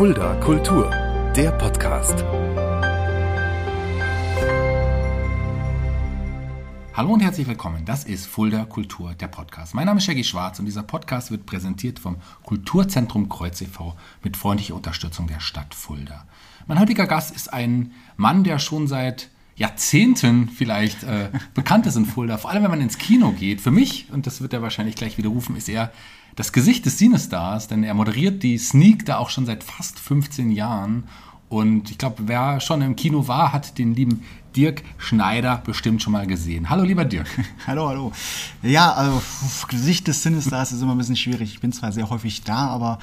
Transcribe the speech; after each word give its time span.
Fulda 0.00 0.34
Kultur, 0.36 0.90
der 1.36 1.52
Podcast. 1.52 2.24
Hallo 6.94 7.12
und 7.12 7.20
herzlich 7.20 7.46
willkommen. 7.46 7.84
Das 7.84 8.04
ist 8.04 8.24
Fulda 8.24 8.64
Kultur, 8.64 9.12
der 9.12 9.28
Podcast. 9.28 9.74
Mein 9.74 9.84
Name 9.84 9.98
ist 9.98 10.04
Shaggy 10.04 10.24
Schwarz 10.24 10.58
und 10.58 10.64
dieser 10.64 10.84
Podcast 10.84 11.30
wird 11.30 11.44
präsentiert 11.44 11.98
vom 11.98 12.16
Kulturzentrum 12.44 13.28
Kreuz 13.28 13.60
e.V. 13.60 13.94
mit 14.22 14.38
freundlicher 14.38 14.74
Unterstützung 14.74 15.26
der 15.26 15.40
Stadt 15.40 15.74
Fulda. 15.74 16.26
Mein 16.66 16.80
heutiger 16.80 17.06
Gast 17.06 17.36
ist 17.36 17.52
ein 17.52 17.92
Mann, 18.16 18.42
der 18.42 18.58
schon 18.58 18.86
seit 18.86 19.28
Jahrzehnten 19.56 20.48
vielleicht 20.48 21.02
äh, 21.02 21.30
bekannt 21.54 21.86
ist 21.86 21.96
in 21.96 22.06
Fulda. 22.06 22.38
Vor 22.38 22.50
allem, 22.50 22.62
wenn 22.62 22.70
man 22.70 22.80
ins 22.80 22.98
Kino 22.98 23.32
geht. 23.32 23.60
Für 23.60 23.70
mich, 23.70 24.06
und 24.12 24.26
das 24.26 24.40
wird 24.40 24.52
er 24.52 24.62
wahrscheinlich 24.62 24.96
gleich 24.96 25.18
widerrufen, 25.18 25.56
ist 25.56 25.68
er 25.68 25.92
das 26.36 26.52
Gesicht 26.52 26.86
des 26.86 26.96
Cinestars, 26.96 27.68
denn 27.68 27.84
er 27.84 27.94
moderiert 27.94 28.42
die 28.42 28.56
Sneak 28.56 29.04
da 29.04 29.18
auch 29.18 29.30
schon 29.30 29.46
seit 29.46 29.64
fast 29.64 29.98
15 29.98 30.50
Jahren. 30.50 31.04
Und 31.48 31.90
ich 31.90 31.98
glaube, 31.98 32.22
wer 32.26 32.60
schon 32.60 32.80
im 32.80 32.96
Kino 32.96 33.26
war, 33.26 33.52
hat 33.52 33.76
den 33.76 33.94
lieben 33.94 34.22
Dirk 34.56 34.82
Schneider 34.98 35.62
bestimmt 35.64 36.02
schon 36.02 36.12
mal 36.12 36.26
gesehen. 36.26 36.70
Hallo, 36.70 36.84
lieber 36.84 37.04
Dirk. 37.04 37.28
Hallo, 37.66 37.88
hallo. 37.88 38.12
Ja, 38.62 38.92
also 38.92 39.22
Gesicht 39.68 40.08
des 40.08 40.22
Cinestars 40.22 40.72
ist 40.72 40.82
immer 40.82 40.94
ein 40.94 40.98
bisschen 40.98 41.16
schwierig. 41.16 41.52
Ich 41.52 41.60
bin 41.60 41.72
zwar 41.72 41.92
sehr 41.92 42.08
häufig 42.10 42.42
da, 42.42 42.68
aber 42.68 42.98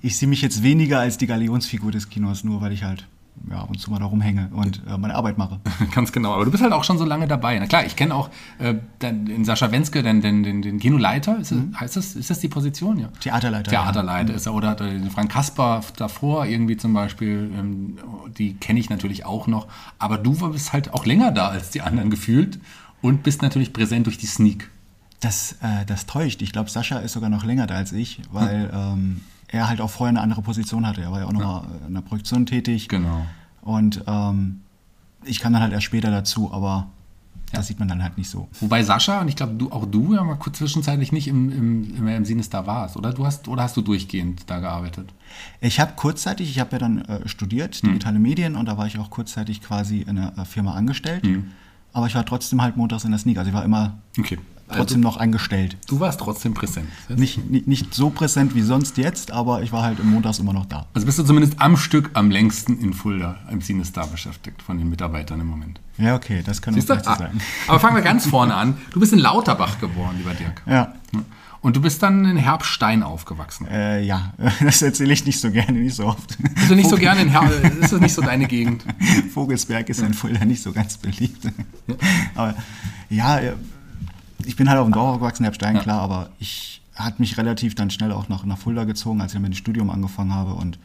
ich 0.00 0.16
sehe 0.16 0.28
mich 0.28 0.42
jetzt 0.42 0.62
weniger 0.62 1.00
als 1.00 1.18
die 1.18 1.26
Galionsfigur 1.26 1.92
des 1.92 2.08
Kinos, 2.08 2.42
nur 2.42 2.60
weil 2.60 2.72
ich 2.72 2.82
halt 2.82 3.06
ja, 3.48 3.62
und 3.62 3.80
zu 3.80 3.90
mal 3.90 3.98
da 3.98 4.04
rumhänge 4.04 4.50
und 4.52 4.82
äh, 4.86 4.98
meine 4.98 5.14
Arbeit 5.14 5.38
mache. 5.38 5.60
Ganz 5.94 6.12
genau. 6.12 6.34
Aber 6.34 6.44
du 6.44 6.50
bist 6.50 6.62
halt 6.62 6.72
auch 6.72 6.84
schon 6.84 6.98
so 6.98 7.04
lange 7.04 7.26
dabei. 7.26 7.58
Na 7.58 7.66
klar, 7.66 7.84
ich 7.84 7.96
kenne 7.96 8.14
auch 8.14 8.30
äh, 8.58 8.74
den 9.00 9.44
Sascha 9.44 9.72
Wenske, 9.72 10.02
den, 10.02 10.20
den, 10.20 10.42
den, 10.42 10.62
den 10.62 10.78
Kinoleiter. 10.78 11.38
Ist, 11.38 11.52
mhm. 11.52 11.78
heißt 11.78 11.96
das, 11.96 12.14
ist 12.16 12.30
das 12.30 12.40
die 12.40 12.48
Position? 12.48 12.98
Ja. 12.98 13.08
Theaterleiter. 13.20 13.70
Theaterleiter 13.70 14.30
ja. 14.30 14.36
ist 14.36 14.46
er. 14.46 14.54
Oder 14.54 14.74
den 14.74 15.10
Frank 15.10 15.32
Kasper 15.32 15.80
davor 15.96 16.46
irgendwie 16.46 16.76
zum 16.76 16.92
Beispiel. 16.92 17.50
Ähm, 17.58 17.98
die 18.36 18.54
kenne 18.54 18.78
ich 18.78 18.90
natürlich 18.90 19.24
auch 19.24 19.46
noch. 19.46 19.68
Aber 19.98 20.18
du 20.18 20.50
bist 20.50 20.72
halt 20.72 20.92
auch 20.92 21.06
länger 21.06 21.32
da 21.32 21.48
als 21.48 21.70
die 21.70 21.80
anderen 21.80 22.10
gefühlt 22.10 22.60
und 23.00 23.22
bist 23.22 23.42
natürlich 23.42 23.72
präsent 23.72 24.06
durch 24.06 24.18
die 24.18 24.26
Sneak. 24.26 24.70
Das, 25.20 25.52
äh, 25.62 25.84
das 25.86 26.06
täuscht. 26.06 26.42
Ich 26.42 26.52
glaube, 26.52 26.70
Sascha 26.70 26.98
ist 26.98 27.12
sogar 27.12 27.30
noch 27.30 27.44
länger 27.44 27.66
da 27.66 27.74
als 27.76 27.92
ich, 27.92 28.20
weil. 28.30 28.70
Hm. 28.70 28.78
Ähm, 28.78 29.20
er 29.52 29.68
halt 29.68 29.80
auch 29.80 29.90
vorher 29.90 30.10
eine 30.10 30.20
andere 30.20 30.42
Position 30.42 30.86
hatte. 30.86 31.02
Er 31.02 31.10
war 31.10 31.20
ja 31.20 31.26
auch 31.26 31.32
noch 31.32 31.64
ja. 31.64 31.86
in 31.86 31.94
der 31.94 32.02
Produktion 32.02 32.46
tätig. 32.46 32.88
Genau. 32.88 33.26
Und 33.62 34.04
ähm, 34.06 34.60
ich 35.24 35.40
kam 35.40 35.52
dann 35.52 35.62
halt 35.62 35.72
erst 35.72 35.84
später 35.84 36.10
dazu, 36.10 36.52
aber 36.52 36.88
ja. 37.52 37.58
das 37.58 37.66
sieht 37.66 37.78
man 37.78 37.88
dann 37.88 38.02
halt 38.02 38.16
nicht 38.16 38.30
so. 38.30 38.48
Wobei 38.60 38.82
Sascha 38.84 39.20
und 39.20 39.28
ich 39.28 39.36
glaube 39.36 39.54
du, 39.54 39.72
auch 39.72 39.86
du 39.86 40.14
ja 40.14 40.22
mal 40.22 40.36
kurz 40.36 40.58
zwischenzeitlich 40.58 41.10
nicht 41.10 41.26
im, 41.26 41.50
im, 41.50 41.96
im, 41.96 42.08
im 42.08 42.24
Sinnes 42.24 42.48
da 42.48 42.66
warst, 42.66 42.96
oder? 42.96 43.12
Du 43.12 43.26
hast, 43.26 43.48
oder 43.48 43.64
hast 43.64 43.76
du 43.76 43.82
durchgehend 43.82 44.48
da 44.48 44.60
gearbeitet? 44.60 45.12
Ich 45.60 45.80
habe 45.80 45.92
kurzzeitig, 45.96 46.48
ich 46.48 46.60
habe 46.60 46.72
ja 46.72 46.78
dann 46.78 47.02
äh, 47.02 47.28
studiert, 47.28 47.74
hm. 47.74 47.88
digitale 47.88 48.16
hm. 48.16 48.22
Medien, 48.22 48.56
und 48.56 48.66
da 48.66 48.78
war 48.78 48.86
ich 48.86 48.98
auch 48.98 49.10
kurzzeitig 49.10 49.60
quasi 49.60 50.02
in 50.02 50.18
einer 50.18 50.38
äh, 50.38 50.44
Firma 50.44 50.74
angestellt. 50.74 51.26
Hm. 51.26 51.50
Aber 51.92 52.06
ich 52.06 52.14
war 52.14 52.24
trotzdem 52.24 52.62
halt 52.62 52.76
montags 52.76 53.02
in 53.04 53.10
der 53.10 53.18
Sneak. 53.18 53.38
Also 53.38 53.48
ich 53.48 53.54
war 53.54 53.64
immer 53.64 53.98
okay 54.16 54.38
trotzdem 54.70 54.98
also, 54.98 55.08
noch 55.08 55.16
angestellt. 55.18 55.76
Du 55.86 56.00
warst 56.00 56.20
trotzdem 56.20 56.54
präsent. 56.54 56.88
Nicht, 57.08 57.50
nicht, 57.50 57.66
nicht, 57.66 57.94
so 57.94 58.10
präsent 58.10 58.54
wie 58.54 58.62
sonst 58.62 58.96
jetzt, 58.96 59.30
aber 59.30 59.62
ich 59.62 59.72
war 59.72 59.82
halt 59.82 59.98
im 60.00 60.10
Montags 60.10 60.38
immer 60.38 60.52
noch 60.52 60.66
da. 60.66 60.86
Also 60.94 61.06
bist 61.06 61.18
du 61.18 61.24
zumindest 61.24 61.60
am 61.60 61.76
Stück 61.76 62.10
am 62.14 62.30
längsten 62.30 62.78
in 62.78 62.92
Fulda 62.92 63.36
im 63.50 63.60
Cinestar 63.60 64.06
beschäftigt 64.06 64.62
von 64.62 64.78
den 64.78 64.88
Mitarbeitern 64.88 65.40
im 65.40 65.46
Moment. 65.46 65.80
Ja, 65.98 66.14
okay, 66.14 66.42
das 66.44 66.62
kann 66.62 66.74
auch 66.74 66.80
so 66.80 66.94
ah, 66.94 67.16
sein. 67.16 67.40
Aber 67.68 67.78
fangen 67.80 67.96
wir 67.96 68.02
ganz 68.02 68.26
vorne 68.26 68.54
an. 68.54 68.78
Du 68.92 69.00
bist 69.00 69.12
in 69.12 69.18
Lauterbach 69.18 69.78
geboren, 69.80 70.16
lieber 70.16 70.34
Dirk. 70.34 70.62
Ja. 70.66 70.94
Und 71.62 71.76
du 71.76 71.82
bist 71.82 72.02
dann 72.02 72.24
in 72.24 72.38
Herbstein 72.38 73.02
aufgewachsen. 73.02 73.66
Äh, 73.68 74.02
ja, 74.02 74.32
das 74.60 74.80
erzähle 74.80 75.12
ich 75.12 75.26
nicht 75.26 75.40
so 75.40 75.50
gerne, 75.50 75.78
nicht 75.78 75.94
so 75.94 76.06
oft. 76.06 76.38
Bist 76.54 76.70
du 76.70 76.74
nicht 76.74 76.88
so 76.88 76.96
gerne 76.96 77.20
in 77.20 77.28
Herbstein? 77.28 77.78
Ist 77.80 77.92
das 77.92 78.00
nicht 78.00 78.14
so 78.14 78.22
deine 78.22 78.46
Gegend? 78.46 78.84
Vogelsberg 79.34 79.88
ist 79.90 80.00
in 80.00 80.14
Fulda 80.14 80.44
nicht 80.44 80.62
so 80.62 80.72
ganz 80.72 80.96
beliebt. 80.96 81.48
Aber 82.34 82.54
ja, 83.10 83.40
ich 84.46 84.56
bin 84.56 84.68
halt 84.68 84.78
auf 84.78 84.86
dem 84.86 84.92
Dorf 84.92 85.14
aufgewachsen, 85.14 85.44
Herbstein, 85.44 85.76
ja. 85.76 85.82
klar, 85.82 86.00
aber 86.00 86.30
ich 86.38 86.82
hat 86.94 87.18
mich 87.18 87.38
relativ 87.38 87.74
dann 87.74 87.90
schnell 87.90 88.12
auch 88.12 88.28
nach, 88.28 88.44
nach 88.44 88.58
Fulda 88.58 88.84
gezogen, 88.84 89.20
als 89.20 89.32
ich 89.32 89.40
mit 89.40 89.52
dem 89.52 89.56
Studium 89.56 89.90
angefangen 89.90 90.34
habe 90.34 90.54
und 90.54 90.78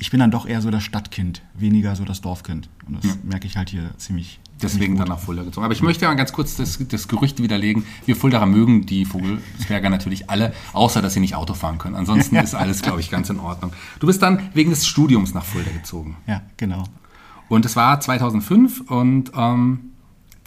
ich 0.00 0.12
bin 0.12 0.20
dann 0.20 0.30
doch 0.30 0.46
eher 0.46 0.62
so 0.62 0.70
das 0.70 0.84
Stadtkind, 0.84 1.42
weniger 1.54 1.96
so 1.96 2.04
das 2.04 2.20
Dorfkind. 2.20 2.68
Und 2.86 2.98
das 2.98 3.04
ja. 3.04 3.16
merke 3.24 3.48
ich 3.48 3.56
halt 3.56 3.68
hier 3.68 3.90
ziemlich. 3.96 4.38
Deswegen 4.62 4.96
dann 4.96 5.08
nach 5.08 5.18
Fulda 5.18 5.42
gezogen. 5.42 5.64
Aber 5.64 5.74
ich 5.74 5.82
möchte 5.82 6.04
ja 6.04 6.14
ganz 6.14 6.32
kurz 6.32 6.54
das, 6.54 6.78
das 6.88 7.08
Gerücht 7.08 7.42
widerlegen. 7.42 7.84
Wir 8.06 8.14
Fuldaer 8.14 8.46
mögen 8.46 8.86
die 8.86 9.04
Vogelsberger 9.04 9.90
natürlich 9.90 10.30
alle, 10.30 10.52
außer 10.72 11.02
dass 11.02 11.14
sie 11.14 11.20
nicht 11.20 11.34
Auto 11.34 11.54
fahren 11.54 11.78
können. 11.78 11.96
Ansonsten 11.96 12.36
ist 12.44 12.54
alles, 12.54 12.82
glaube 12.82 13.00
ich, 13.00 13.10
ganz 13.10 13.28
in 13.28 13.40
Ordnung. 13.40 13.72
Du 13.98 14.06
bist 14.06 14.22
dann 14.22 14.40
wegen 14.54 14.70
des 14.70 14.86
Studiums 14.86 15.34
nach 15.34 15.44
Fulda 15.44 15.70
gezogen. 15.72 16.16
Ja, 16.28 16.42
genau. 16.56 16.84
Und 17.48 17.66
es 17.66 17.74
war 17.74 17.98
2005 17.98 18.82
und 18.82 19.32
ähm, 19.36 19.87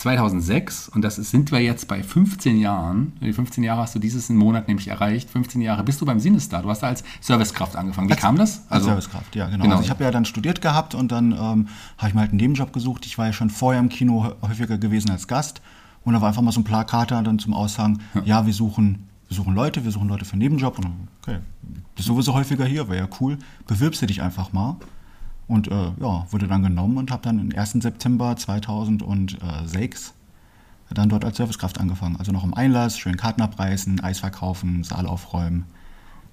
2006 0.02 0.90
und 0.90 1.04
das 1.04 1.16
sind 1.16 1.52
wir 1.52 1.60
jetzt 1.60 1.88
bei 1.88 2.02
15 2.02 2.58
Jahren. 2.58 3.14
Die 3.22 3.34
15 3.34 3.64
Jahre 3.64 3.82
hast 3.82 3.94
du 3.94 4.00
dieses 4.00 4.30
Monat 4.30 4.68
nämlich 4.68 4.88
erreicht. 4.88 5.30
15 5.30 5.62
Jahre 5.62 5.84
bist 5.84 6.02
du 6.02 6.06
beim 6.06 6.20
Sinestar. 6.20 6.64
Du 6.64 6.70
hast 6.70 6.82
da 6.82 6.88
als 6.88 7.04
Servicekraft 7.20 7.76
angefangen. 7.76 8.10
Wie 8.10 8.14
als, 8.14 8.22
kam 8.22 8.36
das? 8.36 8.64
Also, 8.70 8.90
als 8.90 9.06
Servicekraft, 9.06 9.36
ja, 9.36 9.46
genau. 9.46 9.64
genau. 9.64 9.76
Also 9.76 9.86
ich 9.86 9.92
habe 9.92 10.04
ja 10.04 10.10
dann 10.10 10.26
studiert 10.26 10.62
gehabt 10.62 10.96
und 10.96 11.12
dann 11.12 11.32
ähm, 11.32 11.68
habe 11.98 12.08
ich 12.08 12.14
mir 12.16 12.22
halt 12.22 12.32
einen 12.32 12.38
Nebenjob 12.38 12.74
gesucht. 12.74 13.06
Ich 13.06 13.18
war 13.18 13.28
ja 13.28 13.34
schon 13.34 13.52
vorher 13.52 13.80
im 13.80 13.90
Kino 13.90 14.34
häufiger 14.42 14.80
gewesen 14.80 15.12
als 15.12 15.28
Gast 15.28 15.62
und 16.04 16.14
da 16.14 16.22
war 16.22 16.30
einfach 16.30 16.42
mal 16.42 16.52
so 16.52 16.62
ein 16.62 16.64
Plakat 16.64 17.12
dann 17.12 17.38
zum 17.38 17.54
Aussagen, 17.54 18.00
ja, 18.16 18.22
ja 18.24 18.46
wir 18.46 18.54
suchen 18.54 19.08
wir 19.28 19.36
suchen 19.38 19.56
Leute, 19.56 19.86
wir 19.86 19.92
suchen 19.92 20.10
Leute 20.10 20.26
für 20.26 20.34
einen 20.34 20.42
Nebenjob 20.42 20.78
und 20.80 21.08
okay, 21.22 21.38
bist 21.96 22.08
sowieso 22.08 22.34
häufiger 22.34 22.66
hier, 22.66 22.90
wäre 22.90 23.04
ja 23.04 23.10
cool, 23.22 23.38
bewirbst 23.66 24.02
du 24.02 24.06
dich 24.06 24.22
einfach 24.22 24.52
mal. 24.52 24.76
Und 25.52 25.68
äh, 25.68 25.92
ja, 26.00 26.26
wurde 26.30 26.48
dann 26.48 26.64
genommen 26.64 26.96
und 26.96 27.12
habe 27.12 27.24
dann 27.24 27.38
am 27.38 27.50
1. 27.54 27.72
September 27.74 28.38
2006 28.38 30.14
dann 30.94 31.10
dort 31.10 31.26
als 31.26 31.36
Servicekraft 31.36 31.78
angefangen. 31.78 32.16
Also 32.16 32.32
noch 32.32 32.46
im 32.46 32.54
Einlass, 32.54 32.98
schön 32.98 33.18
Karten 33.18 33.42
abreißen, 33.42 34.00
Eis 34.00 34.20
verkaufen, 34.20 34.86
Saal 34.86 35.06
aufräumen. 35.06 35.66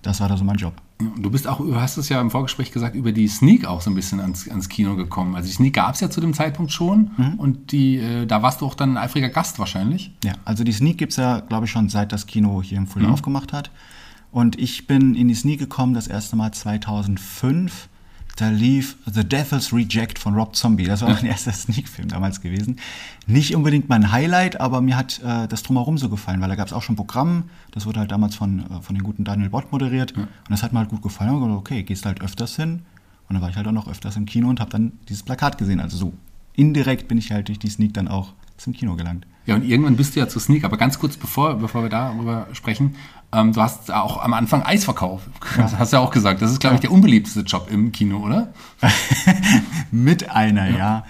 Das 0.03 0.21
war 0.21 0.29
da 0.29 0.37
so 0.37 0.45
mein 0.45 0.57
Job. 0.57 0.75
Du 1.21 1.31
bist 1.31 1.49
auch, 1.49 1.59
du 1.59 1.75
hast 1.81 1.97
es 1.97 2.09
ja 2.09 2.21
im 2.21 2.31
Vorgespräch 2.31 2.71
gesagt, 2.71 2.95
über 2.95 3.11
die 3.11 3.27
Sneak 3.27 3.67
auch 3.67 3.81
so 3.81 3.91
ein 3.91 3.97
bisschen 3.97 4.21
ans, 4.21 4.49
ans 4.49 4.69
Kino 4.69 4.95
gekommen. 4.95 5.35
Also 5.35 5.49
die 5.49 5.55
Sneak 5.55 5.75
gab 5.75 5.97
es 5.97 6.01
ja 6.01 6.11
zu 6.11 6.21
dem 6.21 6.33
Zeitpunkt 6.33 6.71
schon 6.71 7.11
mhm. 7.17 7.35
und 7.39 7.73
die, 7.73 7.97
äh, 7.97 8.25
da 8.25 8.41
warst 8.43 8.61
du 8.61 8.67
auch 8.67 8.77
dann 8.77 8.93
ein 8.93 8.97
eifriger 8.99 9.31
Gast 9.31 9.59
wahrscheinlich. 9.59 10.13
Ja, 10.23 10.35
also 10.45 10.63
die 10.63 10.73
Sneak 10.73 10.97
gibt 10.99 11.11
es 11.11 11.17
ja, 11.17 11.41
glaube 11.41 11.67
ich, 11.67 11.73
schon 11.73 11.89
seit 11.89 12.13
das 12.13 12.27
Kino 12.27 12.63
hier 12.63 12.79
im 12.79 12.87
Fulda 12.87 13.09
mhm. 13.09 13.15
aufgemacht 13.15 13.53
hat. 13.53 13.73
Und 14.31 14.61
ich 14.61 14.87
bin 14.87 15.17
in 15.17 15.27
die 15.27 15.35
Sneak 15.35 15.59
gekommen 15.59 15.95
das 15.95 16.07
erste 16.07 16.37
Mal 16.37 16.53
2005 16.53 17.89
da 18.41 18.51
lief 18.51 18.97
The 19.05 19.25
Devil's 19.25 19.73
Reject 19.73 20.17
von 20.17 20.35
Rob 20.35 20.55
Zombie. 20.55 20.85
Das 20.85 21.03
war 21.03 21.11
mein 21.11 21.27
erster 21.27 21.53
Sneak-Film 21.53 22.09
damals 22.09 22.41
gewesen. 22.41 22.77
Nicht 23.27 23.57
unbedingt 23.57 23.89
mein 23.89 24.13
Highlight, 24.13 24.61
aber 24.61 24.81
mir 24.81 24.97
hat 24.97 25.21
äh, 25.25 25.49
das 25.49 25.65
drumherum 25.65 25.99
so 25.99 26.09
gefallen, 26.09 26.41
weil 26.41 26.49
da 26.49 26.55
gab 26.55 26.69
es 26.69 26.73
auch 26.73 26.83
schon 26.83 26.95
Programm. 26.95 27.45
Das 27.73 27.85
wurde 27.85 27.99
halt 27.99 28.13
damals 28.13 28.37
von, 28.37 28.61
äh, 28.61 28.81
von 28.81 28.95
den 28.95 29.03
guten 29.03 29.25
Daniel 29.25 29.51
Bott 29.51 29.73
moderiert. 29.73 30.17
Ja. 30.17 30.23
Und 30.23 30.51
das 30.51 30.63
hat 30.63 30.73
mir 30.73 30.79
halt 30.79 30.91
gut 30.91 31.03
gefallen. 31.03 31.31
Und 31.31 31.41
gedacht, 31.41 31.59
okay, 31.59 31.83
gehst 31.83 32.07
halt 32.07 32.21
öfters 32.21 32.55
hin. 32.55 32.83
Und 33.29 33.35
dann 33.35 33.43
war 33.43 33.51
ich 33.51 33.57
halt 33.57 33.67
auch 33.67 33.73
noch 33.73 33.89
öfters 33.89 34.17
im 34.17 34.25
Kino 34.25 34.49
und 34.49 34.61
habe 34.61 34.71
dann 34.71 34.93
dieses 35.09 35.25
Plakat 35.25 35.59
gesehen. 35.59 35.81
Also 35.81 35.97
so 35.97 36.13
indirekt 36.55 37.09
bin 37.09 37.19
ich 37.19 37.33
halt 37.33 37.49
durch 37.49 37.59
die 37.59 37.69
Sneak 37.69 37.93
dann 37.95 38.07
auch 38.07 38.35
zum 38.59 38.75
Kino 38.75 38.97
gelangt. 38.97 39.27
Ja, 39.47 39.55
und 39.55 39.65
irgendwann 39.65 39.97
bist 39.97 40.15
du 40.15 40.21
ja 40.21 40.29
zu 40.29 40.39
Sneak. 40.39 40.65
Aber 40.65 40.77
ganz 40.77 40.99
kurz, 40.99 41.17
bevor, 41.17 41.55
bevor 41.55 41.83
wir 41.83 41.89
darüber 41.89 42.49
sprechen, 42.53 42.97
ähm, 43.33 43.53
du 43.53 43.63
hast 43.63 43.91
auch 43.91 44.23
am 44.23 44.35
Anfang 44.35 44.63
Eis 44.63 44.85
verkauft. 44.85 45.29
Ja. 45.57 45.63
Das 45.63 45.79
hast 45.79 45.93
du 45.93 45.97
ja 45.97 46.03
auch 46.03 46.11
gesagt. 46.11 46.43
Das 46.43 46.53
ist, 46.53 46.61
glaube 46.61 46.75
ich, 46.75 46.81
der 46.81 46.93
unbeliebteste 46.93 47.41
Job 47.41 47.69
im 47.71 47.91
Kino, 47.93 48.19
oder? 48.19 48.53
Mit 49.91 50.31
einer, 50.31 50.69
ja. 50.71 50.77
ja. 50.77 51.05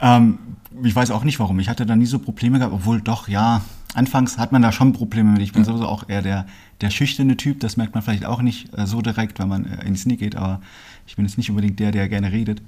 Ähm, 0.00 0.38
ich 0.82 0.94
weiß 0.94 1.10
auch 1.10 1.24
nicht 1.24 1.40
warum. 1.40 1.58
Ich 1.58 1.68
hatte 1.68 1.84
da 1.84 1.96
nie 1.96 2.06
so 2.06 2.18
Probleme 2.18 2.58
gehabt, 2.58 2.74
obwohl 2.74 3.00
doch, 3.00 3.28
ja, 3.28 3.62
anfangs 3.94 4.38
hat 4.38 4.52
man 4.52 4.62
da 4.62 4.72
schon 4.72 4.92
Probleme 4.92 5.30
mit. 5.30 5.42
Ich 5.42 5.52
bin 5.52 5.62
ja. 5.62 5.66
sowieso 5.66 5.86
auch 5.86 6.08
eher 6.08 6.22
der, 6.22 6.46
der 6.80 6.90
schüchterne 6.90 7.36
Typ. 7.36 7.60
Das 7.60 7.76
merkt 7.76 7.94
man 7.94 8.02
vielleicht 8.02 8.24
auch 8.24 8.42
nicht 8.42 8.76
äh, 8.76 8.86
so 8.86 9.02
direkt, 9.02 9.38
wenn 9.38 9.48
man 9.48 9.66
äh, 9.66 9.84
in 9.84 9.96
Sneak 9.96 10.20
geht, 10.20 10.36
aber 10.36 10.60
ich 11.06 11.16
bin 11.16 11.24
jetzt 11.24 11.36
nicht 11.36 11.50
unbedingt 11.50 11.78
der, 11.80 11.90
der 11.90 12.08
gerne 12.08 12.32
redet. 12.32 12.62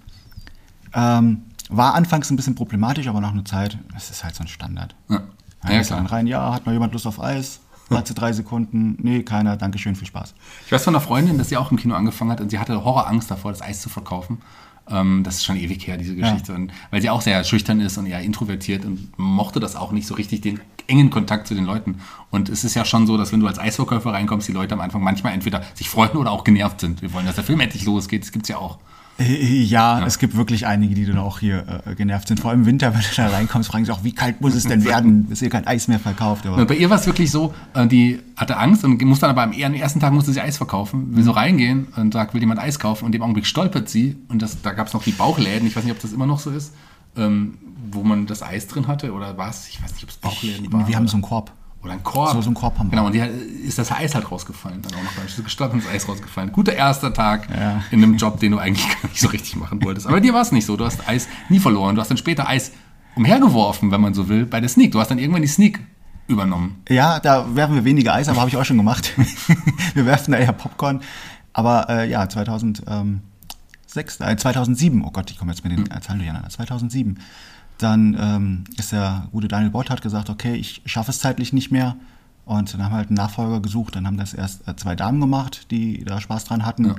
Ähm, 0.93 1.43
war 1.71 1.95
anfangs 1.95 2.31
ein 2.31 2.37
bisschen 2.37 2.55
problematisch, 2.55 3.09
aber 3.09 3.21
nach 3.21 3.33
einer 3.33 3.45
Zeit, 3.45 3.79
das 3.93 4.11
ist 4.11 4.25
halt 4.25 4.35
so 4.35 4.43
ein 4.43 4.49
Standard. 4.49 4.95
Ja, 5.09 5.23
ja 5.69 5.83
klar. 5.83 6.11
rein, 6.11 6.27
ja, 6.27 6.53
hat 6.53 6.67
noch 6.67 6.73
jemand 6.73 6.93
Lust 6.93 7.07
auf 7.07 7.21
Eis? 7.21 7.61
Warte 7.91 8.15
drei 8.15 8.33
Sekunden, 8.33 8.97
nee, 9.03 9.23
keiner, 9.23 9.57
danke 9.57 9.79
schön, 9.79 9.95
viel 9.95 10.07
Spaß. 10.07 10.35
Ich 10.65 10.73
weiß 10.73 10.85
von 10.85 10.95
einer 10.95 11.03
Freundin, 11.03 11.37
dass 11.37 11.51
sie 11.51 11.57
auch 11.57 11.71
im 11.71 11.77
Kino 11.77 11.95
angefangen 11.95 12.31
hat 12.31 12.41
und 12.41 12.51
sie 12.51 12.59
hatte 12.59 12.83
Horrorangst 12.83 13.31
davor, 13.31 13.53
das 13.53 13.61
Eis 13.61 13.83
zu 13.83 13.91
verkaufen. 13.91 14.39
Ähm, 14.89 15.23
das 15.23 15.37
ist 15.37 15.45
schon 15.45 15.57
ewig 15.57 15.87
her, 15.87 15.97
diese 15.97 16.15
Geschichte. 16.15 16.53
Ja. 16.53 16.59
Und, 16.59 16.73
weil 16.91 17.01
sie 17.03 17.11
auch 17.11 17.21
sehr 17.21 17.43
schüchtern 17.45 17.81
ist 17.81 17.97
und 17.99 18.07
eher 18.07 18.21
introvertiert 18.21 18.85
und 18.85 19.19
mochte 19.19 19.61
das 19.61 19.77
auch 19.77 19.93
nicht 19.93 20.07
so 20.07 20.15
richtig, 20.15 20.43
den 20.43 20.61
engen 20.87 21.11
Kontakt 21.11 21.47
zu 21.47 21.55
den 21.55 21.65
Leuten. 21.65 22.01
Und 22.31 22.49
es 22.49 22.65
ist 22.65 22.75
ja 22.75 22.85
schon 22.85 23.07
so, 23.07 23.17
dass 23.17 23.33
wenn 23.33 23.41
du 23.41 23.47
als 23.47 23.59
Eisverkäufer 23.59 24.13
reinkommst, 24.13 24.49
die 24.49 24.53
Leute 24.53 24.75
am 24.75 24.81
Anfang 24.81 25.03
manchmal 25.03 25.33
entweder 25.33 25.63
sich 25.75 25.89
freuen 25.89 26.17
oder 26.17 26.31
auch 26.31 26.45
genervt 26.45 26.81
sind. 26.81 27.01
Wir 27.01 27.13
wollen, 27.13 27.27
dass 27.27 27.37
der 27.37 27.45
Film 27.45 27.61
endlich 27.61 27.85
losgeht. 27.85 28.23
Das 28.23 28.33
gibt 28.33 28.45
es 28.45 28.49
ja 28.51 28.59
auch. 28.59 28.79
Äh, 29.19 29.63
Ja, 29.63 30.05
es 30.05 30.19
gibt 30.19 30.37
wirklich 30.37 30.67
einige, 30.67 30.95
die 30.95 31.07
dann 31.07 31.19
auch 31.19 31.39
hier 31.39 31.83
äh, 31.87 31.95
genervt 31.95 32.29
sind. 32.29 32.41
Vor 32.41 32.51
allem 32.51 32.61
im 32.61 32.67
Winter, 32.67 32.93
wenn 32.95 33.01
du 33.01 33.07
da 33.17 33.29
reinkommst, 33.29 33.71
fragen 33.71 33.85
sie 33.85 33.93
auch, 33.93 34.05
wie 34.05 34.13
kalt 34.13 34.41
muss 34.41 34.55
es 34.55 34.65
denn 34.65 34.85
werden, 34.87 35.25
bis 35.27 35.43
ihr 35.43 35.51
kein 35.51 35.67
Eis 35.67 35.89
mehr 35.89 35.99
verkauft. 36.01 36.47
Aber 36.47 36.65
bei 36.67 36.77
ihr 36.77 36.91
war 36.91 36.99
es 36.99 37.07
wirklich 37.07 37.31
so, 37.31 37.55
äh, 37.75 37.87
die 37.87 38.21
hatte 38.37 38.57
Angst 38.57 38.85
und 38.85 39.01
muss 39.03 39.21
dann 39.21 39.31
aber 39.31 39.43
am 39.43 39.53
ersten 39.53 40.01
Tag 40.01 40.13
musste 40.13 40.33
sie 40.33 40.41
Eis 40.41 40.57
verkaufen, 40.57 41.15
will 41.17 41.23
so 41.23 41.31
reingehen 41.31 41.87
und 41.97 42.13
sagt, 42.13 42.35
will 42.35 42.41
jemand 42.41 42.61
Eis 42.61 42.79
kaufen 42.79 43.05
und 43.05 43.13
dem 43.13 43.23
Augenblick 43.23 43.47
stolpert 43.47 43.89
sie 43.89 44.17
und 44.29 44.43
das, 44.43 44.61
da 44.63 44.73
gab 44.73 44.89
es 44.89 44.95
noch 44.95 45.05
die 45.05 45.13
Bauchläden, 45.13 45.67
ich 45.69 45.77
weiß 45.77 45.85
nicht, 45.85 45.93
ob 45.93 46.01
das 46.01 46.13
immer 46.13 46.27
noch 46.27 46.41
so 46.41 46.51
ist, 46.51 46.75
ähm, 47.17 47.59
wo 47.93 48.03
man 48.03 48.27
das 48.27 48.43
Eis 48.43 48.67
drin 48.67 48.89
hatte 48.89 49.13
oder 49.13 49.39
was, 49.39 49.69
ich 49.69 49.83
weiß 49.83 49.93
nicht, 49.95 50.03
ob 50.05 50.11
es 50.11 50.17
Bauchläden 50.17 50.73
waren. 50.73 50.89
wir 50.89 50.97
haben 50.97 51.07
so 51.07 51.15
einen 51.17 51.23
Korb. 51.23 51.53
Oder 51.85 51.93
ein 51.93 52.03
Korb. 52.03 52.33
So- 52.33 52.41
so 52.43 52.51
ein 52.51 52.55
Korb 52.55 52.79
haben 52.79 52.87
wir. 52.87 52.91
Genau, 52.93 53.07
und 53.07 53.13
die 53.13 53.19
ist 53.67 53.79
das 53.79 53.93
Eis 53.93 54.15
halt 54.15 54.31
rausgefallen. 54.31 54.81
Dann 54.83 54.95
auch 54.95 55.03
noch 55.05 55.13
beim 55.13 55.45
gestanden 55.45 55.79
ist 55.81 55.89
Eis 55.89 56.09
rausgefallen. 56.09 56.51
Guter 56.53 56.73
erster 56.75 57.13
Tag 57.13 57.49
Ja. 57.51 57.83
in 57.91 58.03
einem 58.03 58.17
Job, 58.17 58.41
den 58.41 58.53
du 58.53 58.59
eigentlich 58.59 58.89
gar 58.89 59.09
nicht 59.11 59.21
so 59.21 59.29
richtig 59.29 59.55
machen 59.57 59.83
wolltest. 59.85 60.07
Aber 60.07 60.21
dir 60.21 60.33
war 60.35 60.41
es 60.43 60.51
nicht 60.53 60.65
so. 60.67 60.77
Du 60.77 60.85
hast 60.85 61.07
Eis 61.09 61.29
nie 61.51 61.59
verloren. 61.61 61.95
Du 61.95 62.01
hast 62.01 62.09
dann 62.09 62.17
später 62.17 62.49
Eis 62.49 62.73
umhergeworfen, 63.17 63.91
wenn 63.91 64.01
man 64.01 64.15
so 64.15 64.29
will, 64.29 64.47
bei 64.47 64.61
der 64.61 64.69
Sneak. 64.69 64.93
Du 64.93 64.99
hast 65.01 65.11
dann 65.11 65.19
irgendwann 65.19 65.43
die 65.43 65.49
Sneak 65.49 65.79
übernommen. 66.27 66.83
Ja, 66.89 67.21
da 67.21 67.55
werfen 67.55 67.75
wir 67.75 67.85
weniger 67.85 68.15
Eis, 68.15 68.29
aber 68.29 68.41
habe 68.41 68.49
ich 68.51 68.57
auch 68.57 68.65
schon 68.65 68.79
gemacht. 68.79 69.13
wir 69.95 70.07
werfen 70.07 70.33
da 70.33 70.39
eher 70.39 70.53
Popcorn. 70.53 71.01
Aber 71.53 71.89
äh, 71.91 72.11
ja, 72.11 72.27
2006, 72.29 73.21
äh, 74.21 74.37
2007, 74.37 75.05
oh 75.05 75.11
Gott, 75.11 75.31
ich 75.31 75.39
komme 75.39 75.53
jetzt 75.53 75.63
mit 75.65 75.73
den 75.77 75.91
äh, 75.91 76.01
Zahlen 76.01 76.19
durcheinander, 76.19 76.49
2007, 76.49 77.19
dann 77.79 78.17
ähm, 78.19 78.65
ist 78.77 78.93
der 78.93 79.29
gute 79.33 79.49
Daniel 79.49 79.71
Bott 79.71 79.91
hat 79.91 80.03
gesagt, 80.03 80.31
okay, 80.31 80.55
ich 80.55 80.83
schaffe 80.87 81.11
es 81.11 81.19
zeitlich 81.19 81.53
nicht 81.53 81.71
mehr. 81.71 81.97
Und 82.45 82.73
dann 82.75 82.85
haben 82.85 82.93
wir 82.93 82.97
halt 82.99 83.09
einen 83.09 83.17
Nachfolger 83.17 83.61
gesucht. 83.61 83.97
Dann 83.97 84.07
haben 84.07 84.17
das 84.17 84.35
erst 84.35 84.69
äh, 84.69 84.77
zwei 84.77 84.95
Damen 84.95 85.21
gemacht, 85.21 85.71
die 85.71 86.05
da 86.05 86.21
Spaß 86.21 86.45
dran 86.45 86.65
hatten. 86.65 86.87
Ja. 86.87 86.95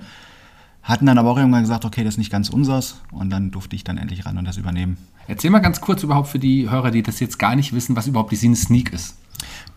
Hatten 0.83 1.05
dann 1.05 1.17
aber 1.17 1.31
auch 1.31 1.37
irgendwann 1.37 1.61
gesagt, 1.61 1.85
okay, 1.85 2.03
das 2.03 2.15
ist 2.15 2.17
nicht 2.17 2.31
ganz 2.31 2.49
unseres. 2.49 3.01
Und 3.11 3.29
dann 3.29 3.51
durfte 3.51 3.75
ich 3.75 3.83
dann 3.83 3.97
endlich 3.97 4.25
ran 4.25 4.37
und 4.37 4.45
das 4.45 4.57
übernehmen. 4.57 4.97
Erzähl 5.27 5.49
mal 5.49 5.59
ganz 5.59 5.81
kurz 5.81 6.03
überhaupt 6.03 6.27
für 6.27 6.39
die 6.39 6.69
Hörer, 6.69 6.91
die 6.91 7.01
das 7.01 7.19
jetzt 7.19 7.39
gar 7.39 7.55
nicht 7.55 7.73
wissen, 7.73 7.95
was 7.95 8.07
überhaupt 8.07 8.31
die 8.31 8.35
Sin 8.35 8.55
Sneak 8.55 8.93
ist. 8.93 9.15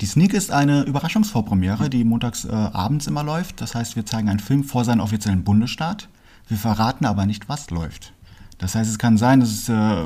Die 0.01 0.07
Sneak 0.07 0.35
ist 0.35 0.51
eine 0.51 0.83
Überraschungsvorpremiere, 0.83 1.89
die 1.91 2.05
montags 2.05 2.45
äh, 2.45 2.51
abends 2.53 3.07
immer 3.07 3.23
läuft. 3.23 3.61
Das 3.61 3.75
heißt, 3.75 3.97
wir 3.97 4.05
zeigen 4.05 4.29
einen 4.29 4.39
Film 4.39 4.65
vor 4.65 4.85
seinem 4.85 5.01
offiziellen 5.01 5.45
Bundesstaat. 5.45 6.09
Wir 6.49 6.59
verraten 6.59 7.05
aber 7.05 7.27
nicht, 7.27 7.49
was 7.49 7.71
läuft. 7.71 8.13
Das 8.59 8.75
heißt, 8.75 8.91
es 8.91 8.99
kann 8.99 9.17
sein, 9.17 9.41
dass 9.41 9.51
es 9.51 9.69
äh, 9.69 10.05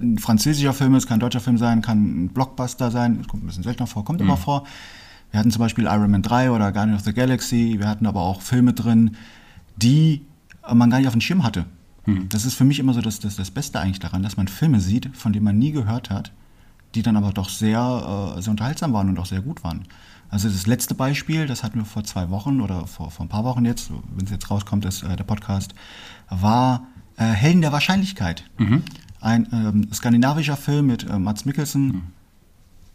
ein 0.00 0.18
französischer 0.18 0.72
Film 0.72 0.94
ist, 0.94 1.06
kann 1.06 1.18
ein 1.18 1.20
deutscher 1.20 1.40
Film 1.40 1.58
sein, 1.58 1.82
kann 1.82 2.24
ein 2.24 2.28
Blockbuster 2.28 2.90
sein. 2.90 3.26
Kommt 3.26 3.44
ein 3.44 3.46
bisschen 3.46 3.62
seltener 3.62 3.86
vor, 3.86 4.04
kommt 4.04 4.20
immer 4.20 4.36
vor. 4.36 4.64
Wir 5.30 5.40
hatten 5.40 5.50
zum 5.50 5.60
Beispiel 5.60 5.84
Iron 5.84 6.10
Man 6.10 6.22
3 6.22 6.50
oder 6.50 6.72
Guardian 6.72 6.96
of 6.96 7.04
the 7.04 7.12
Galaxy. 7.12 7.76
Wir 7.78 7.88
hatten 7.88 8.06
aber 8.06 8.22
auch 8.22 8.40
Filme 8.40 8.72
drin, 8.72 9.16
die 9.76 10.22
man 10.72 10.90
gar 10.90 10.98
nicht 10.98 11.06
auf 11.06 11.14
dem 11.14 11.20
Schirm 11.20 11.42
hatte. 11.44 11.66
Das 12.30 12.46
ist 12.46 12.54
für 12.54 12.64
mich 12.64 12.78
immer 12.78 12.94
so 12.94 13.02
das, 13.02 13.20
das, 13.20 13.36
das 13.36 13.50
Beste 13.50 13.80
eigentlich 13.80 13.98
daran, 13.98 14.22
dass 14.22 14.36
man 14.36 14.48
Filme 14.48 14.80
sieht, 14.80 15.14
von 15.14 15.32
denen 15.32 15.44
man 15.44 15.58
nie 15.58 15.72
gehört 15.72 16.08
hat, 16.08 16.32
die 16.94 17.02
dann 17.02 17.16
aber 17.16 17.32
doch 17.32 17.50
sehr, 17.50 18.34
äh, 18.36 18.40
sehr 18.40 18.50
unterhaltsam 18.50 18.94
waren 18.94 19.10
und 19.10 19.18
auch 19.18 19.26
sehr 19.26 19.42
gut 19.42 19.62
waren. 19.62 19.84
Also 20.30 20.48
das 20.48 20.66
letzte 20.66 20.94
Beispiel, 20.94 21.46
das 21.46 21.62
hatten 21.62 21.78
wir 21.78 21.84
vor 21.84 22.04
zwei 22.04 22.30
Wochen 22.30 22.60
oder 22.60 22.86
vor, 22.86 23.10
vor 23.10 23.26
ein 23.26 23.28
paar 23.28 23.44
Wochen 23.44 23.64
jetzt, 23.64 23.90
wenn 24.14 24.24
es 24.24 24.30
jetzt 24.30 24.50
rauskommt, 24.50 24.84
ist 24.86 25.02
äh, 25.02 25.16
der 25.16 25.24
Podcast, 25.24 25.74
war 26.30 26.86
äh, 27.16 27.24
Helden 27.24 27.60
der 27.60 27.72
Wahrscheinlichkeit. 27.72 28.44
Ein 29.20 29.48
ähm, 29.52 29.88
skandinavischer 29.92 30.56
Film 30.56 30.86
mit 30.86 31.08
äh, 31.08 31.18
Mats 31.18 31.44
Mikkelsen. 31.44 32.12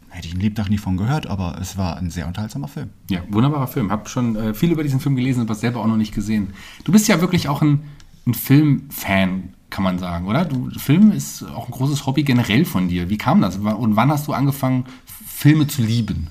Hätte 0.08 0.28
ich 0.28 0.34
einen 0.34 0.42
Lebtag 0.42 0.70
nie 0.70 0.78
von 0.78 0.96
gehört, 0.96 1.26
aber 1.26 1.58
es 1.60 1.76
war 1.76 1.96
ein 1.96 2.08
sehr 2.08 2.26
unterhaltsamer 2.26 2.68
Film. 2.68 2.90
Ja, 3.10 3.22
wunderbarer 3.28 3.66
Film. 3.66 3.90
Hab 3.90 4.08
schon 4.08 4.36
äh, 4.36 4.54
viel 4.54 4.70
über 4.70 4.84
diesen 4.84 5.00
Film 5.00 5.16
gelesen, 5.16 5.40
aber 5.40 5.54
selber 5.54 5.80
auch 5.80 5.86
noch 5.86 5.96
nicht 5.96 6.14
gesehen. 6.14 6.54
Du 6.84 6.92
bist 6.92 7.08
ja 7.08 7.20
wirklich 7.20 7.48
auch 7.48 7.62
ein, 7.62 7.82
ein 8.26 8.34
Filmfan, 8.34 9.54
kann 9.70 9.82
man 9.82 9.98
sagen, 9.98 10.26
oder? 10.26 10.44
Du, 10.44 10.70
Film 10.78 11.10
ist 11.10 11.42
auch 11.42 11.66
ein 11.66 11.72
großes 11.72 12.06
Hobby 12.06 12.22
generell 12.22 12.64
von 12.64 12.88
dir. 12.88 13.10
Wie 13.10 13.18
kam 13.18 13.42
das? 13.42 13.56
Und 13.56 13.96
wann 13.96 14.10
hast 14.10 14.28
du 14.28 14.32
angefangen, 14.32 14.84
Filme 15.26 15.66
zu 15.66 15.82
lieben? 15.82 16.28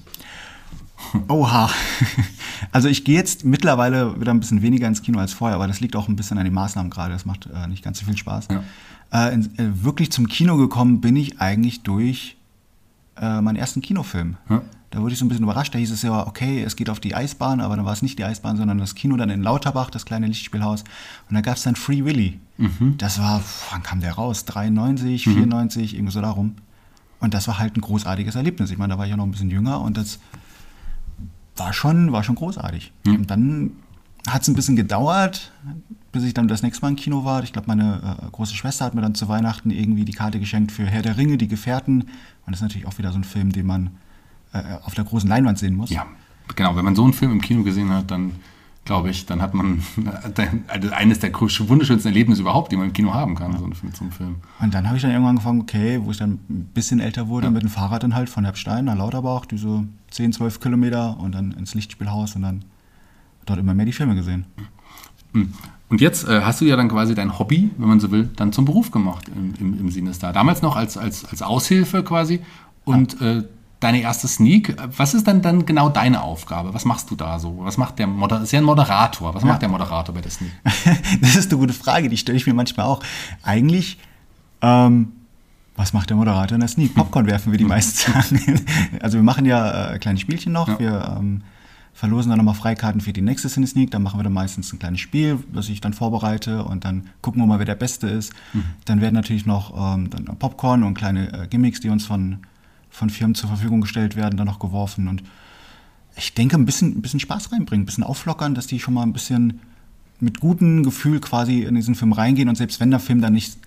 Oha. 1.28 1.70
Also 2.72 2.88
ich 2.88 3.04
gehe 3.04 3.16
jetzt 3.16 3.46
mittlerweile 3.46 4.20
wieder 4.20 4.34
ein 4.34 4.40
bisschen 4.40 4.62
weniger 4.62 4.88
ins 4.88 5.02
Kino 5.02 5.20
als 5.20 5.34
vorher, 5.34 5.56
aber 5.56 5.68
das 5.68 5.80
liegt 5.80 5.96
auch 5.96 6.08
ein 6.08 6.16
bisschen 6.16 6.38
an 6.38 6.46
den 6.46 6.54
Maßnahmen 6.54 6.90
gerade. 6.90 7.14
Das 7.14 7.26
macht 7.26 7.48
äh, 7.54 7.68
nicht 7.68 7.84
ganz 7.84 8.00
so 8.00 8.06
viel 8.06 8.18
Spaß. 8.18 8.48
Ja. 8.52 8.64
Äh, 9.12 9.34
in, 9.34 9.58
äh, 9.58 9.84
wirklich 9.84 10.12
zum 10.12 10.28
Kino 10.28 10.58
gekommen 10.58 11.02
bin 11.02 11.16
ich 11.16 11.40
eigentlich 11.40 11.84
durch 11.84 12.38
äh, 13.18 13.42
meinen 13.42 13.56
ersten 13.56 13.82
Kinofilm. 13.82 14.38
Ja. 14.50 14.62
Da 14.92 15.02
wurde 15.02 15.14
ich 15.14 15.20
so 15.20 15.26
ein 15.26 15.30
bisschen 15.30 15.44
überrascht. 15.44 15.74
Da 15.74 15.80
hieß 15.80 15.92
es 15.92 16.04
ja, 16.04 16.28
okay, 16.28 16.62
es 16.62 16.76
geht 16.76 16.90
auf 16.90 17.00
die 17.00 17.16
Eisbahn, 17.16 17.62
aber 17.62 17.76
dann 17.76 17.86
war 17.86 17.94
es 17.94 18.04
nicht 18.04 18.20
die 18.20 18.26
Eisbahn, 18.26 18.58
sondern 18.58 18.78
das 18.78 18.94
Kino 18.94 19.18
dann 19.18 19.32
in 19.32 19.42
Lauterbach, 19.42 19.90
das 19.90 20.06
kleine 20.06 20.28
Lichtspielhaus. 20.28 20.84
Und 21.30 21.34
da 21.34 21.42
gab 21.42 21.58
es 21.58 21.64
dann 21.64 21.76
Free 21.76 22.06
Willy. 22.06 22.40
Das 22.98 23.20
war, 23.20 23.44
wann 23.72 23.82
kam 23.82 24.02
der 24.02 24.14
raus? 24.14 24.46
93, 24.46 25.24
94, 25.24 25.96
irgendwie 25.96 26.14
so 26.14 26.22
darum. 26.22 26.56
Und 27.20 27.34
das 27.34 27.48
war 27.48 27.58
halt 27.58 27.76
ein 27.76 27.82
großartiges 27.82 28.36
Erlebnis. 28.36 28.70
Ich 28.70 28.78
meine, 28.78 28.94
da 28.94 29.00
war 29.00 29.06
ich 29.06 29.12
ja 29.12 29.18
noch 29.18 29.26
ein 29.26 29.32
bisschen 29.32 29.50
jünger 29.50 29.82
und 29.82 29.98
das 29.98 30.20
war 31.56 31.74
schon, 31.74 32.12
war 32.12 32.24
schon 32.24 32.36
großartig. 32.36 32.92
Und 33.06 33.30
dann 33.30 33.72
hat 34.28 34.42
es 34.44 34.48
ein 34.48 34.56
bisschen 34.56 34.76
gedauert, 34.76 35.52
bis 36.12 36.24
ich 36.24 36.34
dann 36.34 36.48
das 36.48 36.64
nächste 36.64 36.82
Mal 36.84 36.90
im 36.90 36.96
Kino 36.96 37.26
war. 37.26 37.44
Ich 37.44 37.52
glaube, 37.52 37.68
meine 37.68 38.18
äh, 38.22 38.30
große 38.32 38.56
Schwester 38.56 38.86
hat 38.86 38.96
mir 38.96 39.02
dann 39.02 39.16
zu 39.16 39.28
Weihnachten 39.28 39.72
irgendwie 39.72 40.06
die 40.06 40.14
Karte 40.14 40.40
geschenkt 40.40 40.72
für 40.72 40.86
Herr 40.86 41.02
der 41.02 41.18
Ringe, 41.18 41.38
die 41.38 41.48
Gefährten. 41.48 42.02
Und 42.02 42.12
das 42.48 42.58
ist 42.58 42.62
natürlich 42.62 42.88
auch 42.88 42.98
wieder 42.98 43.12
so 43.12 43.18
ein 43.18 43.24
Film, 43.24 43.52
den 43.52 43.66
man 43.66 43.90
äh, 44.54 44.62
auf 44.84 44.94
der 44.94 45.04
großen 45.04 45.28
Leinwand 45.28 45.60
sehen 45.60 45.76
muss. 45.76 45.90
Ja, 45.90 46.06
genau. 46.56 46.76
Wenn 46.76 46.86
man 46.86 46.96
so 46.96 47.04
einen 47.04 47.14
Film 47.14 47.32
im 47.32 47.42
Kino 47.42 47.64
gesehen 47.64 47.90
hat, 47.90 48.12
dann 48.12 48.34
glaube 48.86 49.10
ich, 49.10 49.26
dann 49.26 49.42
hat 49.42 49.54
man 49.54 49.82
also 50.68 50.90
eines 50.92 51.20
der 51.20 51.34
wunderschönsten 51.34 52.12
Erlebnisse 52.12 52.42
überhaupt, 52.42 52.72
die 52.72 52.76
man 52.76 52.88
im 52.88 52.94
Kino 52.94 53.14
haben 53.14 53.36
kann, 53.36 53.58
so 53.58 53.66
mit 53.68 53.96
so 53.96 54.04
einem 54.04 54.12
Film. 54.12 54.36
Und 54.60 54.74
dann 54.74 54.88
habe 54.88 54.98
ich 54.98 55.02
dann 55.02 55.12
irgendwann 55.12 55.32
angefangen, 55.38 55.62
okay, 55.62 56.00
wo 56.04 56.12
ich 56.12 56.18
dann 56.18 56.40
ein 56.50 56.70
bisschen 56.74 57.00
älter 57.00 57.28
wurde, 57.28 57.48
Ja. 57.48 57.52
mit 57.52 57.62
dem 57.64 57.70
Fahrrad 57.70 58.04
dann 58.04 58.14
halt 58.16 58.30
von 58.30 58.44
Herbstein 58.44 58.86
nach 58.86 58.98
Lauterbach, 58.98 59.46
diese 59.46 59.86
10, 60.12 60.34
12 60.34 60.60
Kilometer 60.60 61.18
und 61.20 61.34
dann 61.34 61.52
ins 61.52 61.74
Lichtspielhaus 61.76 62.36
und 62.36 62.42
dann 62.42 62.66
dort 63.46 63.60
immer 63.60 63.74
mehr 63.74 63.86
die 63.86 63.94
Filme 63.94 64.16
gesehen. 64.16 64.46
Und 65.90 66.02
jetzt 66.02 66.28
äh, 66.28 66.42
hast 66.42 66.62
du 66.62 66.66
ja 66.66 66.76
dann 66.76 66.90
quasi 66.90 67.16
dein 67.16 67.40
Hobby, 67.40 67.72
wenn 67.78 67.88
man 67.88 68.00
so 68.00 68.12
will, 68.12 68.30
dann 68.36 68.52
zum 68.52 68.66
Beruf 68.66 68.92
gemacht 68.92 69.30
im, 69.36 69.54
im, 69.60 69.80
im 69.80 69.90
Sinestar. 69.92 70.34
Damals 70.34 70.62
noch 70.62 70.76
als, 70.76 70.98
als, 70.98 71.26
als 71.26 71.42
Aushilfe 71.42 72.04
quasi. 72.04 72.42
Und 72.86 73.20
äh, 73.22 73.44
deine 73.84 74.02
erste 74.02 74.28
Sneak, 74.28 74.76
was 74.98 75.14
ist 75.14 75.28
dann, 75.28 75.42
dann 75.42 75.66
genau 75.66 75.90
deine 75.90 76.22
Aufgabe? 76.22 76.74
Was 76.74 76.86
machst 76.86 77.12
du 77.12 77.16
da 77.16 77.40
so? 77.40 77.60
Was 77.60 77.78
macht 77.78 78.00
der 78.00 78.08
Moderator? 78.08 78.44
Ist 78.44 78.52
ja 78.52 78.60
ein 78.60 78.66
Moderator. 78.66 79.36
Was 79.36 79.44
macht 79.44 79.62
der 79.62 79.70
Moderator 79.70 80.16
bei 80.16 80.22
der 80.22 80.32
Sneak? 80.32 80.52
das 81.22 81.36
ist 81.36 81.52
eine 81.52 81.60
gute 81.60 81.74
Frage, 81.74 82.10
die 82.10 82.18
stelle 82.18 82.38
ich 82.38 82.48
mir 82.48 82.54
manchmal 82.54 82.86
auch. 82.86 83.02
Eigentlich, 83.44 84.00
ähm, 84.62 85.12
was 85.76 85.92
macht 85.92 86.10
der 86.10 86.18
Moderator 86.18 86.56
in 86.56 86.62
der 86.62 86.70
Sneak? 86.70 86.96
Popcorn 86.96 87.28
werfen, 87.28 87.52
wie 87.52 87.58
die 87.58 87.66
meisten 87.66 88.12
sagen. 88.14 88.62
Also 89.02 89.18
wir 89.18 89.24
machen 89.24 89.46
ja 89.46 89.94
äh, 89.94 90.00
kleine 90.00 90.20
Spielchen 90.20 90.54
noch. 90.54 90.68
Ja. 90.68 90.80
Wir 90.80 91.16
ähm, 91.20 91.42
verlosen 91.94 92.30
dann 92.30 92.38
nochmal 92.38 92.56
Freikarten 92.56 93.02
für 93.02 93.14
die 93.14 93.22
nächste 93.22 93.50
Cine 93.50 93.68
Sneak. 93.68 93.92
Dann 93.92 94.04
machen 94.04 94.20
wir 94.20 94.24
dann 94.24 94.34
meistens 94.34 94.72
ein 94.72 94.80
kleines 94.80 95.00
Spiel, 95.00 95.40
das 95.54 95.70
ich 95.70 95.82
dann 95.82 95.94
vorbereite 95.94 96.64
und 96.64 96.86
dann 96.86 97.10
gucken 97.22 97.42
wir 97.42 97.48
mal, 97.48 97.60
wer 97.60 97.66
der 97.66 97.76
Beste 97.76 98.08
ist. 98.08 98.34
Dann 98.86 99.02
werden 99.02 99.16
natürlich 99.16 99.46
noch 99.46 99.96
ähm, 99.96 100.10
dann 100.10 100.26
Popcorn 100.38 100.84
und 100.84 100.94
kleine 100.94 101.34
äh, 101.34 101.48
Gimmicks, 101.48 101.80
die 101.82 101.90
uns 101.90 102.06
von, 102.06 102.40
von 102.94 103.10
Firmen 103.10 103.34
zur 103.34 103.50
Verfügung 103.50 103.82
gestellt 103.82 104.16
werden, 104.16 104.38
dann 104.38 104.46
noch 104.46 104.60
geworfen. 104.60 105.08
Und 105.08 105.24
ich 106.16 106.34
denke, 106.36 106.56
ein 106.56 106.66
bisschen, 106.66 106.96
ein 106.96 107.02
bisschen 107.02 107.20
Spaß 107.20 107.52
reinbringen, 107.52 107.84
ein 107.84 107.86
bisschen 107.88 108.04
auflockern, 108.04 108.54
dass 108.54 108.68
die 108.68 108.80
schon 108.80 108.94
mal 108.94 109.02
ein 109.02 109.14
bisschen 109.14 109.60
mit 110.20 110.40
gutem 110.40 110.84
Gefühl 110.84 111.20
quasi 111.20 111.64
in 111.64 111.76
diesen 111.76 111.96
Film 111.96 112.14
reingehen 112.14 112.48
und 112.48 112.56
selbst 112.56 112.80
wenn 112.80 112.92
der 112.92 113.00
Film 113.00 113.20
dann 113.20 113.34
nicht 113.34 113.58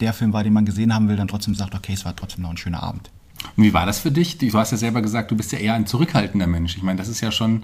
der 0.00 0.12
Film 0.12 0.32
war, 0.32 0.42
den 0.42 0.52
man 0.52 0.64
gesehen 0.64 0.92
haben 0.92 1.08
will, 1.08 1.16
dann 1.16 1.28
trotzdem 1.28 1.54
sagt, 1.54 1.74
okay, 1.76 1.92
es 1.92 2.04
war 2.04 2.14
trotzdem 2.16 2.42
noch 2.42 2.50
ein 2.50 2.56
schöner 2.56 2.82
Abend. 2.82 3.08
Und 3.56 3.62
wie 3.62 3.72
war 3.72 3.86
das 3.86 4.00
für 4.00 4.10
dich? 4.10 4.36
Du 4.36 4.52
hast 4.54 4.72
ja 4.72 4.76
selber 4.76 5.00
gesagt, 5.00 5.30
du 5.30 5.36
bist 5.36 5.52
ja 5.52 5.58
eher 5.58 5.74
ein 5.74 5.86
zurückhaltender 5.86 6.48
Mensch. 6.48 6.76
Ich 6.76 6.82
meine, 6.82 6.98
das 6.98 7.08
ist 7.08 7.20
ja 7.20 7.30
schon 7.30 7.62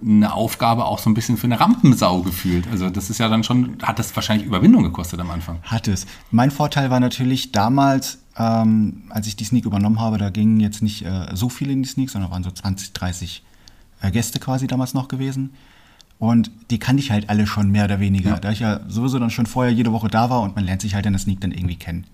eine 0.00 0.32
Aufgabe 0.34 0.84
auch 0.84 0.98
so 0.98 1.08
ein 1.08 1.14
bisschen 1.14 1.36
für 1.38 1.46
eine 1.46 1.58
Rampensau 1.58 2.22
gefühlt. 2.22 2.68
Also 2.70 2.90
das 2.90 3.08
ist 3.08 3.18
ja 3.18 3.28
dann 3.28 3.44
schon, 3.44 3.78
hat 3.82 3.98
das 3.98 4.14
wahrscheinlich 4.14 4.46
Überwindung 4.46 4.82
gekostet 4.82 5.18
am 5.20 5.30
Anfang. 5.30 5.58
Hat 5.62 5.88
es. 5.88 6.06
Mein 6.30 6.50
Vorteil 6.50 6.90
war 6.90 7.00
natürlich 7.00 7.52
damals, 7.52 8.18
ähm, 8.36 9.04
als 9.08 9.26
ich 9.26 9.36
die 9.36 9.44
Sneak 9.44 9.64
übernommen 9.64 9.98
habe, 10.00 10.18
da 10.18 10.28
gingen 10.30 10.60
jetzt 10.60 10.82
nicht 10.82 11.04
äh, 11.06 11.28
so 11.34 11.48
viele 11.48 11.72
in 11.72 11.82
die 11.82 11.88
Sneak, 11.88 12.10
sondern 12.10 12.30
waren 12.30 12.44
so 12.44 12.50
20, 12.50 12.92
30 12.92 13.42
äh, 14.02 14.10
Gäste 14.10 14.38
quasi 14.38 14.66
damals 14.66 14.92
noch 14.92 15.08
gewesen. 15.08 15.50
Und 16.18 16.50
die 16.70 16.78
kannte 16.78 17.02
ich 17.02 17.10
halt 17.10 17.28
alle 17.30 17.46
schon 17.46 17.70
mehr 17.70 17.84
oder 17.84 18.00
weniger, 18.00 18.30
Ja. 18.30 18.38
da 18.38 18.50
ich 18.50 18.60
ja 18.60 18.80
sowieso 18.88 19.18
dann 19.18 19.30
schon 19.30 19.46
vorher 19.46 19.72
jede 19.72 19.92
Woche 19.92 20.08
da 20.08 20.28
war 20.30 20.40
und 20.42 20.56
man 20.56 20.64
lernt 20.64 20.82
sich 20.82 20.94
halt 20.94 21.06
in 21.06 21.12
der 21.12 21.20
Sneak 21.20 21.40
dann 21.40 21.52
irgendwie 21.52 21.76
kennen. 21.76 22.06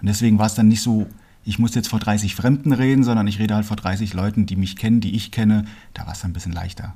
Und 0.00 0.08
deswegen 0.08 0.38
war 0.38 0.46
es 0.46 0.54
dann 0.54 0.68
nicht 0.68 0.82
so, 0.82 1.06
ich 1.44 1.58
muss 1.60 1.74
jetzt 1.76 1.88
vor 1.88 1.98
30 2.00 2.34
Fremden 2.36 2.72
reden, 2.72 3.02
sondern 3.04 3.26
ich 3.28 3.38
rede 3.40 3.54
halt 3.54 3.64
vor 3.66 3.76
30 3.76 4.14
Leuten, 4.14 4.46
die 4.46 4.56
mich 4.56 4.76
kennen, 4.76 5.00
die 5.00 5.14
ich 5.16 5.30
kenne. 5.32 5.64
Da 5.94 6.06
war 6.06 6.12
es 6.12 6.20
dann 6.20 6.30
ein 6.30 6.34
bisschen 6.34 6.52
leichter. 6.52 6.94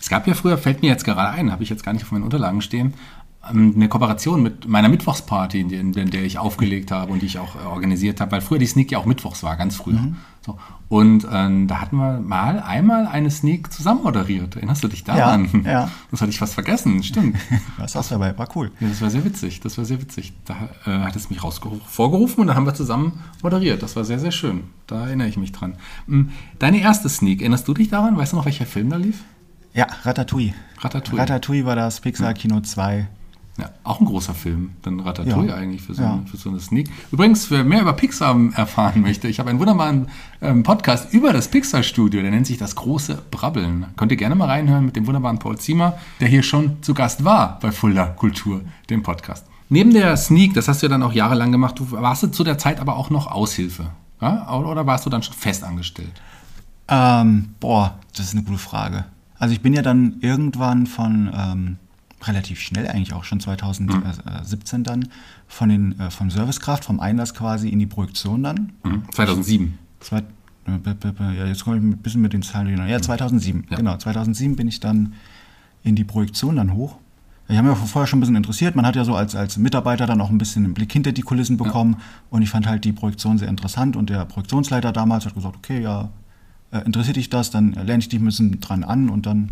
Es 0.00 0.08
gab 0.08 0.26
ja 0.26 0.34
früher, 0.34 0.58
fällt 0.58 0.82
mir 0.82 0.88
jetzt 0.88 1.04
gerade 1.04 1.30
ein, 1.30 1.50
habe 1.50 1.62
ich 1.62 1.70
jetzt 1.70 1.84
gar 1.84 1.92
nicht 1.92 2.04
auf 2.04 2.12
meinen 2.12 2.24
Unterlagen 2.24 2.62
stehen, 2.62 2.94
ähm, 3.48 3.72
eine 3.76 3.88
Kooperation 3.88 4.42
mit 4.42 4.68
meiner 4.68 4.88
Mittwochsparty, 4.88 5.60
in 5.60 5.92
der, 5.92 6.24
ich 6.24 6.38
aufgelegt 6.38 6.90
habe 6.90 7.12
und 7.12 7.22
die 7.22 7.26
ich 7.26 7.38
auch 7.38 7.54
äh, 7.56 7.66
organisiert 7.66 8.20
habe, 8.20 8.32
weil 8.32 8.40
früher 8.40 8.58
die 8.58 8.66
Sneak 8.66 8.90
ja 8.90 8.98
auch 8.98 9.06
Mittwochs 9.06 9.42
war, 9.42 9.56
ganz 9.56 9.76
früher. 9.76 10.00
Mhm. 10.00 10.16
So. 10.44 10.58
Und 10.88 11.26
ähm, 11.30 11.68
da 11.68 11.80
hatten 11.80 11.96
wir 11.96 12.20
mal 12.20 12.60
einmal 12.60 13.06
eine 13.06 13.30
Sneak 13.30 13.72
zusammen 13.72 14.02
moderiert. 14.02 14.56
Erinnerst 14.56 14.82
du 14.82 14.88
dich 14.88 15.04
daran? 15.04 15.62
Ja, 15.64 15.70
ja. 15.70 15.90
Das 16.10 16.22
hatte 16.22 16.30
ich 16.30 16.38
fast 16.38 16.54
vergessen, 16.54 17.02
stimmt. 17.02 17.36
Was 17.76 17.94
hast 17.94 18.10
du 18.10 18.14
dabei? 18.14 18.36
War 18.38 18.48
cool. 18.56 18.70
Ja, 18.80 18.88
das 18.88 19.02
war 19.02 19.10
sehr 19.10 19.24
witzig. 19.24 19.60
Das 19.60 19.76
war 19.76 19.84
sehr 19.84 20.00
witzig. 20.00 20.32
Da 20.46 20.54
äh, 20.86 21.00
hat 21.00 21.14
es 21.16 21.28
mich 21.28 21.40
vorgerufen 21.40 22.40
und 22.40 22.46
dann 22.46 22.56
haben 22.56 22.66
wir 22.66 22.74
zusammen 22.74 23.20
moderiert. 23.42 23.82
Das 23.82 23.96
war 23.96 24.04
sehr, 24.04 24.18
sehr 24.18 24.32
schön. 24.32 24.64
Da 24.86 25.06
erinnere 25.06 25.28
ich 25.28 25.36
mich 25.36 25.52
dran. 25.52 25.74
Hm, 26.06 26.30
Deine 26.58 26.80
erste 26.80 27.08
Sneak, 27.08 27.40
erinnerst 27.42 27.68
du 27.68 27.74
dich 27.74 27.88
daran? 27.90 28.16
Weißt 28.16 28.32
du 28.32 28.36
noch, 28.36 28.46
welcher 28.46 28.66
Film 28.66 28.88
da 28.88 28.96
lief? 28.96 29.22
Ja, 29.74 29.86
Ratatouille. 30.02 30.54
Ratatouille. 30.80 31.20
Ratatouille 31.22 31.64
war 31.64 31.76
das 31.76 32.00
Pixar 32.00 32.34
Kino 32.34 32.60
2. 32.60 33.06
Ja, 33.58 33.70
auch 33.82 33.98
ein 33.98 34.06
großer 34.06 34.34
Film, 34.34 34.70
dann 34.82 35.00
Ratatouille 35.00 35.48
Ja. 35.48 35.56
eigentlich 35.56 35.82
für 35.82 35.92
so, 35.92 36.02
Ja. 36.02 36.12
eine, 36.12 36.26
für 36.26 36.36
so 36.36 36.48
eine 36.48 36.60
Sneak. 36.60 36.88
Übrigens, 37.10 37.50
wer 37.50 37.64
mehr 37.64 37.80
über 37.82 37.92
Pixar 37.92 38.36
erfahren 38.54 39.02
möchte, 39.02 39.26
ich 39.26 39.40
habe 39.40 39.50
einen 39.50 39.58
wunderbaren 39.58 40.06
ähm, 40.40 40.62
Podcast 40.62 41.12
über 41.12 41.32
das 41.32 41.48
Pixar-Studio, 41.48 42.22
der 42.22 42.30
nennt 42.30 42.46
sich 42.46 42.56
Das 42.58 42.76
große 42.76 43.20
Brabbeln. 43.32 43.86
Könnt 43.96 44.12
ihr 44.12 44.16
gerne 44.16 44.36
mal 44.36 44.44
reinhören 44.46 44.84
mit 44.86 44.94
dem 44.94 45.08
wunderbaren 45.08 45.40
Paul 45.40 45.58
Ziemer, 45.58 45.98
der 46.20 46.28
hier 46.28 46.44
schon 46.44 46.80
zu 46.84 46.94
Gast 46.94 47.24
war 47.24 47.58
bei 47.60 47.72
Fulda 47.72 48.06
Kultur, 48.06 48.60
dem 48.90 49.02
Podcast. 49.02 49.44
Neben 49.70 49.92
der 49.92 50.16
Sneak, 50.16 50.54
das 50.54 50.68
hast 50.68 50.80
du 50.82 50.86
ja 50.86 50.90
dann 50.90 51.02
auch 51.02 51.12
jahrelang 51.12 51.50
gemacht, 51.50 51.80
du 51.80 51.90
warst 51.90 52.22
du 52.22 52.28
zu 52.28 52.44
der 52.44 52.58
Zeit 52.58 52.78
aber 52.78 52.96
auch 52.96 53.10
noch 53.10 53.26
Aushilfe. 53.26 53.86
Ja? 54.20 54.56
Oder 54.56 54.68
oder 54.68 54.86
warst 54.86 55.04
du 55.04 55.10
dann 55.10 55.24
schon 55.24 55.34
fest 55.34 55.64
angestellt? 55.64 56.12
Ähm, 56.86 57.54
boah, 57.58 57.98
das 58.16 58.26
ist 58.26 58.34
eine 58.34 58.44
gute 58.44 58.58
Frage. 58.58 59.04
Also 59.38 59.54
ich 59.54 59.60
bin 59.60 59.72
ja 59.72 59.82
dann 59.82 60.16
irgendwann 60.20 60.86
von 60.86 61.30
ähm, 61.32 61.76
relativ 62.24 62.60
schnell 62.60 62.88
eigentlich 62.88 63.12
auch 63.12 63.24
schon 63.24 63.40
2017 63.40 64.84
dann 64.84 65.08
von 65.46 65.68
den 65.68 65.98
äh, 66.00 66.10
vom 66.10 66.30
Servicekraft, 66.30 66.84
vom 66.84 67.00
Einlass 67.00 67.34
quasi 67.34 67.68
in 67.68 67.78
die 67.78 67.86
Projektion 67.86 68.42
dann. 68.42 68.72
Mhm. 68.82 69.02
2007. 69.12 69.78
Zwei, 70.00 70.18
äh, 70.66 71.36
ja, 71.38 71.46
jetzt 71.46 71.64
komme 71.64 71.76
ich 71.76 71.82
ein 71.82 71.98
bisschen 71.98 72.20
mit 72.20 72.32
den 72.32 72.42
Zahlen 72.42 72.66
durcheinander. 72.66 72.92
Ja, 72.92 73.00
2007. 73.00 73.66
Ja. 73.70 73.76
Genau, 73.76 73.96
2007 73.96 74.56
bin 74.56 74.68
ich 74.68 74.80
dann 74.80 75.14
in 75.84 75.94
die 75.94 76.04
Projektion 76.04 76.56
dann 76.56 76.74
hoch. 76.74 76.96
Ich 77.50 77.56
habe 77.56 77.70
mich 77.70 77.78
vorher 77.78 78.06
schon 78.06 78.18
ein 78.18 78.20
bisschen 78.20 78.36
interessiert. 78.36 78.76
Man 78.76 78.84
hat 78.84 78.94
ja 78.94 79.04
so 79.04 79.14
als, 79.14 79.34
als 79.34 79.56
Mitarbeiter 79.56 80.06
dann 80.06 80.20
auch 80.20 80.28
ein 80.28 80.36
bisschen 80.36 80.66
einen 80.66 80.74
Blick 80.74 80.92
hinter 80.92 81.12
die 81.12 81.22
Kulissen 81.22 81.56
bekommen. 81.56 81.96
Und 82.28 82.42
ich 82.42 82.50
fand 82.50 82.66
halt 82.66 82.84
die 82.84 82.92
Projektion 82.92 83.38
sehr 83.38 83.48
interessant. 83.48 83.96
Und 83.96 84.10
der 84.10 84.26
Projektionsleiter 84.26 84.92
damals 84.92 85.24
hat 85.24 85.34
gesagt, 85.34 85.56
okay, 85.56 85.80
ja, 85.80 86.10
äh, 86.70 86.84
interessiert 86.84 87.16
dich 87.16 87.30
das, 87.30 87.50
dann 87.50 87.72
lerne 87.72 87.98
ich 87.98 88.08
dich 88.08 88.20
ein 88.20 88.24
bisschen 88.24 88.60
dran 88.60 88.84
an 88.84 89.08
und 89.08 89.26
dann 89.26 89.50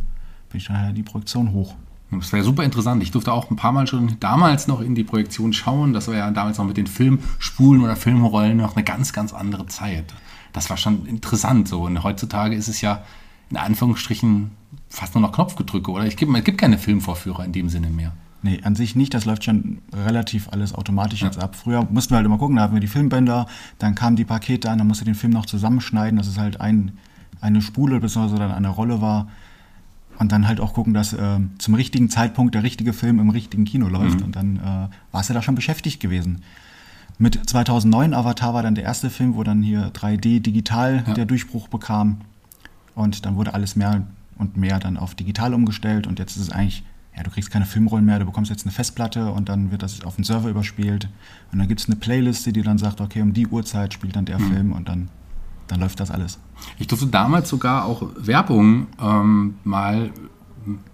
bin 0.51 0.61
ich 0.61 0.69
in 0.69 0.95
die 0.95 1.03
Projektion 1.03 1.53
hoch. 1.53 1.75
Das 2.11 2.31
ja 2.31 2.43
super 2.43 2.63
interessant. 2.63 3.03
Ich 3.03 3.11
durfte 3.11 3.33
auch 3.33 3.51
ein 3.51 3.57
paar 3.57 3.73
Mal 3.73 3.87
schon 3.87 4.17
damals 4.21 4.69
noch 4.69 4.81
in 4.81 4.95
die 4.95 5.03
Projektion 5.03 5.53
schauen. 5.53 5.93
Das 5.93 6.07
war 6.07 6.15
ja 6.15 6.31
damals 6.31 6.59
noch 6.59 6.65
mit 6.65 6.77
den 6.77 6.87
Filmspulen 6.87 7.83
oder 7.83 7.97
Filmrollen 7.97 8.57
noch 8.57 8.77
eine 8.77 8.85
ganz, 8.85 9.13
ganz 9.13 9.35
andere 9.35 9.67
Zeit. 9.67 10.15
Das 10.53 10.71
war 10.71 10.77
schon 10.77 11.05
interessant 11.07 11.67
so. 11.67 11.83
Und 11.83 12.03
heutzutage 12.05 12.55
ist 12.55 12.69
es 12.69 12.81
ja 12.81 13.03
in 13.51 13.57
Anführungsstrichen 13.57 14.53
fast 14.89 15.15
nur 15.15 15.23
noch 15.23 15.33
Knopfgedrücke, 15.33 15.91
oder? 15.91 16.07
Ich 16.07 16.17
gibt, 16.17 16.35
es 16.35 16.45
gibt 16.45 16.59
keine 16.59 16.79
Filmvorführer 16.79 17.45
in 17.45 17.53
dem 17.53 17.69
Sinne 17.69 17.91
mehr. 17.91 18.13
Nee, 18.47 18.61
an 18.63 18.77
sich 18.77 18.95
nicht. 18.95 19.13
Das 19.13 19.25
läuft 19.25 19.43
schon 19.45 19.79
relativ 19.93 20.49
alles 20.51 20.73
automatisch 20.73 21.21
jetzt 21.23 21.39
ab. 21.43 21.57
Früher 21.57 21.85
mussten 21.91 22.13
wir 22.13 22.17
halt 22.19 22.27
immer 22.27 22.39
gucken, 22.39 22.57
da 22.57 22.63
hatten 22.63 22.75
wir 22.75 22.81
die 22.81 22.87
Filmbänder, 22.87 23.47
dann 23.79 23.95
kamen 23.97 24.15
die 24.15 24.25
Pakete 24.25 24.71
an, 24.71 24.79
dann 24.79 24.87
musste 24.87 25.05
den 25.05 25.17
Film 25.17 25.33
noch 25.33 25.47
zusammenschneiden, 25.47 26.17
dass 26.17 26.29
es 26.29 26.39
halt 26.39 26.61
ein, 26.61 26.93
eine 27.41 27.61
Spule 27.61 27.99
bzw. 27.99 28.39
dann 28.39 28.53
eine 28.53 28.69
Rolle 28.69 29.01
war. 29.01 29.27
Und 30.19 30.31
dann 30.33 30.47
halt 30.49 30.61
auch 30.61 30.73
gucken, 30.75 30.95
dass 30.95 31.13
äh, 31.13 31.41
zum 31.59 31.75
richtigen 31.75 32.09
Zeitpunkt 32.09 32.55
der 32.55 32.63
richtige 32.63 32.93
Film 32.93 33.19
im 33.19 33.29
richtigen 33.31 33.65
Kino 33.67 33.89
läuft. 33.89 34.23
Und 34.23 34.35
dann 34.37 34.57
äh, 34.57 34.89
warst 35.13 35.29
du 35.29 35.35
da 35.35 35.43
schon 35.43 35.55
beschäftigt 35.57 36.01
gewesen. 36.01 36.41
Mit 37.19 37.49
2009 37.51 38.15
Avatar 38.15 38.55
war 38.55 38.63
dann 38.63 38.75
der 38.77 38.85
erste 38.85 39.11
Film, 39.11 39.35
wo 39.35 39.43
dann 39.43 39.63
hier 39.63 39.91
3D 39.93 40.41
digital 40.41 41.03
Ja. 41.07 41.15
der 41.15 41.27
Durchbruch 41.27 41.69
bekam. 41.69 42.19
Und 42.95 43.27
dann 43.27 43.37
wurde 43.37 43.53
alles 43.55 43.75
mehr 43.77 44.07
und 44.39 44.57
mehr 44.57 44.79
dann 44.79 44.97
auf 44.97 45.15
digital 45.17 45.53
umgestellt. 45.53 46.07
Und 46.07 46.19
jetzt 46.19 46.37
ist 46.37 46.43
es 46.45 46.51
eigentlich, 46.51 46.85
ja, 47.17 47.23
du 47.23 47.31
kriegst 47.31 47.51
keine 47.51 47.65
Filmrollen 47.65 48.05
mehr, 48.05 48.19
du 48.19 48.27
bekommst 48.27 48.51
jetzt 48.51 48.67
eine 48.67 48.73
Festplatte 48.73 49.33
und 49.33 49.49
dann 49.49 49.71
wird 49.71 49.83
das 49.83 50.05
auf 50.05 50.17
den 50.17 50.25
Server 50.25 50.51
überspielt. 50.51 51.09
Und 51.51 51.59
dann 51.59 51.67
gibt 51.67 51.81
es 51.81 51.87
eine 51.87 51.97
Playliste, 51.97 52.53
die 52.53 52.63
dann 52.63 52.79
sagt, 52.79 53.01
okay, 53.01 53.23
um 53.23 53.33
die 53.33 53.47
Uhrzeit 53.47 53.95
spielt 53.95 54.17
dann 54.17 54.27
der 54.27 54.39
Film 54.39 54.73
und 54.73 54.89
dann, 54.89 55.09
dann 55.67 55.81
läuft 55.81 55.99
das 56.01 56.11
alles. 56.11 56.39
Ich 56.79 56.89
durfte 56.89 57.07
damals 57.07 57.49
sogar 57.49 57.87
auch 57.87 58.03
Werbung 58.17 58.89
ähm, 59.01 59.55
mal 59.65 60.11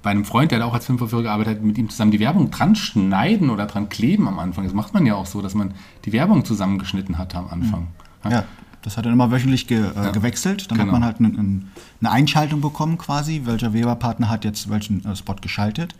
bei 0.02 0.10
einem 0.10 0.24
Freund, 0.24 0.52
der 0.52 0.60
da 0.60 0.66
auch 0.66 0.74
als 0.74 0.86
Filmvorführer 0.86 1.22
gearbeitet 1.22 1.56
hat, 1.56 1.64
mit 1.64 1.78
ihm 1.78 1.88
zusammen 1.88 2.10
die 2.10 2.20
Werbung 2.20 2.50
dran 2.50 2.76
schneiden 2.76 3.50
oder 3.50 3.66
dran 3.66 3.88
kleben 3.88 4.28
am 4.28 4.38
Anfang. 4.38 4.64
Das 4.64 4.74
macht 4.74 4.94
man 4.94 5.06
ja 5.06 5.14
auch 5.14 5.26
so, 5.26 5.42
dass 5.42 5.54
man 5.54 5.72
die 6.04 6.12
Werbung 6.12 6.44
zusammengeschnitten 6.44 7.18
hat 7.18 7.34
am 7.34 7.48
Anfang. 7.48 7.88
Ja, 8.28 8.44
das 8.82 8.96
hat 8.96 9.06
dann 9.06 9.12
immer 9.12 9.30
wöchentlich 9.30 9.66
ge, 9.66 9.80
äh, 9.80 10.12
gewechselt. 10.12 10.70
Dann 10.70 10.78
genau. 10.78 10.92
hat 10.92 11.00
man 11.00 11.04
halt 11.04 11.20
ein, 11.20 11.24
ein, 11.38 11.68
eine 12.00 12.10
Einschaltung 12.10 12.60
bekommen 12.60 12.98
quasi, 12.98 13.42
welcher 13.44 13.72
Weberpartner 13.72 14.28
hat 14.28 14.44
jetzt 14.44 14.68
welchen 14.70 15.04
äh, 15.04 15.16
Spot 15.16 15.36
geschaltet. 15.40 15.94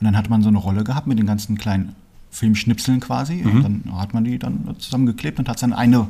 Und 0.00 0.04
dann 0.06 0.16
hat 0.16 0.30
man 0.30 0.42
so 0.42 0.48
eine 0.48 0.58
Rolle 0.58 0.84
gehabt 0.84 1.06
mit 1.06 1.18
den 1.18 1.26
ganzen 1.26 1.58
kleinen 1.58 1.94
Filmschnipseln 2.30 3.00
quasi. 3.00 3.42
Und 3.44 3.62
dann 3.62 3.98
hat 3.98 4.14
man 4.14 4.24
die 4.24 4.38
dann 4.38 4.74
zusammengeklebt 4.78 5.38
und 5.38 5.48
hat 5.48 5.62
dann 5.62 5.72
eine 5.72 6.08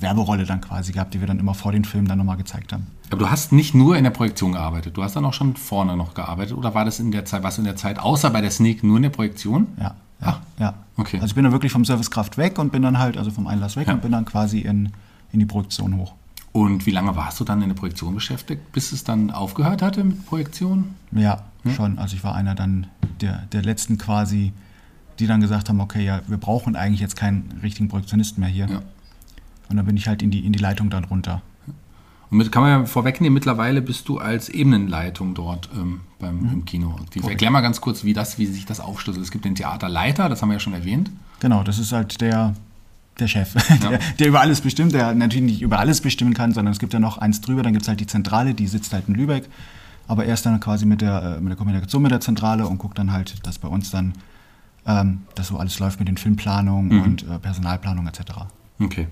Werberolle 0.00 0.44
dann 0.44 0.60
quasi 0.62 0.92
gehabt, 0.92 1.12
die 1.14 1.20
wir 1.20 1.26
dann 1.26 1.38
immer 1.38 1.54
vor 1.54 1.72
den 1.72 1.84
Filmen 1.84 2.08
dann 2.08 2.18
nochmal 2.18 2.38
gezeigt 2.38 2.72
haben. 2.72 2.86
Aber 3.10 3.18
du 3.18 3.30
hast 3.30 3.52
nicht 3.52 3.74
nur 3.74 3.96
in 3.96 4.04
der 4.04 4.10
Projektion 4.10 4.52
gearbeitet, 4.52 4.96
du 4.96 5.02
hast 5.02 5.16
dann 5.16 5.24
auch 5.24 5.34
schon 5.34 5.56
vorne 5.56 5.96
noch 5.96 6.14
gearbeitet 6.14 6.56
oder 6.56 6.74
war 6.74 6.84
das 6.84 7.00
in 7.00 7.10
der 7.12 7.24
Zeit, 7.26 7.42
was 7.42 7.58
in 7.58 7.64
der 7.64 7.76
Zeit, 7.76 7.98
außer 7.98 8.30
bei 8.30 8.40
der 8.40 8.50
Sneak, 8.50 8.82
nur 8.82 8.96
in 8.96 9.02
der 9.02 9.10
Projektion? 9.10 9.66
Ja, 9.78 9.94
Ah, 10.22 10.36
ja, 10.58 10.66
ja. 10.66 10.74
okay. 10.96 11.16
Also 11.16 11.28
ich 11.28 11.34
bin 11.34 11.44
dann 11.44 11.52
wirklich 11.52 11.72
vom 11.72 11.84
Servicekraft 11.84 12.36
weg 12.36 12.58
und 12.58 12.72
bin 12.72 12.82
dann 12.82 12.98
halt, 12.98 13.16
also 13.16 13.30
vom 13.30 13.46
Einlass 13.46 13.76
weg 13.76 13.88
Ja. 13.88 13.94
und 13.94 14.02
bin 14.02 14.12
dann 14.12 14.24
quasi 14.26 14.58
in, 14.60 14.90
in 15.32 15.40
die 15.40 15.46
Produktion 15.46 15.96
hoch. 15.96 16.14
Und 16.52 16.86
wie 16.86 16.90
lange 16.90 17.14
warst 17.14 17.38
du 17.38 17.44
dann 17.44 17.62
in 17.62 17.68
der 17.68 17.76
Projektion 17.76 18.14
beschäftigt, 18.14 18.72
bis 18.72 18.92
es 18.92 19.04
dann 19.04 19.30
aufgehört 19.30 19.82
hatte 19.82 20.02
mit 20.02 20.26
Projektion? 20.26 20.96
Ja, 21.12 21.44
schon. 21.76 21.98
Also 21.98 22.16
ich 22.16 22.24
war 22.24 22.34
einer 22.34 22.54
dann 22.54 22.88
der, 23.20 23.46
der 23.52 23.62
letzten 23.62 23.98
quasi, 23.98 24.52
die 25.20 25.26
dann 25.26 25.40
gesagt 25.40 25.68
haben, 25.68 25.80
okay, 25.80 26.04
ja, 26.04 26.22
wir 26.26 26.38
brauchen 26.38 26.74
eigentlich 26.74 27.00
jetzt 27.00 27.14
keinen 27.14 27.60
richtigen 27.62 27.88
Projektionisten 27.88 28.40
mehr 28.40 28.48
hier. 28.48 28.68
Ja. 28.68 28.82
Und 29.68 29.76
dann 29.76 29.86
bin 29.86 29.96
ich 29.96 30.08
halt 30.08 30.22
in 30.22 30.32
die, 30.32 30.44
in 30.44 30.52
die 30.52 30.58
Leitung 30.58 30.90
dann 30.90 31.04
runter. 31.04 31.42
Und 32.30 32.38
mit, 32.38 32.50
kann 32.50 32.62
man 32.62 32.70
ja 32.80 32.86
vorwegnehmen, 32.86 33.34
mittlerweile 33.34 33.82
bist 33.82 34.08
du 34.08 34.18
als 34.18 34.48
Ebenenleitung 34.48 35.34
dort 35.34 35.68
ähm, 35.74 36.00
beim, 36.18 36.48
im 36.52 36.64
Kino. 36.64 36.96
Die, 37.14 37.20
erklär 37.20 37.50
mal 37.50 37.60
ganz 37.60 37.80
kurz, 37.80 38.02
wie, 38.04 38.12
das, 38.12 38.38
wie 38.38 38.46
sich 38.46 38.66
das 38.66 38.80
aufschlüsselt. 38.80 39.24
Es 39.24 39.30
gibt 39.30 39.44
den 39.44 39.54
Theaterleiter, 39.54 40.28
das 40.28 40.42
haben 40.42 40.48
wir 40.48 40.54
ja 40.54 40.60
schon 40.60 40.74
erwähnt. 40.74 41.10
Genau, 41.40 41.62
das 41.62 41.78
ist 41.78 41.92
halt 41.92 42.20
der, 42.20 42.54
der 43.18 43.28
Chef, 43.28 43.54
der, 43.82 43.98
der 44.18 44.28
über 44.28 44.40
alles 44.40 44.60
bestimmt, 44.60 44.92
der 44.92 45.14
natürlich 45.14 45.44
nicht 45.44 45.62
über 45.62 45.78
alles 45.78 46.00
bestimmen 46.00 46.34
kann, 46.34 46.52
sondern 46.52 46.72
es 46.72 46.78
gibt 46.78 46.92
ja 46.92 47.00
noch 47.00 47.18
eins 47.18 47.40
drüber, 47.40 47.62
dann 47.62 47.72
gibt 47.72 47.82
es 47.82 47.88
halt 47.88 48.00
die 48.00 48.06
Zentrale, 48.06 48.54
die 48.54 48.66
sitzt 48.66 48.92
halt 48.92 49.08
in 49.08 49.14
Lübeck. 49.14 49.48
Aber 50.08 50.24
er 50.24 50.34
ist 50.34 50.44
dann 50.44 50.58
quasi 50.58 50.86
mit 50.86 51.02
der, 51.02 51.36
äh, 51.36 51.40
mit 51.40 51.50
der 51.50 51.56
Kommunikation 51.56 52.02
mit 52.02 52.10
der 52.10 52.20
Zentrale 52.20 52.66
und 52.66 52.78
guckt 52.78 52.98
dann 52.98 53.12
halt, 53.12 53.46
dass 53.46 53.58
bei 53.58 53.68
uns 53.68 53.90
dann 53.90 54.14
ähm, 54.86 55.22
das 55.34 55.48
so 55.48 55.58
alles 55.58 55.78
läuft 55.78 55.98
mit 56.00 56.08
den 56.08 56.16
Filmplanungen 56.16 57.02
und 57.02 57.22
äh, 57.22 57.38
Personalplanung 57.38 58.06
etc. 58.06 58.20
Okay. 58.80 59.06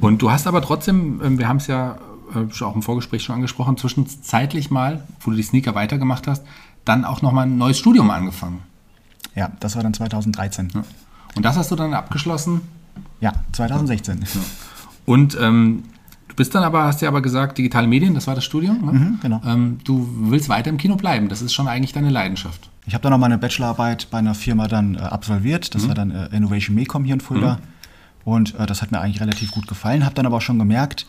Und 0.00 0.22
du 0.22 0.30
hast 0.30 0.46
aber 0.46 0.62
trotzdem, 0.62 1.20
ähm, 1.24 1.38
wir 1.38 1.48
haben 1.48 1.56
es 1.56 1.66
ja 1.66 1.96
äh, 2.34 2.64
auch 2.64 2.74
im 2.74 2.82
Vorgespräch 2.82 3.22
schon 3.22 3.34
angesprochen, 3.34 3.76
zwischenzeitlich 3.76 4.70
mal, 4.70 5.02
wo 5.20 5.30
du 5.30 5.36
die 5.36 5.42
Sneaker 5.42 5.74
weitergemacht 5.74 6.26
hast, 6.26 6.44
dann 6.84 7.04
auch 7.04 7.22
nochmal 7.22 7.46
ein 7.46 7.58
neues 7.58 7.78
Studium 7.78 8.10
angefangen. 8.10 8.62
Ja, 9.34 9.50
das 9.60 9.76
war 9.76 9.82
dann 9.82 9.94
2013. 9.94 10.70
Ja. 10.74 10.84
Und 11.34 11.44
das 11.44 11.56
hast 11.56 11.70
du 11.70 11.76
dann 11.76 11.92
abgeschlossen. 11.94 12.62
Ja, 13.20 13.32
2016. 13.52 14.24
Und 15.04 15.36
ähm, 15.40 15.84
du 16.28 16.34
bist 16.36 16.54
dann 16.54 16.64
aber, 16.64 16.84
hast 16.84 17.02
ja 17.02 17.08
aber 17.08 17.22
gesagt, 17.22 17.58
digitale 17.58 17.86
Medien, 17.86 18.14
das 18.14 18.26
war 18.26 18.34
das 18.34 18.44
Studium. 18.44 18.84
Ne? 18.84 18.92
Mhm, 18.92 19.18
genau. 19.22 19.40
Ähm, 19.44 19.78
du 19.84 20.08
willst 20.30 20.48
weiter 20.48 20.70
im 20.70 20.78
Kino 20.78 20.96
bleiben. 20.96 21.28
Das 21.28 21.42
ist 21.42 21.54
schon 21.54 21.68
eigentlich 21.68 21.92
deine 21.92 22.10
Leidenschaft. 22.10 22.70
Ich 22.86 22.94
habe 22.94 23.02
dann 23.02 23.12
noch 23.12 23.18
meine 23.18 23.38
Bachelorarbeit 23.38 24.08
bei 24.10 24.18
einer 24.18 24.34
Firma 24.34 24.68
dann 24.68 24.94
äh, 24.94 24.98
absolviert. 24.98 25.74
Das 25.74 25.88
war 25.88 25.94
dann 25.94 26.10
äh, 26.10 26.26
Innovation 26.36 26.74
Mecom 26.76 27.04
hier 27.04 27.14
in 27.14 27.20
Fulda. 27.20 27.58
Und 28.24 28.54
äh, 28.58 28.66
das 28.66 28.82
hat 28.82 28.92
mir 28.92 29.00
eigentlich 29.00 29.20
relativ 29.20 29.52
gut 29.52 29.66
gefallen. 29.66 30.04
Habe 30.04 30.14
dann 30.14 30.26
aber 30.26 30.36
auch 30.36 30.42
schon 30.42 30.58
gemerkt, 30.58 31.06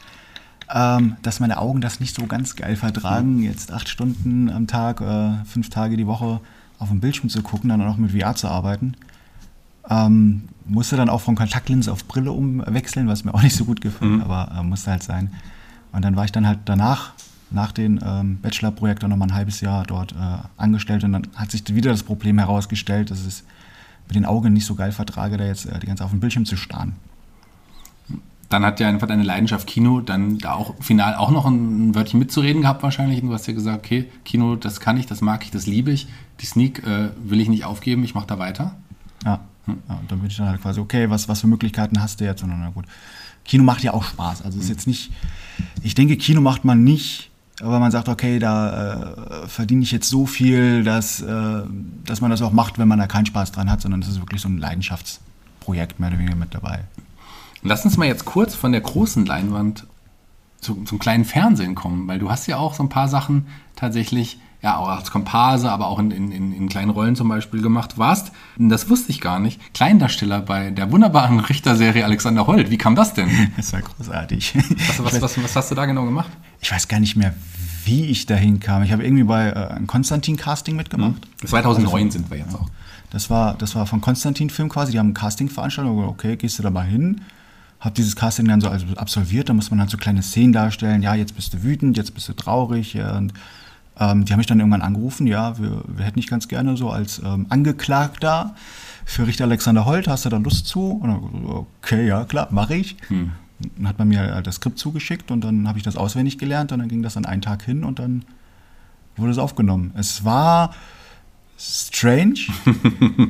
ähm, 0.74 1.18
dass 1.22 1.40
meine 1.40 1.60
Augen 1.60 1.82
das 1.82 2.00
nicht 2.00 2.16
so 2.16 2.26
ganz 2.26 2.56
geil 2.56 2.76
vertragen, 2.76 3.42
jetzt 3.42 3.72
acht 3.72 3.90
Stunden 3.90 4.50
am 4.50 4.68
Tag, 4.68 5.02
äh, 5.02 5.44
fünf 5.46 5.70
Tage 5.70 5.98
die 5.98 6.08
Woche 6.08 6.42
auf 6.80 6.90
dem 6.90 7.00
Bildschirm 7.00 7.30
zu 7.30 7.42
gucken, 7.42 7.70
dann 7.70 7.82
auch 7.82 7.98
mit 7.98 8.12
VR 8.12 8.36
zu 8.36 8.48
arbeiten. 8.48 8.94
Ähm, 9.90 10.44
musste 10.66 10.98
dann 10.98 11.10
auch 11.10 11.22
von 11.22 11.36
Kontaktlinse 11.36 11.92
auf 11.92 12.06
Brille 12.06 12.32
umwechseln, 12.32 13.08
was 13.08 13.24
mir 13.24 13.34
auch 13.34 13.42
nicht 13.42 13.56
so 13.56 13.66
gut 13.66 13.82
gefällt, 13.82 14.22
aber 14.22 14.52
äh, 14.58 14.64
musste 14.64 14.92
halt 14.92 15.04
sein. 15.04 15.34
Und 15.94 16.04
dann 16.04 16.16
war 16.16 16.26
ich 16.26 16.32
dann 16.32 16.46
halt 16.46 16.60
danach, 16.66 17.14
nach 17.50 17.72
dem 17.72 18.00
ähm, 18.04 18.40
Bachelorprojekt, 18.42 19.04
dann 19.04 19.10
nochmal 19.10 19.30
ein 19.30 19.34
halbes 19.34 19.62
Jahr 19.62 19.86
dort 19.86 20.12
äh, 20.12 20.16
angestellt 20.58 21.04
und 21.06 21.14
dann 21.14 21.28
hat 21.36 21.52
sich 21.52 21.64
wieder 21.74 21.92
das 21.92 22.04
Problem 22.04 22.38
herausgestellt, 22.38 23.10
dass 23.10 23.26
es 23.26 23.46
mit 24.08 24.16
den 24.16 24.26
Augen 24.26 24.54
nicht 24.54 24.66
so 24.66 24.76
geil 24.76 24.92
vertrage, 24.92 25.38
da 25.38 25.46
jetzt 25.46 25.66
äh, 25.66 25.80
die 25.80 25.88
ganze 25.88 26.02
Zeit 26.02 26.06
auf 26.06 26.12
dem 26.12 26.20
Bildschirm 26.20 26.46
zu 26.46 26.58
starren. 26.58 26.94
dann 28.50 28.66
hat 28.66 28.80
ja 28.80 28.88
einfach 28.88 29.08
deine 29.08 29.24
Leidenschaft 29.24 29.68
Kino 29.68 30.02
dann 30.02 30.38
da 30.38 30.54
auch 30.54 30.76
final 30.82 31.16
auch 31.16 31.32
noch 31.32 31.46
ein 31.46 31.96
Wörtchen 31.96 32.20
mitzureden 32.20 32.62
gehabt 32.62 32.84
wahrscheinlich. 32.84 33.22
Und 33.22 33.30
du 33.30 33.34
hast 33.34 33.48
ja 33.48 33.54
gesagt, 33.54 33.86
okay, 33.86 34.10
Kino, 34.26 34.56
das 34.56 34.80
kann 34.80 34.98
ich, 34.98 35.06
das 35.06 35.22
mag 35.22 35.44
ich, 35.44 35.52
das 35.52 35.68
liebe 35.68 35.92
ich. 35.92 36.08
Die 36.42 36.46
Sneak 36.46 36.86
äh, 36.86 37.10
will 37.24 37.40
ich 37.40 37.50
nicht 37.50 37.66
aufgeben, 37.66 38.04
ich 38.04 38.16
mache 38.16 38.28
da 38.28 38.40
weiter. 38.40 38.76
Ja. 39.26 39.40
Ja. 39.68 39.96
Und 39.96 40.12
dann 40.12 40.20
bin 40.20 40.30
ich 40.30 40.38
dann 40.38 40.48
halt 40.48 40.62
quasi, 40.62 40.80
okay, 40.80 41.10
was, 41.10 41.28
was 41.28 41.42
für 41.42 41.48
Möglichkeiten 41.48 42.02
hast 42.02 42.20
du 42.20 42.26
jetzt? 42.26 42.44
Und 42.44 42.50
dann, 42.50 42.62
na 42.62 42.70
gut. 42.70 42.86
Kino 43.44 43.64
macht 43.64 43.84
ja 43.84 43.94
auch 43.94 44.04
Spaß. 44.04 44.42
Also 44.42 44.58
es 44.58 44.66
ist 44.66 44.70
jetzt 44.70 44.88
nicht, 44.88 45.12
ich 45.82 45.96
denke, 45.96 46.18
Kino 46.18 46.42
macht 46.42 46.66
man 46.66 46.84
nicht, 46.84 47.32
weil 47.62 47.80
man 47.80 47.92
sagt, 47.92 48.10
okay, 48.10 48.40
da 48.40 49.14
äh, 49.44 49.48
verdiene 49.48 49.82
ich 49.84 49.92
jetzt 49.92 50.10
so 50.10 50.26
viel, 50.26 50.84
dass, 50.84 51.22
äh, 51.22 51.62
dass 52.06 52.22
man 52.22 52.30
das 52.30 52.42
auch 52.42 52.52
macht, 52.52 52.78
wenn 52.78 52.88
man 52.88 53.00
da 53.00 53.08
keinen 53.08 53.26
Spaß 53.26 53.52
dran 53.52 53.72
hat, 53.72 53.82
sondern 53.82 54.02
es 54.02 54.10
ist 54.10 54.20
wirklich 54.20 54.42
so 54.42 54.50
ein 54.50 54.58
Leidenschaftsprojekt 54.58 56.00
mehr 56.00 56.10
oder 56.10 56.20
weniger 56.20 56.36
mit 56.36 56.54
dabei. 56.54 56.82
Lass 57.64 57.84
uns 57.86 57.98
mal 57.98 58.06
jetzt 58.06 58.26
kurz 58.26 58.54
von 58.54 58.72
der 58.72 58.82
großen 58.82 59.26
Leinwand 59.26 59.88
zu, 60.62 60.84
zum 60.84 61.00
kleinen 61.00 61.26
Fernsehen 61.26 61.74
kommen, 61.76 62.08
weil 62.08 62.20
du 62.20 62.30
hast 62.30 62.48
ja 62.48 62.58
auch 62.58 62.74
so 62.74 62.84
ein 62.84 62.90
paar 62.90 63.08
Sachen 63.08 63.48
tatsächlich, 63.76 64.40
ja, 64.62 64.78
auch 64.78 64.90
als 64.90 65.12
Komparse, 65.12 65.70
aber 65.72 65.88
auch 65.88 66.00
in, 66.00 66.10
in, 66.12 66.32
in 66.32 66.68
kleinen 66.68 66.90
Rollen 66.90 67.16
zum 67.16 67.30
Beispiel 67.30 67.62
gemacht 67.62 67.98
warst. 67.98 68.32
Das 68.58 68.90
wusste 68.90 69.12
ich 69.12 69.22
gar 69.22 69.40
nicht. 69.40 69.74
Kleindarsteller 69.74 70.42
bei 70.42 70.72
der 70.72 70.92
wunderbaren 70.92 71.40
Richterserie 71.40 72.04
Alexander 72.04 72.48
Holt. 72.48 72.72
Wie 72.72 72.78
kam 72.78 72.96
das 72.96 73.14
denn? 73.14 73.30
Das 73.58 73.74
war 73.74 73.82
großartig. 73.82 74.56
Was, 74.88 75.04
was, 75.04 75.22
was, 75.22 75.44
was 75.44 75.56
hast 75.56 75.72
du 75.72 75.76
da 75.76 75.86
genau 75.86 76.06
gemacht? 76.06 76.30
Ich 76.62 76.72
weiß 76.72 76.88
gar 76.88 77.00
nicht 77.00 77.16
mehr, 77.16 77.34
wie 77.86 78.06
ich 78.06 78.26
dahin 78.26 78.60
kam. 78.60 78.84
Ich 78.84 78.92
habe 78.92 79.04
irgendwie 79.04 79.24
bei 79.24 79.50
äh, 79.50 79.76
einem 79.76 79.88
Konstantin-Casting 79.88 80.76
mitgemacht. 80.76 81.28
2009 81.46 81.94
also, 81.94 82.18
sind 82.18 82.32
wir 82.32 82.38
jetzt 82.38 82.56
auch. 82.56 82.70
Das 83.12 83.30
war, 83.30 83.54
das 83.56 83.76
war 83.76 83.86
von 83.86 84.02
Konstantin 84.02 84.50
Film 84.50 84.70
quasi. 84.70 84.92
Die 84.92 85.00
haben 85.00 85.10
ein 85.10 85.14
Casting 85.14 85.50
veranstaltet. 85.50 85.94
Okay, 85.94 86.36
gehst 86.36 86.60
du 86.60 86.64
da 86.64 86.70
mal 86.70 86.86
hin? 86.86 87.22
habe 87.80 87.94
dieses 87.94 88.16
Casting 88.16 88.48
dann 88.48 88.60
so 88.60 88.70
absolviert, 88.70 89.50
da 89.50 89.54
muss 89.54 89.70
man 89.70 89.80
halt 89.80 89.92
so 89.92 89.98
kleine 89.98 90.24
Szenen 90.24 90.52
darstellen, 90.52 91.04
ja, 91.04 91.14
jetzt 91.14 91.36
bist 91.36 91.54
du 91.54 91.62
wütend, 91.64 91.96
jetzt 91.96 92.14
bist 92.14 92.28
du 92.28 92.34
traurig. 92.34 92.98
Und 92.98 93.34
ähm, 94.00 94.26
die 94.26 94.34
haben 94.34 94.38
mich 94.38 94.48
dann 94.48 94.60
irgendwann 94.60 94.82
angerufen, 94.82 95.28
ja, 95.28 95.58
wir, 95.58 95.84
wir 95.88 96.06
hätten 96.06 96.20
dich 96.20 96.28
ganz 96.28 96.48
gerne 96.48 96.78
so 96.78 96.90
als 96.90 97.20
ähm, 97.20 97.46
Angeklagter 97.50 98.56
für 99.06 99.26
Richter 99.26 99.46
Alexander 99.46 99.86
Holt, 99.86 100.08
hast 100.08 100.26
du 100.26 100.30
da 100.30 100.38
Lust 100.38 100.68
zu? 100.68 100.92
Und 100.92 101.10
dann, 101.10 101.46
okay, 101.82 102.08
ja, 102.08 102.26
klar, 102.26 102.48
mache 102.52 102.76
ich. 102.76 102.98
Hm. 103.08 103.32
Dann 103.78 103.88
hat 103.88 103.98
man 103.98 104.10
mir 104.10 104.20
halt 104.20 104.46
das 104.46 104.56
Skript 104.56 104.78
zugeschickt 104.78 105.32
und 105.32 105.44
dann 105.44 105.68
habe 105.68 105.78
ich 105.78 105.84
das 105.84 105.96
auswendig 105.98 106.38
gelernt 106.38 106.72
und 106.72 106.80
dann 106.80 106.90
ging 106.90 107.02
das 107.02 107.16
dann 107.16 107.26
einen 107.26 107.42
Tag 107.42 107.64
hin 107.64 107.84
und 107.84 108.00
dann 108.00 108.24
wurde 109.16 109.32
es 109.32 109.38
aufgenommen. 109.38 109.92
Es 109.96 110.24
war 110.26 110.76
strange. 111.58 112.40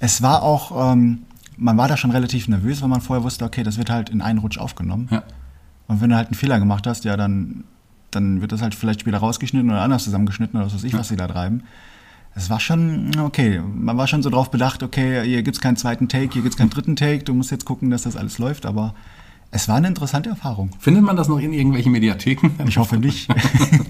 es 0.00 0.20
war 0.20 0.42
auch, 0.42 0.92
ähm, 0.92 1.22
man 1.56 1.76
war 1.78 1.88
da 1.88 1.96
schon 1.96 2.10
relativ 2.10 2.48
nervös, 2.48 2.82
weil 2.82 2.88
man 2.88 3.00
vorher 3.00 3.24
wusste, 3.24 3.44
okay, 3.44 3.62
das 3.62 3.78
wird 3.78 3.88
halt 3.88 4.10
in 4.10 4.20
einen 4.20 4.40
Rutsch 4.40 4.58
aufgenommen. 4.58 5.08
Ja. 5.10 5.22
Und 5.86 6.00
wenn 6.00 6.10
du 6.10 6.16
halt 6.16 6.28
einen 6.28 6.34
Fehler 6.34 6.58
gemacht 6.58 6.86
hast, 6.86 7.04
ja, 7.04 7.16
dann, 7.16 7.64
dann 8.14 8.40
wird 8.40 8.52
das 8.52 8.62
halt 8.62 8.74
vielleicht 8.74 9.06
wieder 9.06 9.18
rausgeschnitten 9.18 9.70
oder 9.70 9.82
anders 9.82 10.04
zusammengeschnitten 10.04 10.56
oder 10.56 10.66
was 10.66 10.74
weiß 10.74 10.84
ich, 10.84 10.94
was 10.94 11.08
sie 11.08 11.16
da 11.16 11.26
treiben. 11.26 11.64
Es 12.34 12.48
war 12.48 12.60
schon, 12.60 13.10
okay, 13.18 13.60
man 13.60 13.96
war 13.98 14.06
schon 14.06 14.22
so 14.22 14.30
drauf 14.30 14.50
bedacht, 14.50 14.82
okay, 14.82 15.22
hier 15.24 15.42
gibt 15.42 15.56
es 15.56 15.60
keinen 15.60 15.76
zweiten 15.76 16.08
Take, 16.08 16.32
hier 16.32 16.42
gibt 16.42 16.54
es 16.54 16.58
keinen 16.58 16.70
dritten 16.70 16.96
Take, 16.96 17.24
du 17.24 17.34
musst 17.34 17.50
jetzt 17.50 17.66
gucken, 17.66 17.90
dass 17.90 18.02
das 18.02 18.16
alles 18.16 18.38
läuft, 18.38 18.64
aber 18.64 18.94
es 19.50 19.68
war 19.68 19.76
eine 19.76 19.88
interessante 19.88 20.30
Erfahrung. 20.30 20.70
Findet 20.78 21.04
man 21.04 21.16
das 21.16 21.28
noch 21.28 21.38
in 21.38 21.52
irgendwelchen 21.52 21.92
Mediatheken? 21.92 22.52
Ich 22.66 22.78
hoffe 22.78 22.96
nicht. 22.96 23.28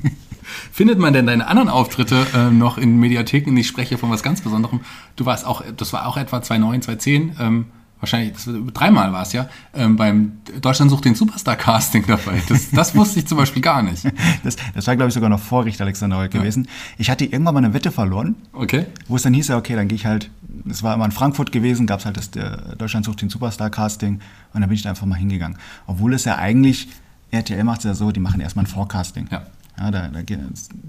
Findet 0.72 0.98
man 0.98 1.12
denn 1.12 1.26
deine 1.26 1.46
anderen 1.46 1.68
Auftritte 1.68 2.26
äh, 2.34 2.50
noch 2.50 2.78
in 2.78 2.98
Mediatheken? 2.98 3.56
Ich 3.56 3.68
spreche 3.68 3.96
von 3.96 4.10
was 4.10 4.24
ganz 4.24 4.40
Besonderem. 4.40 4.80
Du 5.14 5.24
warst 5.24 5.46
auch, 5.46 5.62
das 5.76 5.92
war 5.92 6.06
auch 6.08 6.16
etwa 6.16 6.42
2009, 6.42 6.82
2010. 6.82 7.36
Ähm, 7.38 7.66
wahrscheinlich, 8.02 8.32
das, 8.32 8.48
dreimal 8.74 9.12
war 9.12 9.22
es 9.22 9.32
ja, 9.32 9.48
ähm, 9.74 9.96
beim 9.96 10.32
Deutschland 10.60 10.90
sucht 10.90 11.04
den 11.04 11.14
Superstar-Casting 11.14 12.04
dabei. 12.06 12.42
Das, 12.48 12.70
das 12.70 12.94
wusste 12.96 13.20
ich 13.20 13.26
zum 13.26 13.38
Beispiel 13.38 13.62
gar 13.62 13.82
nicht. 13.82 14.04
Das, 14.42 14.56
das 14.74 14.86
war, 14.86 14.96
glaube 14.96 15.08
ich, 15.08 15.14
sogar 15.14 15.30
noch 15.30 15.40
vor 15.40 15.64
Richter 15.64 15.84
Alexander 15.84 16.18
Holt 16.18 16.32
gewesen. 16.32 16.64
Ja. 16.64 16.70
Ich 16.98 17.10
hatte 17.10 17.24
irgendwann 17.24 17.54
mal 17.54 17.64
eine 17.64 17.74
Wette 17.74 17.92
verloren, 17.92 18.34
okay. 18.52 18.86
wo 19.06 19.16
es 19.16 19.22
dann 19.22 19.32
hieß, 19.32 19.50
okay, 19.50 19.76
dann 19.76 19.88
gehe 19.88 19.96
ich 19.96 20.04
halt, 20.04 20.30
es 20.68 20.82
war 20.82 20.94
immer 20.94 21.04
in 21.04 21.12
Frankfurt 21.12 21.52
gewesen, 21.52 21.86
gab 21.86 22.00
es 22.00 22.06
halt 22.06 22.16
das 22.16 22.30
der 22.30 22.74
Deutschland 22.76 23.06
sucht 23.06 23.22
den 23.22 23.30
Superstar-Casting 23.30 24.14
und 24.52 24.60
dann 24.60 24.68
bin 24.68 24.74
ich 24.74 24.82
da 24.82 24.90
einfach 24.90 25.06
mal 25.06 25.16
hingegangen. 25.16 25.56
Obwohl 25.86 26.12
es 26.12 26.24
ja 26.24 26.36
eigentlich, 26.36 26.88
RTL 27.30 27.62
macht 27.62 27.78
es 27.78 27.84
ja 27.84 27.94
so, 27.94 28.10
die 28.10 28.20
machen 28.20 28.40
erstmal 28.40 28.64
ein 28.64 28.68
Forecasting. 28.68 29.28
Ja. 29.30 29.42
Ja, 29.78 29.90
da, 29.90 30.08
da 30.08 30.20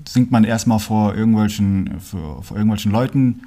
singt 0.05 0.31
man 0.31 0.43
erstmal 0.43 0.77
vor 0.77 1.15
irgendwelchen, 1.15 2.01
vor, 2.01 2.43
vor 2.43 2.57
irgendwelchen 2.57 2.91
Leuten 2.91 3.41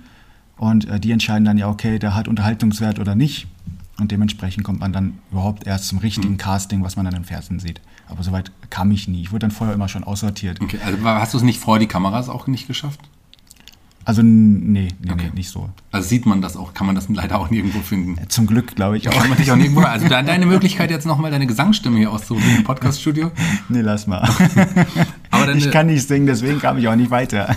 und 0.56 0.88
äh, 0.88 0.98
die 0.98 1.12
entscheiden 1.12 1.44
dann 1.44 1.58
ja, 1.58 1.68
okay, 1.68 1.98
der 1.98 2.14
hat 2.14 2.28
Unterhaltungswert 2.28 2.98
oder 2.98 3.14
nicht. 3.14 3.46
Und 3.98 4.12
dementsprechend 4.12 4.62
kommt 4.62 4.80
man 4.80 4.92
dann 4.92 5.18
überhaupt 5.30 5.66
erst 5.66 5.88
zum 5.88 5.98
richtigen 5.98 6.34
mhm. 6.34 6.38
Casting, 6.38 6.84
was 6.84 6.96
man 6.96 7.06
dann 7.06 7.14
im 7.14 7.24
Fernsehen 7.24 7.60
sieht. 7.60 7.80
Aber 8.08 8.22
soweit 8.22 8.52
kam 8.68 8.90
ich 8.90 9.08
nie. 9.08 9.22
Ich 9.22 9.32
wurde 9.32 9.40
dann 9.40 9.50
vorher 9.50 9.74
immer 9.74 9.88
schon 9.88 10.04
aussortiert. 10.04 10.60
Okay, 10.60 10.78
also 10.84 11.02
hast 11.02 11.32
du 11.32 11.38
es 11.38 11.44
nicht 11.44 11.60
vor 11.60 11.78
die 11.78 11.86
Kameras 11.86 12.28
auch 12.28 12.46
nicht 12.46 12.66
geschafft? 12.66 13.00
Also 14.06 14.22
nee, 14.22 14.86
nee, 15.02 15.10
okay. 15.10 15.24
nee, 15.24 15.30
nicht 15.34 15.50
so. 15.50 15.68
Also 15.90 16.08
sieht 16.08 16.26
man 16.26 16.40
das 16.40 16.56
auch, 16.56 16.74
kann 16.74 16.86
man 16.86 16.94
das 16.94 17.08
leider 17.12 17.40
auch 17.40 17.50
nirgendwo 17.50 17.80
finden. 17.80 18.16
Zum 18.28 18.46
Glück, 18.46 18.76
glaube 18.76 18.96
ich 18.96 19.08
auch. 19.08 19.12
Kann 19.12 19.28
man 19.28 19.36
dich 19.36 19.50
auch 19.50 19.56
nirgendwo, 19.56 19.80
also 19.80 20.08
deine 20.08 20.46
Möglichkeit 20.46 20.92
jetzt 20.92 21.06
nochmal 21.06 21.32
deine 21.32 21.48
Gesangsstimme 21.48 21.98
hier 21.98 22.12
auszurufen 22.12 22.56
im 22.56 22.64
Podcaststudio. 22.64 23.32
Nee, 23.68 23.80
lass 23.80 24.06
mal. 24.06 24.28
aber 25.30 25.54
ich 25.54 25.70
kann 25.72 25.86
nicht 25.86 26.06
singen, 26.06 26.26
deswegen 26.26 26.60
kam 26.60 26.78
ich 26.78 26.86
auch 26.86 26.94
nicht 26.94 27.10
weiter. 27.10 27.56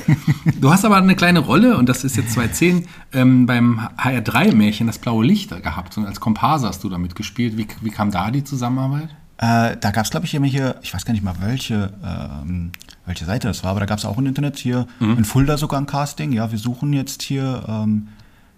Du 0.59 0.71
hast 0.71 0.85
aber 0.85 0.97
eine 0.97 1.15
kleine 1.15 1.39
Rolle, 1.39 1.77
und 1.77 1.87
das 1.87 2.03
ist 2.03 2.17
jetzt 2.17 2.33
2010, 2.33 2.87
ähm, 3.13 3.45
beim 3.45 3.87
HR3-Märchen 3.97 4.87
Das 4.87 4.97
blaue 4.97 5.23
Licht 5.23 5.49
gehabt. 5.61 5.97
Und 5.97 6.05
als 6.05 6.19
Komparse 6.19 6.67
hast 6.67 6.83
du 6.83 6.89
da 6.89 6.97
mitgespielt. 6.97 7.57
Wie, 7.57 7.67
wie 7.81 7.91
kam 7.91 8.09
da 8.09 8.31
die 8.31 8.43
Zusammenarbeit? 8.43 9.09
Äh, 9.37 9.77
da 9.77 9.91
gab 9.91 10.05
es, 10.05 10.11
glaube 10.11 10.25
ich, 10.25 10.33
irgendwelche, 10.33 10.77
ich 10.81 10.93
weiß 10.93 11.05
gar 11.05 11.13
nicht 11.13 11.23
mal 11.23 11.35
welche, 11.39 11.93
ähm, 12.03 12.71
welche 13.05 13.25
Seite 13.25 13.47
das 13.47 13.63
war, 13.63 13.71
aber 13.71 13.79
da 13.79 13.85
gab 13.85 13.97
es 13.97 14.05
auch 14.05 14.17
im 14.17 14.25
Internet 14.25 14.57
hier 14.57 14.87
mhm. 14.99 15.17
in 15.17 15.25
Fulda 15.25 15.57
sogar 15.57 15.79
ein 15.79 15.85
Casting. 15.85 16.31
Ja, 16.31 16.51
wir 16.51 16.59
suchen 16.59 16.93
jetzt 16.93 17.21
hier 17.23 17.63
ähm, 17.67 18.07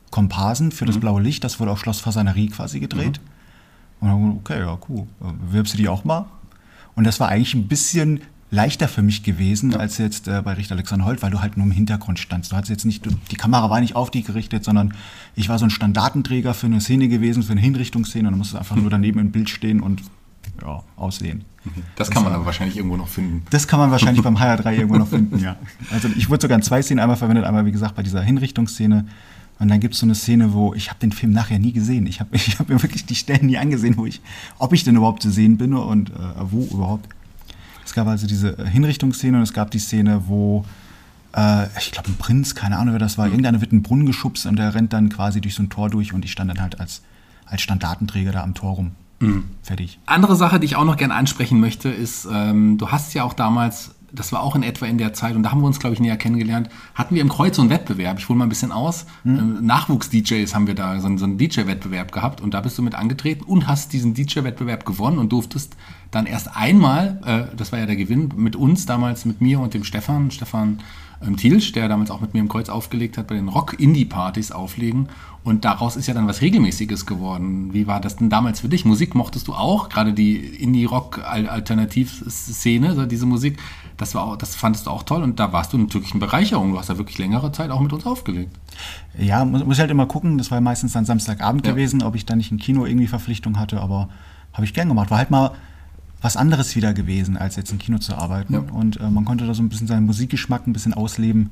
Komparsen 0.09 0.71
für 0.71 0.85
das 0.85 0.95
mhm. 0.95 1.01
blaue 1.01 1.21
Licht. 1.21 1.43
Das 1.43 1.59
wurde 1.59 1.71
auf 1.71 1.79
Schloss 1.79 1.99
Fasanerie 1.99 2.47
quasi 2.47 2.79
gedreht. 2.79 3.19
Mhm. 3.21 3.31
Und 4.01 4.07
dann, 4.09 4.31
okay, 4.31 4.59
ja, 4.59 4.77
cool. 4.89 5.07
Bewirbst 5.47 5.73
du 5.73 5.77
die 5.77 5.87
auch 5.87 6.03
mal? 6.03 6.25
Und 6.95 7.05
das 7.05 7.19
war 7.19 7.29
eigentlich 7.29 7.53
ein 7.53 7.67
bisschen 7.67 8.21
leichter 8.51 8.89
für 8.89 9.01
mich 9.01 9.23
gewesen 9.23 9.71
ja. 9.71 9.77
als 9.79 9.97
jetzt 9.97 10.27
äh, 10.27 10.41
bei 10.43 10.53
Richter 10.53 10.75
Alexander 10.75 11.05
Holt, 11.05 11.21
weil 11.21 11.31
du 11.31 11.41
halt 11.41 11.55
nur 11.55 11.65
im 11.65 11.71
Hintergrund 11.71 12.19
standst. 12.19 12.51
Du 12.51 12.57
hattest 12.57 12.69
jetzt 12.69 12.85
nicht, 12.85 13.05
die 13.31 13.35
Kamera 13.35 13.69
war 13.69 13.79
nicht 13.79 13.95
auf 13.95 14.11
dich 14.11 14.25
gerichtet, 14.25 14.65
sondern 14.65 14.93
ich 15.35 15.47
war 15.47 15.57
so 15.57 15.65
ein 15.65 15.69
Standartenträger 15.69 16.53
für 16.53 16.67
eine 16.67 16.81
Szene 16.81 17.07
gewesen, 17.07 17.43
für 17.43 17.53
eine 17.53 17.61
Hinrichtungsszene 17.61 18.27
und 18.27 18.33
du 18.33 18.37
musstest 18.39 18.59
einfach 18.59 18.75
nur 18.75 18.89
daneben 18.89 19.19
im 19.19 19.31
Bild 19.31 19.49
stehen 19.49 19.79
und 19.79 20.01
ja, 20.61 20.83
aussehen. 20.95 21.45
Das 21.95 22.09
kann 22.09 22.23
man 22.23 22.33
aber 22.33 22.45
wahrscheinlich 22.45 22.77
irgendwo 22.77 22.97
noch 22.97 23.07
finden. 23.07 23.43
Das 23.51 23.67
kann 23.67 23.79
man 23.79 23.91
wahrscheinlich 23.91 24.23
beim 24.23 24.37
HR3 24.37 24.73
irgendwo 24.73 24.97
noch 24.97 25.07
finden, 25.07 25.39
ja. 25.39 25.57
Also 25.91 26.07
ich 26.15 26.29
wurde 26.29 26.41
sogar 26.41 26.57
in 26.57 26.63
zwei 26.63 26.81
Szenen 26.81 26.99
einmal 26.99 27.17
verwendet. 27.17 27.45
Einmal, 27.45 27.65
wie 27.65 27.71
gesagt, 27.71 27.95
bei 27.95 28.03
dieser 28.03 28.21
Hinrichtungsszene. 28.21 29.05
Und 29.59 29.67
dann 29.67 29.79
gibt 29.79 29.93
es 29.93 29.99
so 29.99 30.07
eine 30.07 30.15
Szene, 30.15 30.53
wo 30.53 30.73
ich 30.73 30.89
habe 30.89 30.99
den 30.99 31.11
Film 31.11 31.33
nachher 31.33 31.59
nie 31.59 31.71
gesehen. 31.71 32.07
Ich 32.07 32.19
habe 32.19 32.29
ich 32.35 32.57
hab 32.57 32.69
mir 32.69 32.81
wirklich 32.81 33.05
die 33.05 33.15
Stellen 33.15 33.45
nie 33.45 33.57
angesehen, 33.57 33.95
wo 33.97 34.05
ich, 34.05 34.21
ob 34.57 34.73
ich 34.73 34.83
denn 34.83 34.95
überhaupt 34.95 35.21
zu 35.21 35.29
sehen 35.29 35.57
bin 35.57 35.73
und 35.73 36.09
äh, 36.09 36.13
wo 36.49 36.63
überhaupt. 36.73 37.07
Es 37.85 37.93
gab 37.93 38.07
also 38.07 38.25
diese 38.25 38.57
äh, 38.57 38.67
Hinrichtungsszene 38.67 39.37
und 39.37 39.43
es 39.43 39.53
gab 39.53 39.69
die 39.69 39.79
Szene, 39.79 40.23
wo 40.27 40.65
äh, 41.35 41.67
ich 41.77 41.91
glaube 41.91 42.09
ein 42.09 42.15
Prinz, 42.15 42.55
keine 42.55 42.77
Ahnung 42.77 42.93
wer 42.93 42.99
das 42.99 43.17
war, 43.17 43.25
mhm. 43.27 43.33
irgendeiner 43.33 43.61
wird 43.61 43.71
in 43.71 43.79
den 43.79 43.83
Brunnen 43.83 44.05
geschubst 44.07 44.47
und 44.47 44.55
der 44.55 44.73
rennt 44.73 44.93
dann 44.93 45.09
quasi 45.09 45.41
durch 45.41 45.53
so 45.53 45.63
ein 45.63 45.69
Tor 45.69 45.89
durch 45.89 46.11
und 46.13 46.25
ich 46.25 46.31
stand 46.31 46.49
dann 46.49 46.61
halt 46.61 46.79
als, 46.79 47.01
als 47.45 47.61
Standartenträger 47.61 48.31
da 48.31 48.43
am 48.43 48.53
Tor 48.53 48.75
rum. 48.75 48.91
Mhm. 49.21 49.45
Fertig. 49.61 49.99
Andere 50.05 50.35
Sache, 50.35 50.59
die 50.59 50.65
ich 50.65 50.75
auch 50.75 50.85
noch 50.85 50.97
gerne 50.97 51.13
ansprechen 51.13 51.59
möchte, 51.59 51.89
ist, 51.89 52.27
ähm, 52.31 52.77
du 52.77 52.89
hast 52.89 53.13
ja 53.13 53.23
auch 53.23 53.33
damals, 53.33 53.95
das 54.11 54.33
war 54.33 54.41
auch 54.41 54.55
in 54.55 54.63
etwa 54.63 54.87
in 54.87 54.97
der 54.97 55.13
Zeit, 55.13 55.35
und 55.35 55.43
da 55.43 55.51
haben 55.51 55.61
wir 55.61 55.67
uns, 55.67 55.79
glaube 55.79 55.93
ich, 55.93 56.01
näher 56.01 56.17
kennengelernt, 56.17 56.69
hatten 56.95 57.15
wir 57.15 57.21
im 57.21 57.29
Kreuz 57.29 57.55
so 57.55 57.61
einen 57.61 57.69
Wettbewerb. 57.69 58.19
Ich 58.19 58.27
hole 58.27 58.37
mal 58.37 58.45
ein 58.45 58.49
bisschen 58.49 58.71
aus. 58.71 59.05
Mhm. 59.23 59.37
Ähm, 59.37 59.65
Nachwuchs-DJs 59.65 60.53
haben 60.53 60.67
wir 60.67 60.75
da, 60.75 60.99
so, 60.99 61.15
so 61.17 61.25
einen 61.25 61.37
DJ-Wettbewerb 61.37 62.11
gehabt 62.11 62.41
und 62.41 62.53
da 62.53 62.61
bist 62.61 62.77
du 62.77 62.81
mit 62.81 62.95
angetreten 62.95 63.43
und 63.43 63.67
hast 63.67 63.93
diesen 63.93 64.13
DJ-Wettbewerb 64.13 64.85
gewonnen 64.85 65.19
und 65.19 65.31
durftest 65.31 65.77
dann 66.09 66.25
erst 66.25 66.55
einmal, 66.55 67.21
äh, 67.25 67.55
das 67.55 67.71
war 67.71 67.79
ja 67.79 67.85
der 67.85 67.95
Gewinn, 67.95 68.33
mit 68.35 68.55
uns 68.55 68.85
damals, 68.85 69.25
mit 69.25 69.39
mir 69.39 69.59
und 69.59 69.73
dem 69.73 69.83
Stefan, 69.83 70.31
Stefan 70.31 70.79
ähm, 71.25 71.37
Thielsch, 71.37 71.71
der 71.73 71.87
damals 71.87 72.11
auch 72.11 72.21
mit 72.21 72.33
mir 72.33 72.39
im 72.39 72.49
Kreuz 72.49 72.69
aufgelegt 72.69 73.17
hat, 73.17 73.27
bei 73.27 73.35
den 73.35 73.47
Rock-Indie-Partys 73.47 74.51
auflegen. 74.51 75.09
Und 75.43 75.65
daraus 75.65 75.95
ist 75.95 76.05
ja 76.07 76.13
dann 76.13 76.27
was 76.27 76.41
Regelmäßiges 76.41 77.07
geworden. 77.07 77.73
Wie 77.73 77.87
war 77.87 77.99
das 77.99 78.15
denn 78.15 78.29
damals 78.29 78.59
für 78.59 78.69
dich? 78.69 78.85
Musik 78.85 79.15
mochtest 79.15 79.47
du 79.47 79.53
auch? 79.53 79.89
Gerade 79.89 80.13
die 80.13 80.37
Indie-Rock-Alternativ-Szene, 80.37 83.07
diese 83.07 83.25
Musik, 83.25 83.57
das, 83.97 84.13
war 84.13 84.21
auch, 84.23 84.37
das 84.37 84.55
fandest 84.55 84.85
du 84.85 84.91
auch 84.91 85.01
toll. 85.03 85.23
Und 85.23 85.39
da 85.39 85.51
warst 85.51 85.73
du 85.73 85.79
natürlich 85.79 86.11
eine 86.11 86.19
Bereicherung. 86.19 86.73
Du 86.73 86.79
hast 86.79 86.89
ja 86.89 86.97
wirklich 86.97 87.17
längere 87.17 87.51
Zeit 87.51 87.71
auch 87.71 87.81
mit 87.81 87.91
uns 87.91 88.05
aufgelegt. 88.05 88.55
Ja, 89.17 89.43
muss, 89.45 89.65
muss 89.65 89.77
ich 89.77 89.81
halt 89.81 89.89
immer 89.89 90.05
gucken. 90.05 90.37
Das 90.37 90.51
war 90.51 90.57
ja 90.57 90.61
meistens 90.61 90.93
dann 90.93 91.05
Samstagabend 91.05 91.65
ja. 91.65 91.71
gewesen, 91.71 92.03
ob 92.03 92.13
ich 92.15 92.25
da 92.25 92.35
nicht 92.35 92.51
ein 92.51 92.57
Kino 92.57 92.85
irgendwie 92.85 93.07
Verpflichtung 93.07 93.57
hatte. 93.57 93.81
Aber 93.81 94.09
habe 94.53 94.65
ich 94.65 94.75
gern 94.75 94.89
gemacht. 94.89 95.09
War 95.09 95.17
halt 95.17 95.31
mal 95.31 95.53
was 96.21 96.37
anderes 96.37 96.75
wieder 96.75 96.93
gewesen, 96.93 97.35
als 97.37 97.55
jetzt 97.55 97.71
im 97.71 97.79
Kino 97.79 97.97
zu 97.97 98.15
arbeiten. 98.15 98.53
Ja. 98.53 98.59
Und 98.59 98.99
äh, 98.99 99.09
man 99.09 99.25
konnte 99.25 99.47
da 99.47 99.53
so 99.53 99.63
ein 99.63 99.69
bisschen 99.69 99.87
seinen 99.87 100.05
Musikgeschmack 100.05 100.67
ein 100.67 100.73
bisschen 100.73 100.93
ausleben. 100.93 101.49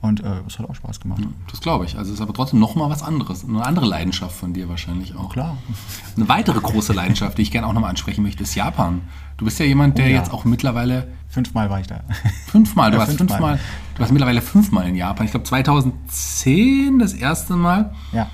Und 0.00 0.22
äh, 0.22 0.42
es 0.46 0.58
hat 0.60 0.70
auch 0.70 0.76
Spaß 0.76 1.00
gemacht. 1.00 1.22
Das 1.50 1.60
glaube 1.60 1.84
ich. 1.84 1.98
Also 1.98 2.12
es 2.12 2.18
ist 2.18 2.22
aber 2.22 2.32
trotzdem 2.32 2.60
noch 2.60 2.76
mal 2.76 2.88
was 2.88 3.02
anderes. 3.02 3.44
Eine 3.44 3.66
andere 3.66 3.84
Leidenschaft 3.84 4.36
von 4.36 4.52
dir 4.54 4.68
wahrscheinlich 4.68 5.16
auch. 5.16 5.32
Klar. 5.32 5.58
Eine 6.16 6.28
weitere 6.28 6.60
große 6.60 6.92
Leidenschaft, 6.92 7.36
die 7.36 7.42
ich 7.42 7.50
gerne 7.50 7.66
auch 7.66 7.72
nochmal 7.72 7.90
ansprechen 7.90 8.22
möchte, 8.22 8.44
ist 8.44 8.54
Japan. 8.54 9.00
Du 9.38 9.44
bist 9.44 9.58
ja 9.58 9.66
jemand, 9.66 9.98
der 9.98 10.06
Oh 10.06 10.08
ja. 10.08 10.16
jetzt 10.16 10.32
auch 10.32 10.44
mittlerweile 10.44 11.08
Fünfmal 11.30 11.68
war 11.68 11.80
ich 11.80 11.88
da. 11.88 12.00
fünfmal, 12.46 12.90
du 12.92 12.96
Ja, 12.96 13.00
warst 13.02 13.18
fünfmal. 13.18 13.38
fünfmal, 13.38 13.60
du 13.94 14.00
warst 14.00 14.12
mittlerweile 14.12 14.40
fünfmal 14.40 14.88
in 14.88 14.94
Japan. 14.94 15.26
Ich 15.26 15.32
glaube 15.32 15.44
2010 15.44 16.98
das 16.98 17.12
erste 17.12 17.56
Mal. 17.56 17.92
ja. 18.12 18.28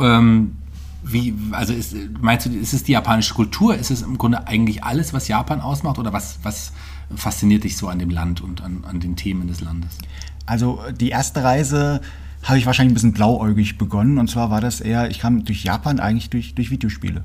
Ähm, 0.00 0.56
wie, 1.04 1.34
also 1.52 1.72
ist, 1.72 1.94
meinst 2.20 2.46
du, 2.46 2.50
ist 2.50 2.72
es 2.72 2.82
die 2.82 2.92
japanische 2.92 3.34
Kultur? 3.34 3.76
Ist 3.76 3.90
es 3.90 4.02
im 4.02 4.18
Grunde 4.18 4.46
eigentlich 4.46 4.82
alles, 4.84 5.12
was 5.12 5.28
Japan 5.28 5.60
ausmacht? 5.60 5.98
Oder 5.98 6.12
was, 6.12 6.38
was 6.42 6.72
fasziniert 7.14 7.64
dich 7.64 7.76
so 7.76 7.88
an 7.88 7.98
dem 7.98 8.10
Land 8.10 8.40
und 8.40 8.62
an, 8.62 8.84
an 8.88 9.00
den 9.00 9.14
Themen 9.14 9.46
des 9.46 9.60
Landes? 9.60 9.98
Also 10.46 10.82
die 10.98 11.10
erste 11.10 11.44
Reise 11.44 12.00
habe 12.42 12.58
ich 12.58 12.66
wahrscheinlich 12.66 12.92
ein 12.92 12.94
bisschen 12.94 13.12
blauäugig 13.12 13.78
begonnen. 13.78 14.18
Und 14.18 14.30
zwar 14.30 14.50
war 14.50 14.60
das 14.60 14.80
eher, 14.80 15.10
ich 15.10 15.18
kam 15.20 15.44
durch 15.44 15.64
Japan 15.64 16.00
eigentlich 16.00 16.30
durch, 16.30 16.54
durch 16.54 16.70
Videospiele. 16.70 17.22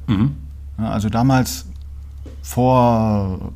Ja, 0.78 0.89
also 0.89 1.10
damals 1.10 1.65
vor 2.42 3.54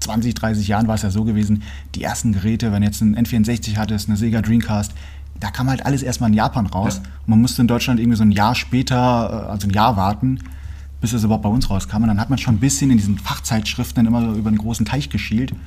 20, 0.00 0.34
30 0.34 0.68
Jahren 0.68 0.88
war 0.88 0.96
es 0.96 1.02
ja 1.02 1.10
so 1.10 1.24
gewesen, 1.24 1.62
die 1.94 2.02
ersten 2.02 2.32
Geräte, 2.32 2.72
wenn 2.72 2.82
du 2.82 2.88
jetzt 2.88 3.02
einen 3.02 3.16
N64 3.16 3.76
hattest, 3.76 4.08
eine 4.08 4.16
Sega 4.16 4.42
Dreamcast, 4.42 4.92
da 5.40 5.50
kam 5.50 5.68
halt 5.68 5.84
alles 5.84 6.02
erstmal 6.02 6.30
in 6.30 6.34
Japan 6.34 6.66
raus. 6.66 7.00
Ja. 7.02 7.10
Und 7.20 7.28
man 7.28 7.40
musste 7.40 7.62
in 7.62 7.68
Deutschland 7.68 8.00
irgendwie 8.00 8.16
so 8.16 8.24
ein 8.24 8.32
Jahr 8.32 8.54
später, 8.54 9.46
äh, 9.46 9.50
also 9.50 9.66
ein 9.66 9.72
Jahr 9.72 9.96
warten, 9.96 10.38
bis 11.00 11.12
es 11.12 11.24
überhaupt 11.24 11.42
bei 11.42 11.48
uns 11.48 11.68
rauskam. 11.68 11.96
Und 11.96 12.08
dann 12.08 12.20
hat 12.20 12.30
man 12.30 12.38
schon 12.38 12.54
ein 12.54 12.60
bisschen 12.60 12.90
in 12.90 12.98
diesen 12.98 13.18
Fachzeitschriften 13.18 13.96
dann 13.96 14.06
immer 14.06 14.32
so 14.32 14.38
über 14.38 14.48
einen 14.48 14.58
großen 14.58 14.86
Teich 14.86 15.10
geschielt. 15.10 15.52
Und 15.52 15.58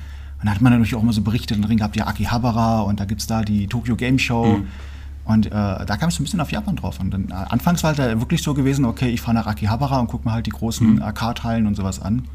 dann 0.42 0.50
hat 0.54 0.60
man 0.60 0.72
natürlich 0.72 0.94
auch 0.94 1.02
immer 1.02 1.12
so 1.12 1.22
berichtet, 1.22 1.62
drin 1.66 1.78
gehabt, 1.78 1.96
ja, 1.96 2.06
Akihabara 2.06 2.80
und 2.80 3.00
da 3.00 3.04
gibt 3.04 3.20
es 3.20 3.26
da 3.26 3.42
die 3.42 3.66
Tokyo 3.66 3.96
Game 3.96 4.18
Show. 4.18 4.60
Und 5.26 5.46
äh, 5.46 5.50
da 5.50 5.96
kam 5.98 6.08
ich 6.08 6.14
so 6.14 6.22
ein 6.22 6.24
bisschen 6.24 6.40
auf 6.40 6.52
Japan 6.52 6.76
drauf. 6.76 7.00
Und 7.00 7.10
dann, 7.10 7.30
äh, 7.30 7.34
anfangs 7.34 7.82
war 7.82 7.96
halt 7.96 8.20
wirklich 8.20 8.42
so 8.42 8.54
gewesen, 8.54 8.84
okay, 8.84 9.08
ich 9.08 9.20
fahre 9.20 9.34
nach 9.34 9.46
Akihabara 9.46 9.98
und 9.98 10.06
gucke 10.06 10.26
mir 10.26 10.32
halt 10.32 10.46
die 10.46 10.50
großen 10.50 11.02
Arcade-Hallen 11.02 11.66
und 11.66 11.74
sowas 11.74 12.00
an. 12.00 12.28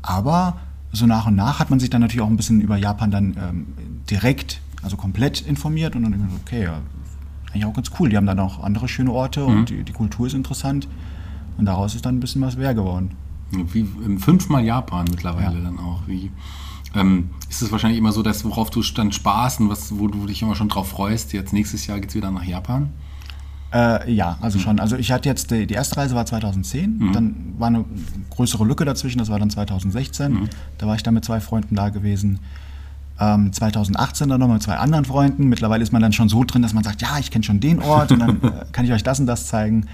Aber 0.00 0.56
so 0.92 1.06
nach 1.06 1.26
und 1.26 1.36
nach 1.36 1.60
hat 1.60 1.70
man 1.70 1.80
sich 1.80 1.90
dann 1.90 2.00
natürlich 2.00 2.22
auch 2.22 2.28
ein 2.30 2.36
bisschen 2.36 2.60
über 2.60 2.76
Japan 2.76 3.10
dann 3.10 3.36
ähm, 3.36 3.66
direkt, 4.08 4.60
also 4.84 4.96
komplett 4.96 5.40
informiert 5.40 5.96
und 5.96 6.02
dann 6.02 6.12
denkt 6.12 6.28
man, 6.28 6.40
okay, 6.44 6.64
ja, 6.64 6.80
eigentlich 7.50 7.64
auch 7.64 7.74
ganz 7.74 7.90
cool. 7.98 8.08
Die 8.10 8.16
haben 8.16 8.26
dann 8.26 8.38
auch 8.38 8.62
andere 8.62 8.86
schöne 8.88 9.10
Orte 9.12 9.44
und 9.44 9.70
die, 9.70 9.82
die 9.82 9.92
Kultur 9.92 10.26
ist 10.26 10.34
interessant. 10.34 10.88
Und 11.56 11.66
daraus 11.66 11.94
ist 11.94 12.04
dann 12.04 12.16
ein 12.16 12.20
bisschen 12.20 12.42
was 12.42 12.56
mehr 12.56 12.74
geworden. 12.74 13.12
Wie 13.50 13.80
ähm, 14.04 14.18
fünfmal 14.18 14.64
Japan 14.64 15.06
mittlerweile 15.08 15.56
Ja. 15.56 15.64
dann 15.64 15.78
auch. 15.78 16.02
Wie, 16.06 16.30
ähm, 16.94 17.30
ist 17.48 17.62
es 17.62 17.70
wahrscheinlich 17.70 17.98
immer 17.98 18.12
so, 18.12 18.22
dass 18.22 18.44
worauf 18.44 18.70
du 18.70 18.82
dann 18.82 19.12
Spaß 19.12 19.60
und 19.60 19.68
was, 19.68 19.96
wo 19.98 20.08
du 20.08 20.26
dich 20.26 20.42
immer 20.42 20.56
schon 20.56 20.68
drauf 20.68 20.88
freust, 20.88 21.32
jetzt 21.32 21.52
nächstes 21.52 21.86
Jahr 21.86 22.00
geht 22.00 22.10
es 22.10 22.14
wieder 22.16 22.30
nach 22.30 22.44
Japan? 22.44 22.90
Äh, 23.72 24.12
ja, 24.12 24.38
also 24.40 24.58
schon. 24.58 24.78
Also 24.80 24.96
ich 24.96 25.10
hatte 25.12 25.28
jetzt, 25.28 25.50
die, 25.50 25.66
die 25.66 25.74
erste 25.74 25.96
Reise 25.96 26.14
war 26.14 26.26
2010, 26.26 27.10
dann 27.12 27.54
war 27.58 27.68
eine 27.68 27.84
größere 28.30 28.64
Lücke 28.64 28.84
dazwischen, 28.84 29.18
das 29.18 29.28
war 29.30 29.38
dann 29.40 29.50
2016. 29.50 30.48
Da 30.78 30.86
war 30.86 30.94
ich 30.94 31.02
dann 31.02 31.14
mit 31.14 31.24
zwei 31.24 31.40
Freunden 31.40 31.74
da 31.74 31.88
gewesen. 31.88 32.38
Ähm, 33.20 33.52
2018 33.52 34.28
dann 34.28 34.40
noch 34.40 34.48
mit 34.48 34.62
zwei 34.62 34.76
anderen 34.76 35.04
Freunden. 35.04 35.48
Mittlerweile 35.48 35.82
ist 35.82 35.92
man 35.92 36.02
dann 36.02 36.12
schon 36.12 36.28
so 36.28 36.42
drin, 36.44 36.62
dass 36.62 36.74
man 36.74 36.82
sagt, 36.82 37.00
ja, 37.00 37.18
ich 37.18 37.30
kenne 37.30 37.44
schon 37.44 37.60
den 37.60 37.80
Ort 37.80 38.10
und 38.10 38.18
dann 38.18 38.42
äh, 38.42 38.64
kann 38.72 38.84
ich 38.84 38.92
euch 38.92 39.04
das 39.04 39.20
und 39.20 39.26
das 39.26 39.46
zeigen. 39.46 39.86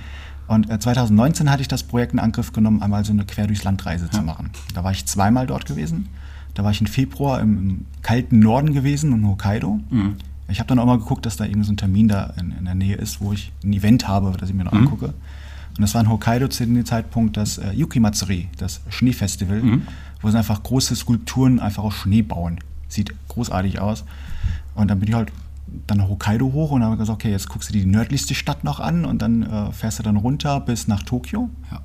Und 0.46 0.70
äh, 0.70 0.78
2019 0.78 1.50
hatte 1.50 1.62
ich 1.62 1.68
das 1.68 1.83
Projekt 1.83 2.12
in 2.12 2.18
Angriff 2.18 2.52
genommen, 2.52 2.83
einmal 2.83 3.04
so 3.04 3.12
eine 3.12 3.24
Quer 3.24 3.46
durchs 3.46 3.62
Landreise 3.62 4.09
zu 4.11 4.22
machen. 4.22 4.50
Da 4.74 4.83
war 4.83 4.90
ich 4.90 5.04
zweimal 5.06 5.46
dort 5.46 5.66
gewesen. 5.66 6.09
Da 6.54 6.64
war 6.64 6.70
ich 6.70 6.80
im 6.80 6.87
Februar 6.87 7.40
im, 7.40 7.56
im 7.59 7.87
kalten 8.02 8.40
Norden 8.40 8.72
gewesen, 8.72 9.12
in 9.12 9.26
Hokkaido. 9.28 9.78
Ich 10.48 10.59
habe 10.59 10.66
dann 10.66 10.78
auch 10.80 10.87
mal 10.87 10.98
geguckt, 10.98 11.24
dass 11.26 11.37
da 11.37 11.44
irgendwie 11.44 11.66
so 11.66 11.72
ein 11.72 11.76
Termin 11.76 12.09
da 12.09 12.33
in, 12.40 12.52
in 12.59 12.64
der 12.64 12.74
Nähe 12.74 12.96
ist, 12.96 13.20
wo 13.20 13.33
ich 13.33 13.52
ein 13.62 13.72
Event 13.72 14.09
habe, 14.09 14.33
das 14.37 14.48
ich 14.48 14.54
mir 14.54 14.64
noch 14.64 14.72
angucke. 14.72 15.06
Und 15.76 15.83
das 15.83 15.94
war 15.94 16.00
in 16.00 16.09
Hokkaido 16.09 16.48
zu 16.48 16.64
dem 16.66 16.85
Zeitpunkt 16.85 17.37
das 17.37 17.59
äh, 17.59 17.70
Yuki 17.72 18.00
Matsuri, 18.00 18.48
das 18.59 18.80
Schneefestival, 18.88 19.62
wo 20.20 20.30
sie 20.30 20.37
einfach 20.37 20.61
große 20.62 20.96
Skulpturen 20.96 21.61
einfach 21.61 21.85
aus 21.85 21.94
Schnee 21.94 22.22
bauen. 22.22 22.59
Sieht 22.90 23.14
großartig 23.29 23.81
aus. 23.81 24.05
Und 24.74 24.90
dann 24.90 25.00
bin 25.00 25.09
ich 25.09 25.14
halt 25.14 25.33
dann 25.87 25.98
nach 25.98 26.09
Hokkaido 26.09 26.53
hoch 26.53 26.72
und 26.72 26.83
habe 26.83 26.96
gesagt, 26.96 27.22
okay, 27.22 27.31
jetzt 27.31 27.48
guckst 27.48 27.68
du 27.68 27.72
dir 27.72 27.81
die 27.81 27.90
nördlichste 27.90 28.35
Stadt 28.35 28.64
noch 28.64 28.81
an 28.81 29.05
und 29.05 29.22
dann 29.22 29.42
äh, 29.42 29.72
fährst 29.72 29.98
du 29.98 30.03
dann 30.03 30.16
runter 30.16 30.61
bis 30.61 30.88
nach 30.88 31.03
Tokio. 31.03 31.48
Ja. 31.70 31.81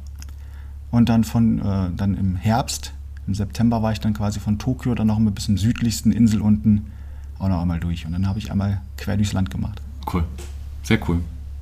Und 0.91 1.09
dann 1.09 1.23
von 1.23 1.59
äh, 1.59 1.89
dann 1.95 2.15
im 2.15 2.35
Herbst, 2.35 2.93
im 3.27 3.35
September 3.35 3.81
war 3.81 3.91
ich 3.91 3.99
dann 3.99 4.13
quasi 4.13 4.39
von 4.39 4.59
Tokio 4.59 4.95
dann 4.95 5.07
noch 5.07 5.19
mal 5.19 5.31
bis 5.31 5.45
zum 5.45 5.57
südlichsten 5.57 6.11
Insel 6.11 6.41
unten 6.41 6.91
auch 7.37 7.49
noch 7.49 7.61
einmal 7.61 7.79
durch. 7.79 8.05
Und 8.05 8.13
dann 8.13 8.27
habe 8.27 8.39
ich 8.39 8.51
einmal 8.51 8.81
quer 8.97 9.17
durchs 9.17 9.33
Land 9.33 9.51
gemacht. 9.51 9.81
Cool. 10.11 10.23
Sehr 10.83 10.99
cool. 11.07 11.21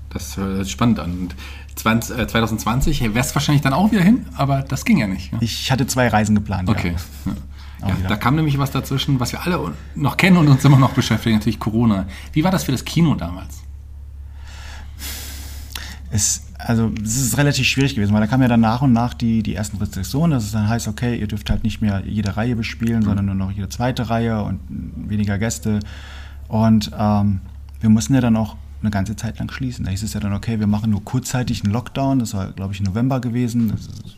Das 0.10 0.38
hört 0.38 0.69
spannend 0.69 0.99
an. 0.99 1.12
Und 1.12 1.36
20, 1.75 2.19
äh, 2.19 2.27
2020 2.27 3.13
wärst 3.13 3.32
du 3.32 3.36
wahrscheinlich 3.36 3.63
dann 3.63 3.73
auch 3.73 3.91
wieder 3.91 4.03
hin, 4.03 4.25
aber 4.36 4.62
das 4.62 4.86
ging 4.86 4.99
ja 4.99 5.08
nicht. 5.08 5.34
Ne? 5.34 5.39
Ich 5.41 5.71
hatte 5.71 5.88
zwei 5.88 6.08
Reisen 6.08 6.36
geplant. 6.36 6.69
Okay. 6.69 6.95
Ja. 7.25 7.32
Ja. 7.87 8.07
Da 8.07 8.15
kam 8.15 8.35
nämlich 8.35 8.57
was 8.57 8.71
dazwischen, 8.71 9.19
was 9.19 9.31
wir 9.31 9.41
alle 9.41 9.73
noch 9.95 10.17
kennen 10.17 10.37
und 10.37 10.47
uns 10.47 10.63
immer 10.63 10.79
noch 10.79 10.91
beschäftigen, 10.91 11.35
natürlich 11.35 11.59
Corona. 11.59 12.05
Wie 12.31 12.43
war 12.43 12.51
das 12.51 12.63
für 12.63 12.71
das 12.71 12.85
Kino 12.85 13.15
damals? 13.15 13.61
Es, 16.11 16.45
also, 16.59 16.91
es 17.03 17.17
ist 17.17 17.37
relativ 17.37 17.65
schwierig 17.65 17.95
gewesen, 17.95 18.13
weil 18.13 18.21
da 18.21 18.27
kamen 18.27 18.43
ja 18.43 18.47
dann 18.47 18.61
nach 18.61 18.81
und 18.81 18.93
nach 18.93 19.13
die, 19.13 19.41
die 19.41 19.55
ersten 19.55 19.77
Restriktionen, 19.77 20.31
dass 20.31 20.43
es 20.43 20.51
dann 20.51 20.69
heißt, 20.69 20.87
okay, 20.87 21.17
ihr 21.17 21.27
dürft 21.27 21.49
halt 21.49 21.63
nicht 21.63 21.81
mehr 21.81 22.03
jede 22.05 22.37
Reihe 22.37 22.55
bespielen, 22.55 23.01
sondern 23.01 23.25
nur 23.25 23.35
noch 23.35 23.51
jede 23.51 23.67
zweite 23.69 24.09
Reihe 24.09 24.43
und 24.43 24.59
weniger 24.69 25.37
Gäste. 25.37 25.79
Und 26.47 26.91
ähm, 26.97 27.41
wir 27.81 27.89
mussten 27.89 28.13
ja 28.13 28.21
dann 28.21 28.37
auch 28.37 28.55
eine 28.81 28.91
ganze 28.91 29.15
Zeit 29.15 29.39
lang 29.39 29.51
schließen. 29.51 29.85
Da 29.85 29.91
hieß 29.91 30.03
es 30.03 30.13
ja 30.13 30.19
dann, 30.19 30.33
okay, 30.33 30.59
wir 30.59 30.67
machen 30.67 30.91
nur 30.91 31.03
kurzzeitig 31.03 31.63
einen 31.63 31.73
Lockdown. 31.73 32.19
Das 32.19 32.33
war, 32.33 32.51
glaube 32.51 32.73
ich, 32.73 32.79
im 32.79 32.85
November 32.85 33.19
gewesen. 33.19 33.69
Das 33.69 33.87
ist, 33.87 34.17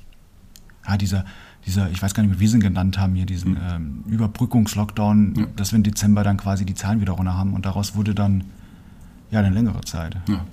ja, 0.88 0.98
dieser, 0.98 1.26
dieser, 1.66 1.90
ich 1.90 2.02
weiß 2.02 2.14
gar 2.14 2.24
nicht 2.24 2.32
mehr, 2.32 2.40
wie 2.40 2.48
sie 2.48 2.58
ihn 2.58 2.62
genannt 2.62 2.98
haben, 3.00 3.16
hier 3.16 3.26
diesen 3.26 3.58
ähm, 3.70 4.04
Überbrückungslockdown, 4.08 5.34
Ja. 5.38 5.46
dass 5.56 5.72
wir 5.72 5.78
im 5.78 5.84
Dezember 5.84 6.24
dann 6.24 6.38
quasi 6.38 6.66
die 6.66 6.76
Zahlen 6.76 7.02
wieder 7.02 7.14
runter 7.14 7.36
haben. 7.36 7.54
Und 7.54 7.66
daraus 7.66 7.96
wurde 7.96 8.14
dann 8.16 8.44
ja 9.32 9.40
eine 9.40 9.50
längere 9.50 9.82
Zeit. 9.82 10.18
Ja. 10.28 10.46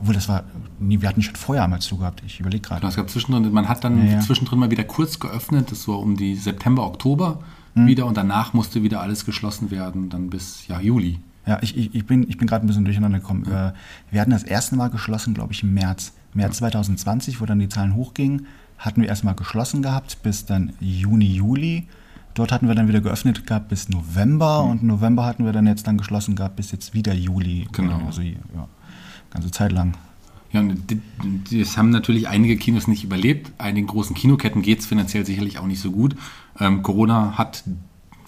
Obwohl, 0.00 0.14
das 0.14 0.28
war, 0.28 0.44
nee, 0.80 1.00
wir 1.00 1.08
hatten 1.08 1.22
schon 1.22 1.36
vorher 1.36 1.64
einmal 1.64 1.80
zu 1.80 1.96
gehabt. 1.96 2.22
Ich 2.26 2.40
überlege 2.40 2.62
gerade. 2.62 2.80
Genau, 2.80 2.90
es 2.90 2.96
gab 2.96 3.08
zwischendrin, 3.08 3.52
man 3.52 3.68
hat 3.68 3.84
dann 3.84 4.04
Ja, 4.06 4.14
ja. 4.14 4.20
zwischendrin 4.20 4.58
mal 4.58 4.70
wieder 4.70 4.84
kurz 4.84 5.18
geöffnet, 5.20 5.70
das 5.70 5.86
war 5.88 5.98
um 6.00 6.16
die 6.16 6.34
September, 6.36 6.84
Oktober 6.86 7.40
Hm. 7.74 7.86
wieder 7.86 8.04
und 8.04 8.18
danach 8.18 8.52
musste 8.52 8.82
wieder 8.82 9.00
alles 9.00 9.24
geschlossen 9.24 9.70
werden, 9.70 10.10
dann 10.10 10.28
bis 10.28 10.66
ja, 10.68 10.78
Juli. 10.80 11.20
Ja, 11.46 11.58
ich, 11.62 11.74
ich, 11.76 11.94
ich 11.94 12.04
bin, 12.04 12.28
ich 12.28 12.36
bin 12.36 12.46
gerade 12.46 12.66
ein 12.66 12.68
bisschen 12.68 12.84
durcheinander 12.84 13.18
gekommen. 13.20 13.46
Äh, 13.46 13.72
wir 14.10 14.20
hatten 14.20 14.30
das 14.30 14.42
erste 14.42 14.76
Mal 14.76 14.88
geschlossen, 14.90 15.32
glaube 15.32 15.54
ich, 15.54 15.62
im 15.62 15.72
März. 15.72 16.12
März 16.34 16.58
2020, 16.58 17.40
wo 17.40 17.46
dann 17.46 17.58
die 17.60 17.68
Zahlen 17.70 17.94
hochgingen, 17.94 18.46
hatten 18.82 19.00
wir 19.00 19.08
erstmal 19.08 19.34
geschlossen 19.34 19.80
gehabt 19.82 20.18
bis 20.22 20.44
dann 20.44 20.72
Juni, 20.80 21.26
Juli. 21.26 21.86
Dort 22.34 22.50
hatten 22.50 22.66
wir 22.66 22.74
dann 22.74 22.88
wieder 22.88 23.00
geöffnet 23.00 23.46
gehabt 23.46 23.68
bis 23.68 23.88
November 23.88 24.64
und 24.64 24.82
November 24.82 25.24
hatten 25.24 25.44
wir 25.44 25.52
dann 25.52 25.66
jetzt 25.66 25.86
dann 25.86 25.98
geschlossen 25.98 26.34
gehabt 26.34 26.56
bis 26.56 26.72
jetzt 26.72 26.92
wieder 26.92 27.14
Juli. 27.14 27.68
Genau. 27.72 28.00
Also 28.06 28.22
ja, 28.22 28.34
ganze 29.30 29.50
Zeit 29.50 29.72
lang. 29.72 29.94
Ja, 30.50 30.62
das 31.50 31.78
haben 31.78 31.90
natürlich 31.90 32.28
einige 32.28 32.56
Kinos 32.56 32.86
nicht 32.88 33.04
überlebt. 33.04 33.52
Einigen 33.58 33.86
großen 33.86 34.14
Kinoketten 34.14 34.62
geht 34.62 34.80
es 34.80 34.86
finanziell 34.86 35.24
sicherlich 35.24 35.58
auch 35.58 35.66
nicht 35.66 35.80
so 35.80 35.92
gut. 35.92 36.16
Ähm, 36.58 36.82
Corona 36.82 37.38
hat, 37.38 37.64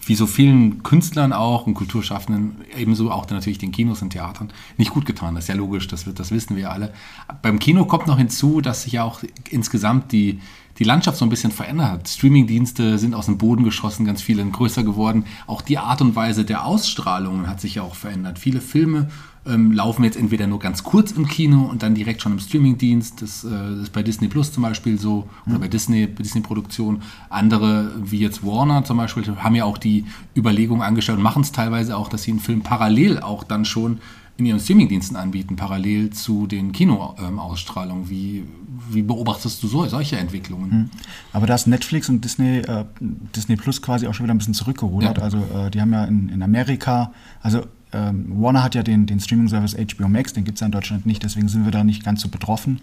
wie 0.05 0.15
so 0.15 0.27
vielen 0.27 0.83
Künstlern 0.83 1.33
auch 1.33 1.65
und 1.65 1.73
Kulturschaffenden, 1.73 2.57
ebenso 2.77 3.11
auch 3.11 3.27
natürlich 3.29 3.57
den 3.57 3.71
Kinos 3.71 4.01
und 4.01 4.11
Theatern, 4.11 4.51
nicht 4.77 4.91
gut 4.91 5.05
getan. 5.05 5.35
Das 5.35 5.45
ist 5.45 5.47
ja 5.47 5.55
logisch, 5.55 5.87
das, 5.87 6.05
wird- 6.05 6.19
das 6.19 6.31
wissen 6.31 6.55
wir 6.55 6.71
alle. 6.71 6.93
Beim 7.41 7.57
Kino 7.59 7.85
kommt 7.85 8.05
noch 8.07 8.17
hinzu, 8.17 8.61
dass 8.61 8.83
sich 8.83 8.93
ja 8.93 9.03
auch 9.03 9.21
insgesamt 9.49 10.11
die, 10.11 10.39
die 10.77 10.83
Landschaft 10.83 11.17
so 11.17 11.25
ein 11.25 11.29
bisschen 11.29 11.51
verändert 11.51 11.89
hat. 11.89 12.07
Streamingdienste 12.09 12.99
sind 12.99 13.15
aus 13.15 13.25
dem 13.25 13.37
Boden 13.37 13.63
geschossen, 13.63 14.05
ganz 14.05 14.21
viele 14.21 14.43
sind 14.43 14.51
größer 14.53 14.83
geworden. 14.83 15.25
Auch 15.47 15.61
die 15.61 15.77
Art 15.79 16.01
und 16.01 16.15
Weise 16.15 16.45
der 16.45 16.65
Ausstrahlungen 16.65 17.47
hat 17.47 17.59
sich 17.59 17.75
ja 17.75 17.81
auch 17.83 17.95
verändert. 17.95 18.37
Viele 18.37 18.61
Filme 18.61 19.09
ähm, 19.47 19.71
laufen 19.71 20.03
jetzt 20.03 20.17
entweder 20.17 20.47
nur 20.47 20.59
ganz 20.59 20.83
kurz 20.83 21.11
im 21.11 21.27
Kino 21.27 21.65
und 21.65 21.83
dann 21.83 21.95
direkt 21.95 22.21
schon 22.21 22.31
im 22.31 22.39
Streamingdienst. 22.39 23.21
Das, 23.21 23.43
äh, 23.43 23.49
das 23.49 23.79
ist 23.83 23.93
bei 23.93 24.03
Disney 24.03 24.27
Plus 24.27 24.51
zum 24.51 24.63
Beispiel 24.63 24.97
so 24.97 25.27
oder 25.47 25.59
bei 25.59 25.67
Disney, 25.67 26.07
Disney-Produktionen. 26.07 27.01
Andere, 27.29 27.91
wie 28.03 28.19
jetzt 28.19 28.45
Warner 28.45 28.83
zum 28.83 28.97
Beispiel, 28.97 29.23
haben 29.37 29.55
ja 29.55 29.65
auch 29.65 29.77
die 29.77 30.05
Überlegung 30.35 30.81
angestellt 30.81 31.17
und 31.17 31.23
machen 31.23 31.43
es 31.43 31.51
teilweise 31.51 31.95
auch, 31.97 32.09
dass 32.09 32.23
sie 32.23 32.31
einen 32.31 32.39
Film 32.39 32.61
parallel 32.61 33.19
auch 33.19 33.43
dann 33.43 33.65
schon 33.65 33.99
in 34.37 34.45
ihren 34.45 34.59
Streamingdiensten 34.59 35.15
anbieten, 35.15 35.55
parallel 35.55 36.09
zu 36.09 36.45
den 36.45 36.73
Kinoausstrahlungen. 36.73 38.09
wie, 38.09 38.43
wie 38.89 39.01
beobachtest 39.01 39.63
du 39.63 39.67
so, 39.67 39.85
solche 39.85 40.17
Entwicklungen? 40.17 40.91
Aber 41.31 41.47
da 41.47 41.55
ist 41.55 41.67
Netflix 41.67 42.09
und 42.09 42.25
Disney, 42.25 42.57
äh, 42.57 42.83
Disney 42.99 43.55
Plus 43.55 43.81
quasi 43.81 44.07
auch 44.07 44.13
schon 44.13 44.25
wieder 44.25 44.33
ein 44.33 44.37
bisschen 44.37 44.53
zurückgerudert. 44.53 45.17
Ja. 45.17 45.23
Also 45.23 45.37
äh, 45.37 45.71
die 45.71 45.79
haben 45.79 45.93
ja 45.93 46.03
in, 46.03 46.27
in 46.29 46.43
Amerika, 46.43 47.13
also 47.41 47.61
ähm, 47.95 48.25
Warner 48.41 48.63
hat 48.63 48.75
ja 48.75 48.83
den, 48.83 49.05
den 49.05 49.19
Streaming-Service 49.19 49.75
HBO 49.75 50.07
Max, 50.07 50.33
den 50.33 50.43
gibt 50.43 50.57
es 50.57 50.59
ja 50.61 50.65
in 50.65 50.71
Deutschland 50.71 51.05
nicht, 51.05 51.23
deswegen 51.23 51.47
sind 51.47 51.65
wir 51.65 51.71
da 51.71 51.83
nicht 51.83 52.03
ganz 52.03 52.21
so 52.21 52.29
betroffen. 52.29 52.81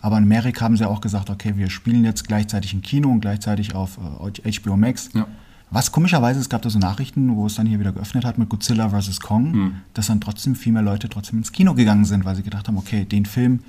Aber 0.00 0.18
in 0.18 0.24
Amerika 0.24 0.64
haben 0.64 0.76
sie 0.76 0.88
auch 0.88 1.00
gesagt, 1.00 1.30
okay, 1.30 1.56
wir 1.56 1.70
spielen 1.70 2.04
jetzt 2.04 2.26
gleichzeitig 2.26 2.74
im 2.74 2.82
Kino 2.82 3.10
und 3.10 3.20
gleichzeitig 3.20 3.74
auf 3.74 3.98
äh, 3.98 4.52
HBO 4.60 4.76
Max. 4.76 5.10
Ja. 5.14 5.26
Was 5.70 5.92
komischerweise, 5.92 6.40
es 6.40 6.48
gab 6.48 6.62
da 6.62 6.70
so 6.70 6.78
Nachrichten, 6.78 7.34
wo 7.36 7.46
es 7.46 7.54
dann 7.54 7.66
hier 7.66 7.80
wieder 7.80 7.92
geöffnet 7.92 8.24
hat 8.24 8.38
mit 8.38 8.48
Godzilla 8.48 8.90
vs. 8.90 9.20
Kong, 9.20 9.52
Hm. 9.52 9.72
dass 9.94 10.06
dann 10.06 10.20
trotzdem 10.20 10.54
viel 10.54 10.72
mehr 10.72 10.82
Leute 10.82 11.08
trotzdem 11.08 11.38
ins 11.38 11.52
Kino 11.52 11.74
gegangen 11.74 12.04
sind, 12.04 12.24
weil 12.24 12.36
sie 12.36 12.42
gedacht 12.42 12.68
haben, 12.68 12.76
okay, 12.76 13.04
den 13.04 13.26
Film, 13.26 13.60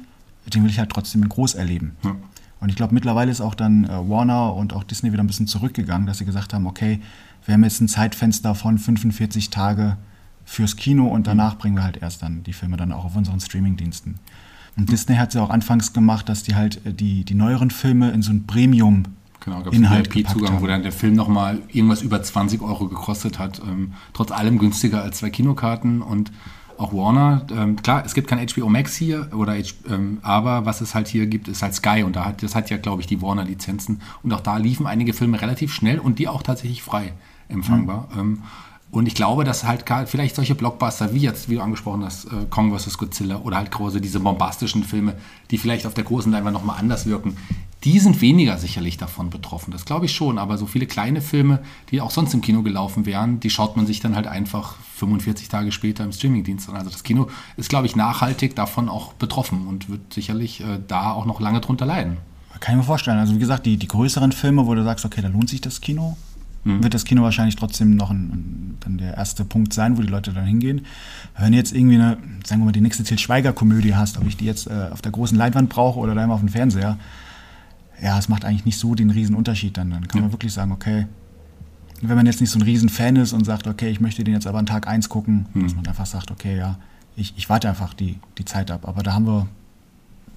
den 0.53 0.63
will 0.63 0.69
ich 0.69 0.77
halt 0.77 0.89
trotzdem 0.89 1.23
in 1.23 1.29
groß 1.29 1.55
erleben. 1.55 1.93
Ja. 2.03 2.15
Und 2.60 2.69
ich 2.69 2.75
glaube, 2.75 2.93
mittlerweile 2.93 3.31
ist 3.31 3.41
auch 3.41 3.55
dann 3.55 3.86
äh, 3.86 3.89
Warner 3.89 4.53
und 4.55 4.73
auch 4.73 4.84
Disney 4.84 5.12
wieder 5.13 5.23
ein 5.23 5.27
bisschen 5.27 5.47
zurückgegangen, 5.47 6.05
dass 6.05 6.17
sie 6.19 6.25
gesagt 6.25 6.53
haben, 6.53 6.67
okay, 6.67 6.99
wir 7.45 7.53
haben 7.53 7.63
jetzt 7.63 7.81
ein 7.81 7.88
Zeitfenster 7.88 8.55
von 8.55 8.77
45 8.77 9.49
Tage 9.49 9.97
fürs 10.45 10.75
Kino 10.75 11.08
und 11.08 11.27
danach 11.27 11.58
bringen 11.58 11.75
wir 11.75 11.84
halt 11.84 11.97
erst 11.97 12.21
dann 12.21 12.43
die 12.43 12.53
Filme 12.53 12.77
dann 12.77 12.91
auch 12.91 13.05
auf 13.05 13.15
unseren 13.15 13.39
Streamingdiensten. 13.39 14.19
Und 14.77 14.91
Disney 14.91 15.15
hat 15.15 15.29
es 15.29 15.36
ja 15.36 15.41
auch 15.41 15.49
anfangs 15.49 15.93
gemacht, 15.93 16.29
dass 16.29 16.43
die 16.43 16.55
halt 16.55 16.86
äh, 16.86 16.93
die, 16.93 17.23
die 17.23 17.36
neueren 17.36 17.71
Filme 17.71 18.12
in 18.12 18.21
so 18.21 18.31
ein 18.31 18.45
Premium 18.45 19.03
Genau, 19.45 19.62
gab 19.62 19.73
es 19.73 19.79
einen 19.79 19.91
VIP-Zugang, 19.91 20.60
wo 20.60 20.65
dann 20.65 20.81
der 20.81 20.91
Film 20.91 21.13
nochmal 21.13 21.62
irgendwas 21.71 22.01
über 22.01 22.21
20 22.21 22.62
Euro 22.62 22.88
gekostet 22.88 23.38
hat. 23.38 23.62
Ähm, 23.63 23.93
trotz 24.13 24.31
allem 24.31 24.58
günstiger 24.58 25.03
als 25.03 25.19
zwei 25.19 25.29
Kinokarten 25.29 26.01
und 26.01 26.31
auch 26.77 26.93
Warner. 26.93 27.45
Ähm, 27.51 27.75
klar, 27.75 28.03
es 28.05 28.15
gibt 28.15 28.27
kein 28.27 28.43
HBO 28.47 28.69
Max 28.69 28.95
hier, 28.95 29.29
oder 29.34 29.53
H 29.53 29.73
ähm, 29.88 30.17
aber 30.23 30.65
was 30.65 30.81
es 30.81 30.95
halt 30.95 31.08
hier 31.08 31.27
gibt, 31.27 31.47
ist 31.47 31.62
halt 31.62 31.75
Sky 31.75 32.03
und 32.03 32.15
da 32.15 32.25
hat, 32.25 32.41
das 32.41 32.55
hat 32.55 32.71
ja, 32.71 32.77
glaube 32.77 33.01
ich, 33.01 33.08
die 33.08 33.21
Warner-Lizenzen. 33.21 34.01
Und 34.23 34.34
auch 34.34 34.41
da 34.41 34.58
liefen 34.58 34.88
einige 34.88 35.13
Filme 35.13 35.39
relativ 35.39 35.71
schnell 35.73 35.99
und 35.99 36.17
die 36.17 36.27
auch 36.27 36.41
tatsächlich 36.41 36.81
frei 36.81 37.13
empfangbar. 37.47 38.10
Ähm, 38.17 38.41
und 38.95 39.08
ich 39.08 39.15
glaube, 39.15 39.43
dass 39.43 39.65
halt 39.65 39.84
vielleicht 40.08 40.38
solche 40.38 40.55
Blockbuster 40.55 41.13
wie 41.13 41.19
jetzt, 41.19 41.49
wie 41.49 41.55
du 41.55 41.62
angesprochen 41.62 42.05
hast, 42.05 42.25
äh, 42.25 42.45
Kong 42.49 42.73
vs. 42.73 42.97
Godzilla 42.97 43.41
oder 43.43 43.58
halt 43.58 43.69
große, 43.69 43.99
diese 43.99 44.21
bombastischen 44.21 44.86
Filme, 44.86 45.15
die 45.51 45.58
vielleicht 45.58 45.86
auf 45.86 45.93
der 45.93 46.05
großen 46.05 46.31
Leinwand 46.31 46.53
nochmal 46.53 46.79
anders 46.79 47.05
wirken, 47.05 47.36
die 47.84 47.99
sind 47.99 48.21
weniger 48.21 48.58
sicherlich 48.58 48.95
davon 48.95 49.29
betroffen. 49.29 49.71
Das 49.71 49.84
glaube 49.84 50.05
ich 50.05 50.13
schon. 50.13 50.38
Aber 50.38 50.58
so 50.58 50.65
viele 50.65 50.86
kleine 50.86 51.19
Filme, 51.19 51.60
die 51.91 51.99
auch 51.99 52.10
sonst 52.10 52.34
im 52.34 52.39
Kino 52.39 52.63
gelaufen 52.63 53.05
wären, 53.05 53.41
die 53.41 53.49
schaut 53.49 53.75
man 53.75 53.86
sich 53.86 53.99
dann 53.99 54.15
halt 54.15 54.27
einfach 54.27 54.77
45 54.95 55.49
Tage 55.49 55.73
später 55.73 56.05
im 56.05 56.13
Streamingdienst 56.13 56.69
an. 56.69 56.77
Also 56.77 56.89
das 56.89 57.03
Kino 57.03 57.27
ist, 57.58 57.67
glaube 57.67 57.88
ich, 57.88 57.97
nachhaltig 57.97 58.55
davon 58.55 58.88
auch 58.88 59.12
betroffen 59.12 59.67
und 59.67 59.89
wird 59.89 60.13
sicherlich 60.13 60.62
äh, 60.62 60.79
da 60.88 61.12
auch 61.12 61.25
noch 61.25 61.41
lange 61.41 61.60
drunter 61.60 61.86
leiden. 61.86 62.15
Kann 62.62 62.75
ich 62.75 62.77
mir 62.77 62.86
vorstellen. 62.86 63.19
Also 63.19 63.36
wie 63.36 63.39
gesagt, 63.39 63.65
die, 63.65 63.75
die 63.75 63.89
größeren 63.89 64.31
Filme, 64.31 64.65
wo 64.65 64.73
du 64.73 64.86
sagst, 64.86 65.03
okay, 65.03 65.21
da 65.21 65.27
lohnt 65.27 65.49
sich 65.49 65.60
das 65.60 65.81
Kino, 65.81 66.15
wird 66.65 66.93
das 66.93 67.06
Kino 67.06 67.21
wahrscheinlich 67.21 67.56
trotzdem 67.56 67.95
noch 67.95 68.10
ein, 68.10 68.78
dann 68.80 68.97
der 68.97 69.15
erste 69.15 69.45
Punkt 69.45 69.71
sein, 69.71 69.97
wo 69.97 70.01
die 70.01 70.08
Leute 70.08 70.34
dann 70.34 70.45
hingehen. 70.45 70.86
Wenn 71.38 71.51
du 71.51 71.58
jetzt 71.58 71.73
irgendwie 71.73 71.95
eine, 71.95 72.17
sagen 72.43 72.62
wir 72.62 72.65
mal, 72.65 72.71
die 72.71 72.82
nächste 72.82 73.04
Til 73.04 73.19
Schweiger-Komödie 73.19 73.95
hast, 73.95 74.17
ob 74.17 74.28
ich 74.28 74.36
die 74.36 74.45
jetzt 74.45 74.67
äh, 74.67 74.89
auf 74.91 75.01
der 75.01 75.12
großen 75.12 75.38
Leinwand 75.38 75.69
brauche 75.69 75.99
oder 75.99 76.15
daheim 76.15 76.32
auf 76.32 76.39
dem 76.39 76.49
Fernseher, 76.49 76.97
ja, 78.01 78.17
es 78.17 78.30
macht 78.30 78.45
eigentlich 78.45 78.65
nicht 78.65 78.80
so 78.80 78.95
den 78.95 79.12
riesen 79.12 79.36
Unterschied 79.36 79.78
dann. 79.78 79.91
Dann 79.91 80.08
kann 80.08 80.21
man 80.21 80.32
wirklich 80.32 80.54
sagen, 80.54 80.71
okay, 80.71 81.06
wenn 82.01 82.15
man 82.15 82.25
jetzt 82.25 82.41
nicht 82.41 82.49
so 82.49 82.60
ein 82.60 82.63
riesen 82.63 82.89
Fan 82.89 83.15
ist 83.15 83.32
und 83.32 83.45
sagt, 83.45 83.67
okay, 83.67 83.89
ich 83.89 84.01
möchte 84.01 84.23
den 84.23 84.34
jetzt 84.34 84.47
aber 84.47 84.58
an 84.58 84.65
Tag 84.65 84.88
1 84.88 85.08
gucken, 85.08 85.45
dass 85.54 85.75
man 85.75 85.88
einfach 85.88 86.06
sagt, 86.06 86.32
okay, 86.32 86.58
ja, 86.58 86.78
ich, 87.15 87.34
ich 87.38 87.49
warte 87.49 87.69
einfach 87.69 87.93
die, 87.93 88.17
die 88.38 88.45
Zeit 88.45 88.71
ab. 88.71 88.88
Aber 88.88 89.04
da 89.04 89.13
haben 89.13 89.28
wir 89.28 89.47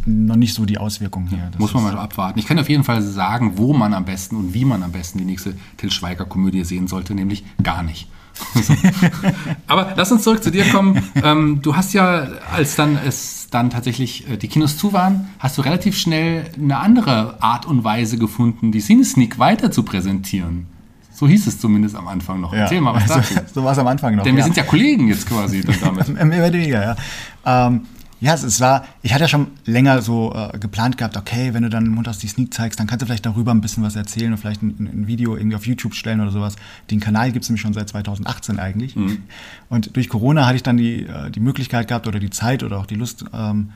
noch 0.06 0.36
nicht 0.36 0.54
so 0.54 0.64
die 0.64 0.78
Auswirkungen 0.78 1.28
hier. 1.28 1.48
Das 1.50 1.58
Muss 1.58 1.74
man 1.74 1.82
mal 1.82 1.98
abwarten. 1.98 2.38
Ich 2.38 2.46
kann 2.46 2.58
auf 2.58 2.68
jeden 2.68 2.84
Fall 2.84 3.02
sagen, 3.02 3.52
wo 3.56 3.72
man 3.72 3.94
am 3.94 4.04
besten 4.04 4.36
und 4.36 4.54
wie 4.54 4.64
man 4.64 4.82
am 4.82 4.92
besten 4.92 5.18
die 5.18 5.24
nächste 5.24 5.54
Till 5.76 5.90
Schweiger-Komödie 5.90 6.64
sehen 6.64 6.88
sollte, 6.88 7.14
nämlich 7.14 7.44
gar 7.62 7.82
nicht. 7.82 8.08
So. 8.54 8.72
Aber 9.66 9.94
lass 9.96 10.12
uns 10.12 10.22
zurück 10.22 10.44
zu 10.44 10.52
dir 10.52 10.64
kommen. 10.70 11.02
Ähm, 11.24 11.60
du 11.60 11.74
hast 11.74 11.92
ja, 11.92 12.28
als 12.52 12.76
dann 12.76 12.96
es 12.96 13.48
dann 13.50 13.70
tatsächlich 13.70 14.30
äh, 14.30 14.36
die 14.36 14.46
Kinos 14.46 14.76
zu 14.76 14.92
waren, 14.92 15.28
hast 15.40 15.58
du 15.58 15.62
relativ 15.62 15.96
schnell 15.96 16.44
eine 16.54 16.78
andere 16.78 17.42
Art 17.42 17.66
und 17.66 17.82
Weise 17.82 18.16
gefunden, 18.16 18.70
die 18.70 18.80
Cinesneak 18.80 19.40
weiter 19.40 19.70
zu 19.72 19.82
präsentieren. 19.82 20.66
So 21.18 21.26
hieß 21.26 21.48
es 21.48 21.58
zumindest 21.58 21.96
am 21.96 22.06
Anfang 22.06 22.40
noch. 22.40 22.52
Ja. 22.52 22.60
Erzähl 22.60 22.80
mal 22.80 22.94
was 22.94 23.06
dazu. 23.08 23.34
So, 23.52 23.64
war 23.64 23.72
es 23.72 23.78
am 23.78 23.88
Anfang 23.88 24.14
noch. 24.14 24.22
Denn 24.22 24.36
wir 24.36 24.44
sind 24.44 24.56
ja 24.56 24.62
Kollegen 24.62 25.08
jetzt 25.08 25.28
quasi 25.28 25.62
damit. 25.62 26.08
Mehr 26.24 26.24
oder 26.24 26.52
weniger, 26.52 26.96
ja. 27.44 27.66
Ähm, 27.66 27.80
ja, 28.20 28.34
es, 28.34 28.60
war, 28.60 28.84
ich 29.02 29.12
hatte 29.14 29.24
ja 29.24 29.28
schon 29.28 29.48
länger 29.64 30.02
so 30.02 30.34
äh, 30.34 30.58
geplant 30.58 30.98
gehabt, 30.98 31.16
okay, 31.16 31.54
wenn 31.54 31.62
du 31.62 31.70
dann 31.70 31.88
montags 31.88 32.18
die 32.18 32.28
Sneak 32.28 32.52
zeigst, 32.52 32.80
dann 32.80 32.86
kannst 32.86 33.02
du 33.02 33.06
vielleicht 33.06 33.26
darüber 33.26 33.52
ein 33.52 33.60
bisschen 33.60 33.82
was 33.82 33.96
erzählen 33.96 34.32
und 34.32 34.38
vielleicht 34.38 34.62
ein, 34.62 34.76
ein 34.78 35.06
Video 35.06 35.36
irgendwie 35.36 35.56
auf 35.56 35.66
YouTube 35.66 35.94
stellen 35.94 36.20
oder 36.20 36.30
sowas. 36.30 36.56
Den 36.90 37.00
Kanal 37.00 37.30
gibt 37.32 37.44
es 37.44 37.48
nämlich 37.48 37.62
schon 37.62 37.74
seit 37.74 37.88
2018 37.88 38.58
eigentlich. 38.58 38.96
Und 39.68 39.94
durch 39.96 40.08
Corona 40.08 40.46
hatte 40.46 40.56
ich 40.56 40.62
dann 40.62 40.76
die, 40.76 41.04
äh, 41.04 41.30
die 41.30 41.40
Möglichkeit 41.40 41.88
gehabt 41.88 42.06
oder 42.06 42.18
die 42.18 42.30
Zeit 42.30 42.62
oder 42.62 42.78
auch 42.78 42.86
die 42.86 42.96
Lust, 42.96 43.24
ähm, 43.32 43.70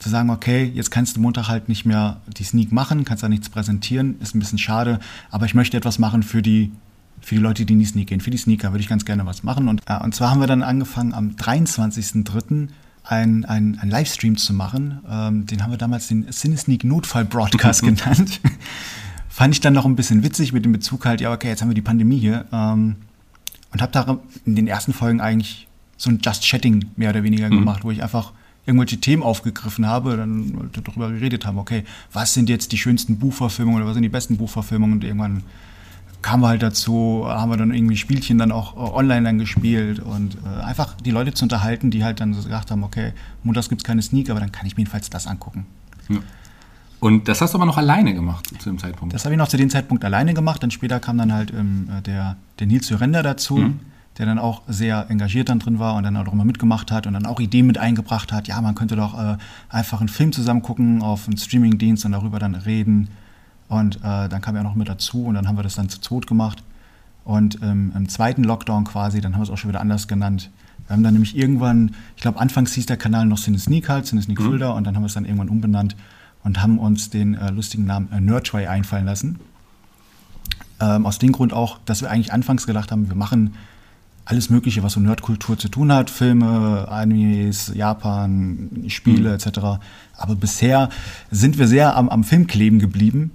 zu 0.00 0.08
sagen, 0.08 0.30
okay, 0.30 0.70
jetzt 0.74 0.90
kannst 0.90 1.16
du 1.16 1.20
Montag 1.20 1.48
halt 1.48 1.68
nicht 1.68 1.86
mehr 1.86 2.20
die 2.36 2.44
Sneak 2.44 2.72
machen, 2.72 3.04
kannst 3.04 3.22
da 3.22 3.28
nichts 3.28 3.48
präsentieren, 3.48 4.16
ist 4.20 4.34
ein 4.34 4.40
bisschen 4.40 4.58
schade, 4.58 4.98
aber 5.30 5.46
ich 5.46 5.54
möchte 5.54 5.76
etwas 5.76 5.98
machen 5.98 6.22
für 6.22 6.42
die 6.42 6.72
für 7.20 7.36
die 7.36 7.40
Leute, 7.40 7.64
die 7.64 7.72
in 7.72 7.78
die 7.78 7.86
Sneak 7.86 8.08
gehen. 8.08 8.20
Für 8.20 8.30
die 8.30 8.36
Sneaker 8.36 8.72
würde 8.72 8.82
ich 8.82 8.88
ganz 8.88 9.06
gerne 9.06 9.24
was 9.24 9.42
machen. 9.42 9.68
Und, 9.68 9.80
äh, 9.86 9.98
und 10.02 10.14
zwar 10.14 10.30
haben 10.30 10.40
wir 10.40 10.46
dann 10.46 10.62
angefangen, 10.62 11.14
am 11.14 11.30
23.03. 11.30 12.68
einen 13.04 13.44
ein 13.44 13.78
Livestream 13.84 14.36
zu 14.36 14.52
machen. 14.52 15.00
Ähm, 15.08 15.46
den 15.46 15.62
haben 15.62 15.70
wir 15.70 15.78
damals 15.78 16.08
den 16.08 16.30
Cinesneak 16.30 16.84
Notfall 16.84 17.24
Broadcast 17.24 17.82
genannt. 17.84 18.40
Fand 19.28 19.54
ich 19.54 19.60
dann 19.60 19.74
noch 19.74 19.84
ein 19.84 19.96
bisschen 19.96 20.22
witzig 20.22 20.52
mit 20.52 20.64
dem 20.64 20.72
Bezug 20.72 21.04
halt, 21.04 21.20
ja, 21.20 21.32
okay, 21.32 21.48
jetzt 21.48 21.60
haben 21.60 21.68
wir 21.68 21.74
die 21.74 21.82
Pandemie 21.82 22.18
hier. 22.18 22.46
Ähm, 22.52 22.96
und 23.72 23.82
habe 23.82 23.92
da 23.92 24.18
in 24.46 24.54
den 24.54 24.68
ersten 24.68 24.92
Folgen 24.92 25.20
eigentlich 25.20 25.66
so 25.96 26.08
ein 26.08 26.20
Just 26.22 26.44
Chatting 26.44 26.86
mehr 26.96 27.10
oder 27.10 27.24
weniger 27.24 27.48
gemacht, 27.50 27.84
wo 27.84 27.90
ich 27.90 28.02
einfach 28.02 28.32
irgendwelche 28.66 28.98
Themen 28.98 29.22
aufgegriffen 29.22 29.86
habe, 29.86 30.16
dann 30.16 30.70
darüber 30.72 31.10
geredet 31.10 31.44
haben, 31.44 31.58
okay, 31.58 31.84
was 32.12 32.32
sind 32.34 32.48
jetzt 32.48 32.72
die 32.72 32.78
schönsten 32.78 33.18
Buchverfilmungen 33.18 33.80
oder 33.80 33.88
was 33.88 33.94
sind 33.94 34.04
die 34.04 34.08
besten 34.08 34.36
Buchverfilmungen 34.36 34.94
und 34.94 35.04
irgendwann 35.04 35.42
kamen 36.24 36.42
wir 36.42 36.48
halt 36.48 36.62
dazu, 36.62 37.26
haben 37.28 37.50
wir 37.50 37.58
dann 37.58 37.74
irgendwie 37.74 37.98
Spielchen 37.98 38.38
dann 38.38 38.50
auch 38.50 38.76
äh, 38.76 38.94
online 38.94 39.24
dann 39.24 39.38
gespielt 39.38 40.00
und 40.00 40.38
äh, 40.42 40.62
einfach 40.62 40.94
die 40.96 41.10
Leute 41.10 41.34
zu 41.34 41.44
unterhalten, 41.44 41.90
die 41.90 42.02
halt 42.02 42.18
dann 42.18 42.32
so 42.32 42.42
gesagt 42.42 42.70
haben, 42.70 42.82
okay, 42.82 43.12
montags 43.42 43.68
gibt 43.68 43.82
es 43.82 43.84
keine 43.84 44.00
Sneak, 44.00 44.30
aber 44.30 44.40
dann 44.40 44.50
kann 44.50 44.66
ich 44.66 44.74
mir 44.78 44.80
jedenfalls 44.80 45.10
das 45.10 45.26
angucken. 45.26 45.66
Ja. 46.08 46.20
Und 46.98 47.28
das 47.28 47.42
hast 47.42 47.52
du 47.52 47.58
aber 47.58 47.66
noch 47.66 47.76
alleine 47.76 48.14
gemacht 48.14 48.48
zu 48.58 48.70
dem 48.70 48.78
Zeitpunkt. 48.78 49.12
Das 49.12 49.26
habe 49.26 49.34
ich 49.34 49.38
noch 49.38 49.48
zu 49.48 49.58
dem 49.58 49.68
Zeitpunkt 49.68 50.02
alleine 50.02 50.32
gemacht. 50.32 50.62
Dann 50.62 50.70
später 50.70 50.98
kam 50.98 51.18
dann 51.18 51.30
halt 51.30 51.52
ähm, 51.52 51.90
äh, 51.94 52.00
der, 52.00 52.38
der 52.58 52.66
Nils 52.68 52.88
Jurender 52.88 53.22
dazu, 53.22 53.74
der 54.16 54.24
dann 54.24 54.38
auch 54.38 54.62
sehr 54.66 55.10
engagiert 55.10 55.50
dann 55.50 55.58
drin 55.58 55.78
war 55.78 55.94
und 55.94 56.04
dann 56.04 56.16
auch 56.16 56.32
immer 56.32 56.46
mitgemacht 56.46 56.90
hat 56.90 57.06
und 57.06 57.12
dann 57.12 57.26
auch 57.26 57.38
Ideen 57.38 57.66
mit 57.66 57.76
eingebracht 57.76 58.32
hat. 58.32 58.48
Ja, 58.48 58.58
man 58.62 58.74
könnte 58.74 58.96
doch 58.96 59.12
äh, 59.22 59.36
einfach 59.68 60.00
einen 60.00 60.08
Film 60.08 60.32
zusammen 60.32 60.62
gucken 60.62 61.02
auf 61.02 61.28
einen 61.28 61.36
Streamingdienst 61.36 62.06
und 62.06 62.12
darüber 62.12 62.38
dann 62.38 62.54
reden. 62.54 63.10
Und 63.68 63.96
äh, 63.96 64.28
dann 64.28 64.40
kam 64.40 64.56
er 64.56 64.62
noch 64.62 64.74
mit 64.74 64.88
dazu 64.88 65.24
und 65.24 65.34
dann 65.34 65.48
haben 65.48 65.56
wir 65.56 65.62
das 65.62 65.74
dann 65.74 65.88
zu 65.88 66.00
zweit 66.00 66.26
gemacht. 66.26 66.62
Und 67.24 67.58
ähm, 67.62 67.92
im 67.94 68.08
zweiten 68.08 68.44
Lockdown 68.44 68.84
quasi, 68.84 69.20
dann 69.20 69.32
haben 69.34 69.40
wir 69.40 69.44
es 69.44 69.50
auch 69.50 69.56
schon 69.56 69.70
wieder 69.70 69.80
anders 69.80 70.06
genannt. 70.08 70.50
Wir 70.86 70.94
haben 70.94 71.02
dann 71.02 71.14
nämlich 71.14 71.36
irgendwann, 71.36 71.94
ich 72.16 72.22
glaube, 72.22 72.38
anfangs 72.38 72.74
hieß 72.74 72.86
der 72.86 72.98
Kanal 72.98 73.24
noch 73.24 73.38
Cine 73.38 73.58
Sneak 73.58 73.88
halt, 73.88 74.06
Cine 74.06 74.20
Sneak 74.20 74.40
Fulda 74.40 74.70
und 74.70 74.84
dann 74.84 74.94
haben 74.94 75.02
wir 75.02 75.06
es 75.06 75.14
dann 75.14 75.24
irgendwann 75.24 75.48
umbenannt 75.48 75.96
und 76.42 76.62
haben 76.62 76.78
uns 76.78 77.08
den 77.08 77.34
äh, 77.34 77.50
lustigen 77.50 77.86
Namen 77.86 78.12
äh, 78.12 78.20
Nerdtray 78.20 78.66
einfallen 78.66 79.06
lassen. 79.06 79.40
Ähm, 80.80 81.06
aus 81.06 81.18
dem 81.18 81.32
Grund 81.32 81.54
auch, 81.54 81.78
dass 81.86 82.02
wir 82.02 82.10
eigentlich 82.10 82.34
anfangs 82.34 82.66
gedacht 82.66 82.92
haben, 82.92 83.08
wir 83.08 83.16
machen 83.16 83.54
alles 84.26 84.50
Mögliche, 84.50 84.82
was 84.82 84.92
so 84.94 85.00
Nerdkultur 85.00 85.58
zu 85.58 85.68
tun 85.68 85.90
hat, 85.90 86.10
Filme, 86.10 86.86
Animes, 86.88 87.72
Japan, 87.74 88.70
Spiele 88.88 89.32
etc. 89.34 89.80
Aber 90.16 90.34
bisher 90.34 90.90
sind 91.30 91.58
wir 91.58 91.66
sehr 91.66 91.96
am, 91.96 92.10
am 92.10 92.24
Film 92.24 92.46
kleben 92.46 92.78
geblieben 92.78 93.30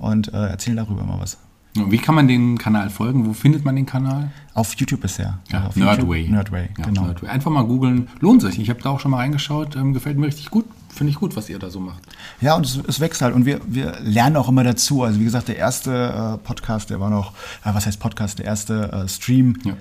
und 0.00 0.32
äh, 0.34 0.48
erzählen 0.48 0.76
darüber 0.76 1.04
mal 1.04 1.20
was. 1.20 1.38
Wie 1.74 1.98
kann 1.98 2.16
man 2.16 2.26
den 2.26 2.58
Kanal 2.58 2.90
folgen? 2.90 3.26
Wo 3.26 3.32
findet 3.32 3.64
man 3.64 3.76
den 3.76 3.86
Kanal? 3.86 4.32
Auf 4.54 4.74
YouTube 4.74 5.02
bisher. 5.02 5.38
Ja, 5.52 5.68
auf 5.68 5.76
Nerdway. 5.76 6.18
YouTube. 6.22 6.32
Nerdway, 6.34 6.68
Ja, 6.76 6.84
genau. 6.84 7.04
Nerdway. 7.04 7.28
Einfach 7.28 7.52
mal 7.52 7.62
googeln. 7.62 8.08
Lohnt 8.18 8.42
sich. 8.42 8.58
Ich 8.58 8.68
habe 8.70 8.82
da 8.82 8.90
auch 8.90 8.98
schon 8.98 9.12
mal 9.12 9.18
reingeschaut. 9.18 9.76
Ähm, 9.76 9.92
gefällt 9.92 10.18
mir 10.18 10.26
richtig 10.26 10.50
gut. 10.50 10.64
Finde 10.88 11.12
ich 11.12 11.16
gut, 11.20 11.36
was 11.36 11.48
ihr 11.48 11.60
da 11.60 11.70
so 11.70 11.78
macht. 11.78 12.02
Ja, 12.40 12.56
und 12.56 12.66
es, 12.66 12.76
es 12.88 12.98
wächst 12.98 13.22
halt 13.22 13.36
und 13.36 13.46
wir, 13.46 13.60
wir 13.68 14.00
lernen 14.00 14.36
auch 14.36 14.48
immer 14.48 14.64
dazu. 14.64 15.04
Also 15.04 15.20
wie 15.20 15.24
gesagt, 15.24 15.46
der 15.46 15.58
erste 15.58 15.92
äh, 16.34 16.44
Podcast, 16.44 16.90
der 16.90 16.98
war 16.98 17.08
noch, 17.08 17.34
äh, 17.64 17.72
was 17.72 17.86
heißt 17.86 18.00
Podcast, 18.00 18.40
der 18.40 18.46
erste 18.46 18.90
äh, 18.90 19.08
Stream, 19.08 19.56
Ja. 19.62 19.74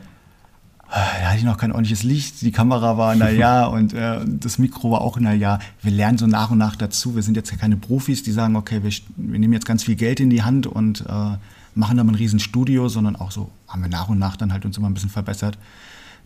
Da 0.91 1.28
hatte 1.28 1.38
ich 1.38 1.43
noch 1.43 1.58
kein 1.58 1.71
ordentliches 1.71 2.04
Licht, 2.04 2.41
die 2.41 2.52
Kamera 2.52 2.97
war 2.97 3.15
na 3.15 3.30
ja 3.30 3.65
und 3.67 3.93
äh, 3.93 4.19
das 4.25 4.58
Mikro 4.58 4.91
war 4.91 5.02
auch 5.02 5.19
na 5.19 5.34
ja. 5.34 5.60
Wir 5.82 5.91
lernen 5.91 6.17
so 6.17 6.28
nach 6.28 6.52
und 6.52 6.58
nach 6.58 6.75
dazu. 6.75 7.15
Wir 7.15 7.23
sind 7.23 7.36
jetzt 7.36 7.52
ja 7.52 7.58
keine 7.58 7.78
Profis, 7.78 8.23
die 8.23 8.32
sagen, 8.32 8.56
okay, 8.56 8.82
wir, 8.84 8.91
wir 9.17 9.39
nehmen 9.39 9.54
jetzt 9.54 9.65
ganz 9.65 9.84
viel 9.84 9.95
Geld 9.95 10.19
in 10.19 10.30
die 10.30 10.43
Hand 10.43 10.67
und 10.67 11.02
äh, 11.02 11.38
machen 11.75 11.97
da 11.97 12.04
mal 12.04 12.13
ein 12.13 12.15
riesen 12.15 12.39
Studio, 12.39 12.89
sondern 12.89 13.15
auch 13.15 13.32
so 13.32 13.52
haben 13.67 13.82
wir 13.82 13.89
nach 13.89 14.10
und 14.10 14.19
nach 14.19 14.36
dann 14.36 14.52
halt 14.52 14.65
uns 14.65 14.78
immer 14.78 14.89
ein 14.89 14.93
bisschen 14.93 15.10
verbessert. 15.10 15.58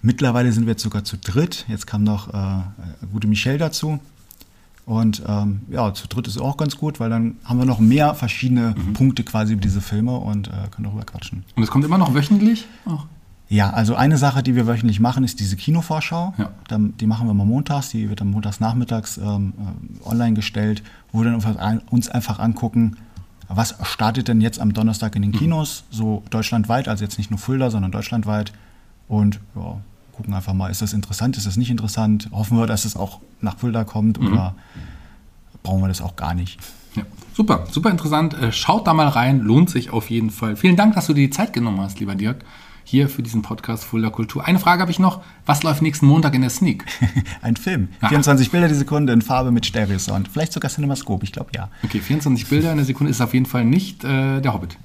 Mittlerweile 0.01 0.51
sind 0.51 0.65
wir 0.65 0.71
jetzt 0.71 0.83
sogar 0.83 1.03
zu 1.03 1.17
dritt. 1.17 1.65
Jetzt 1.67 1.87
kam 1.87 2.03
noch 2.03 2.33
äh, 2.33 2.61
gute 3.11 3.27
Michelle 3.27 3.57
dazu. 3.57 3.99
Und 4.85 5.23
ähm, 5.25 5.61
ja, 5.69 5.93
zu 5.93 6.07
dritt 6.07 6.27
ist 6.27 6.37
auch 6.37 6.57
ganz 6.57 6.75
gut, 6.75 6.99
weil 6.99 7.09
dann 7.09 7.37
haben 7.45 7.57
wir 7.57 7.65
noch 7.65 7.79
mehr 7.79 8.13
verschiedene 8.15 8.75
Punkte 8.93 9.23
quasi 9.23 9.53
über 9.53 9.61
diese 9.61 9.79
Filme 9.79 10.17
und 10.17 10.49
äh, 10.49 10.51
können 10.71 10.83
darüber 10.83 11.05
quatschen. 11.05 11.45
Und 11.55 11.63
es 11.63 11.69
kommt 11.69 11.85
immer 11.85 11.97
noch 11.97 12.13
wöchentlich? 12.13 12.65
Ach. 12.85 13.05
Ja, 13.53 13.69
also 13.69 13.93
eine 13.93 14.17
Sache, 14.17 14.41
die 14.41 14.55
wir 14.55 14.65
wöchentlich 14.65 14.99
machen, 14.99 15.23
ist 15.23 15.39
diese 15.39 15.55
Kinovorschau. 15.55 16.33
Ja. 16.39 16.49
Die 16.71 17.05
machen 17.05 17.27
wir 17.27 17.35
mal 17.35 17.45
montags, 17.45 17.89
die 17.89 18.09
wird 18.09 18.19
dann 18.19 18.31
montags 18.31 18.59
nachmittags 18.59 19.17
ähm, 19.17 19.53
äh, 20.03 20.09
online 20.09 20.33
gestellt, 20.33 20.81
wo 21.11 21.21
wir 21.21 21.29
dann 21.29 21.81
uns 21.91 22.09
einfach 22.09 22.39
angucken, 22.39 22.97
was 23.47 23.75
startet 23.83 24.27
denn 24.27 24.41
jetzt 24.41 24.59
am 24.59 24.73
Donnerstag 24.73 25.15
in 25.15 25.21
den 25.21 25.33
Kinos, 25.33 25.83
so 25.91 26.23
deutschlandweit, 26.31 26.87
also 26.87 27.03
jetzt 27.03 27.19
nicht 27.19 27.29
nur 27.29 27.37
Fulda, 27.37 27.69
sondern 27.69 27.91
deutschlandweit. 27.91 28.53
Und 29.07 29.39
ja, 29.53 29.77
gucken 30.13 30.33
einfach 30.33 30.53
mal, 30.53 30.71
ist 30.71 30.81
das 30.81 30.93
interessant, 30.93 31.37
ist 31.37 31.45
das 31.45 31.55
nicht 31.55 31.69
interessant? 31.69 32.29
Hoffen 32.31 32.57
wir, 32.57 32.65
dass 32.65 32.85
es 32.85 32.95
auch 32.95 33.19
nach 33.39 33.59
Fulda 33.59 33.83
kommt 33.83 34.17
oder 34.17 34.55
brauchen 35.61 35.81
wir 35.81 35.89
das 35.89 36.01
auch 36.01 36.15
gar 36.15 36.33
nicht? 36.33 36.59
Ja, 36.95 37.03
super, 37.35 37.67
super 37.69 37.91
interessant. 37.91 38.33
Äh, 38.33 38.51
Schaut 38.51 38.87
da 38.87 38.95
mal 38.95 39.09
rein, 39.09 39.41
lohnt 39.41 39.69
sich 39.69 39.91
auf 39.91 40.09
jeden 40.09 40.31
Fall. 40.31 40.55
Vielen 40.55 40.75
Dank, 40.75 40.95
dass 40.95 41.05
du 41.05 41.13
dir 41.13 41.27
die 41.27 41.29
Zeit 41.29 41.53
genommen 41.53 41.79
hast, 41.81 41.99
lieber 41.99 42.15
Dirk, 42.15 42.43
hier 42.83 43.09
für 43.09 43.23
diesen 43.23 43.41
Podcast 43.41 43.83
Fulda 43.83 44.09
Kultur. 44.09 44.45
Eine 44.45 44.59
Frage 44.59 44.81
habe 44.81 44.91
ich 44.91 44.99
noch. 44.99 45.21
Was 45.45 45.63
läuft 45.63 45.81
nächsten 45.81 46.05
Montag 46.05 46.33
in 46.35 46.41
der 46.41 46.49
Sneak? 46.49 46.85
Ein 47.41 47.55
Film. 47.55 47.89
Ah. 48.01 48.09
24 48.09 48.51
Bilder 48.51 48.67
die 48.67 48.75
Sekunde 48.75 49.13
in 49.13 49.21
Farbe 49.21 49.51
mit 49.51 49.65
Stereo-Sound. 49.65 50.27
Vielleicht 50.27 50.53
sogar 50.53 50.69
Cinemascope, 50.69 51.23
ich 51.23 51.31
glaube 51.31 51.51
ja. 51.55 51.69
Okay, 51.83 51.99
24 51.99 52.47
Bilder 52.47 52.71
in 52.71 52.77
der 52.77 52.85
Sekunde 52.85 53.11
ist 53.11 53.21
auf 53.21 53.33
jeden 53.33 53.45
Fall 53.45 53.65
nicht 53.65 54.03
äh, 54.03 54.41
der 54.41 54.53
Hobbit. 54.53 54.77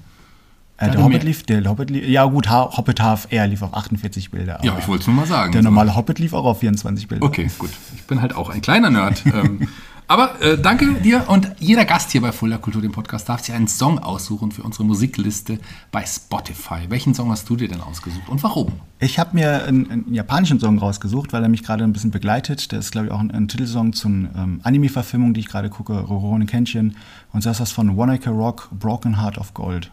Äh, 0.78 0.90
der 0.92 1.02
Hobbit 1.02 1.24
lief, 1.24 1.42
der 1.42 1.64
Hobbit 1.64 1.90
lief, 1.90 2.06
ja 2.06 2.24
gut, 2.24 2.48
ha 2.48 2.76
Hobbit 2.76 3.00
HFR 3.00 3.48
lief 3.48 3.62
auf 3.62 3.74
48 3.74 4.30
Bilder. 4.30 4.60
Ja, 4.62 4.76
ich 4.78 4.86
wollte 4.86 5.02
es 5.02 5.06
nur 5.08 5.16
mal 5.16 5.26
sagen. 5.26 5.50
Der 5.50 5.62
normale 5.62 5.96
Hobbit 5.96 6.20
lief 6.20 6.32
auch 6.32 6.44
auf 6.44 6.60
24 6.60 7.08
Bilder. 7.08 7.26
Okay, 7.26 7.50
gut. 7.58 7.70
Ich 7.96 8.04
bin 8.04 8.22
halt 8.22 8.36
auch 8.36 8.48
ein 8.48 8.60
kleiner 8.60 8.88
Nerd. 8.88 9.24
ähm, 9.34 9.68
aber 10.08 10.40
äh, 10.40 10.58
danke 10.58 10.94
dir 10.94 11.26
und 11.28 11.52
jeder 11.58 11.84
Gast 11.84 12.10
hier 12.12 12.22
bei 12.22 12.32
Fulda 12.32 12.56
Kultur, 12.56 12.80
dem 12.80 12.92
Podcast, 12.92 13.28
darf 13.28 13.42
sich 13.42 13.54
einen 13.54 13.68
Song 13.68 13.98
aussuchen 13.98 14.50
für 14.50 14.62
unsere 14.62 14.84
Musikliste 14.84 15.58
bei 15.92 16.04
Spotify. 16.06 16.88
Welchen 16.88 17.14
Song 17.14 17.30
hast 17.30 17.48
du 17.48 17.56
dir 17.56 17.68
denn 17.68 17.82
ausgesucht 17.82 18.28
und 18.28 18.42
warum? 18.42 18.72
Ich 19.00 19.18
habe 19.18 19.36
mir 19.36 19.64
einen, 19.64 19.90
einen 19.90 20.14
japanischen 20.14 20.58
Song 20.58 20.78
rausgesucht, 20.78 21.34
weil 21.34 21.42
er 21.42 21.50
mich 21.50 21.62
gerade 21.62 21.84
ein 21.84 21.92
bisschen 21.92 22.10
begleitet. 22.10 22.72
Der 22.72 22.78
ist, 22.78 22.90
glaube 22.90 23.08
ich, 23.08 23.12
auch 23.12 23.20
ein, 23.20 23.30
ein 23.30 23.48
Titelsong 23.48 23.92
zum 23.92 24.28
ähm, 24.34 24.60
Anime-Verfilmung, 24.62 25.34
die 25.34 25.40
ich 25.40 25.48
gerade 25.48 25.68
gucke, 25.68 25.92
Rurouni 25.92 26.46
Kenshin. 26.46 26.96
Und 27.32 27.44
das 27.44 27.52
ist 27.52 27.60
das 27.60 27.72
von 27.72 27.96
Wanaka 27.96 28.30
Rock, 28.30 28.70
Broken 28.72 29.20
Heart 29.20 29.36
of 29.36 29.52
Gold. 29.52 29.90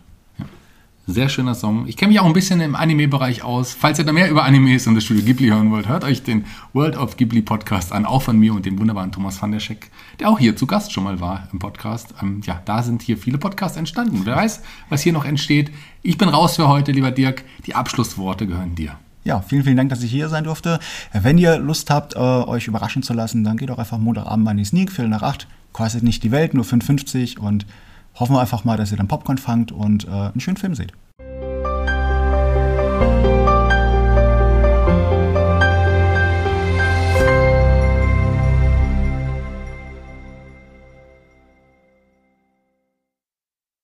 Sehr 1.08 1.30
schöner 1.30 1.54
Song. 1.54 1.86
Ich 1.88 1.98
kenne 1.98 2.10
mich 2.10 2.20
auch 2.20 2.26
ein 2.26 2.34
bisschen 2.34 2.60
im 2.62 2.74
Anime-Bereich 2.74 3.44
aus. 3.44 3.76
Falls 3.80 4.00
ihr 4.00 4.06
da 4.06 4.12
mehr 4.12 4.28
über 4.28 4.44
Animes 4.44 4.88
und 4.88 4.96
das 4.96 5.04
Studio 5.04 5.24
Ghibli 5.24 5.50
hören 5.50 5.70
wollt, 5.70 5.88
hört 5.88 6.04
euch 6.04 6.24
den 6.24 6.46
World 6.74 6.98
of 6.98 7.16
Ghibli 7.16 7.44
Podcast 7.44 7.92
an, 7.92 8.08
auch 8.08 8.24
von 8.24 8.40
mir 8.40 8.56
und 8.56 8.66
dem 8.66 8.80
wunderbaren 8.80 9.12
Thomas 9.12 9.40
van 9.40 9.52
der 9.52 9.60
Scheck, 9.60 9.92
der 10.20 10.30
auch 10.30 10.40
hier 10.40 10.56
zu 10.56 10.66
Gast 10.66 10.92
schon 10.92 11.04
mal 11.04 11.20
war 11.20 11.48
im 11.54 11.60
Podcast. 11.60 12.16
Ähm, 12.24 12.42
ja, 12.44 12.60
da 12.66 12.82
sind 12.82 13.04
hier 13.04 13.20
viele 13.20 13.38
Podcasts 13.38 13.78
entstanden. 13.78 14.22
Wer 14.24 14.36
weiß, 14.36 14.64
was 14.90 15.04
hier 15.04 15.14
noch 15.14 15.26
entsteht. 15.26 15.70
Ich 16.02 16.18
bin 16.18 16.28
raus 16.28 16.56
für 16.56 16.68
heute, 16.68 16.92
lieber 16.92 17.12
Dirk. 17.12 17.44
Die 17.68 17.76
Abschlussworte 17.76 18.48
gehören 18.48 18.74
dir. 18.74 18.98
Ja, 19.24 19.42
vielen, 19.42 19.64
vielen 19.64 19.78
Dank, 19.78 19.90
dass 19.90 20.02
ich 20.02 20.10
hier 20.10 20.30
sein 20.30 20.46
durfte. 20.46 20.80
Wenn 21.14 21.38
ihr 21.38 21.60
Lust 21.60 21.92
habt, 21.92 22.16
äh, 22.16 22.18
euch 22.18 22.66
überraschen 22.66 23.04
zu 23.04 23.14
lassen, 23.14 23.44
dann 23.44 23.58
geht 23.58 23.70
doch 23.70 23.78
einfach 23.78 24.00
Montagabend 24.00 24.44
mal 24.44 24.52
in 24.52 24.58
die 24.58 24.66
Sneak, 24.66 24.92
Viertel 24.92 25.10
nach 25.10 25.22
acht. 25.22 25.48
Kostet 25.72 26.02
nicht 26.02 26.24
die 26.24 26.32
Welt, 26.32 26.56
nur 26.56 26.66
5,50 26.66 27.38
und 27.38 27.68
hoffen 28.16 28.36
wir 28.36 28.42
einfach 28.42 28.64
mal, 28.64 28.78
dass 28.78 28.92
ihr 28.92 28.98
dann 28.98 29.08
Popcorn 29.08 29.38
fangt 29.38 29.72
und 29.72 30.06
äh, 30.06 30.10
einen 30.10 30.40
schönen 30.40 30.58
Film 30.58 30.76
seht. 30.76 30.94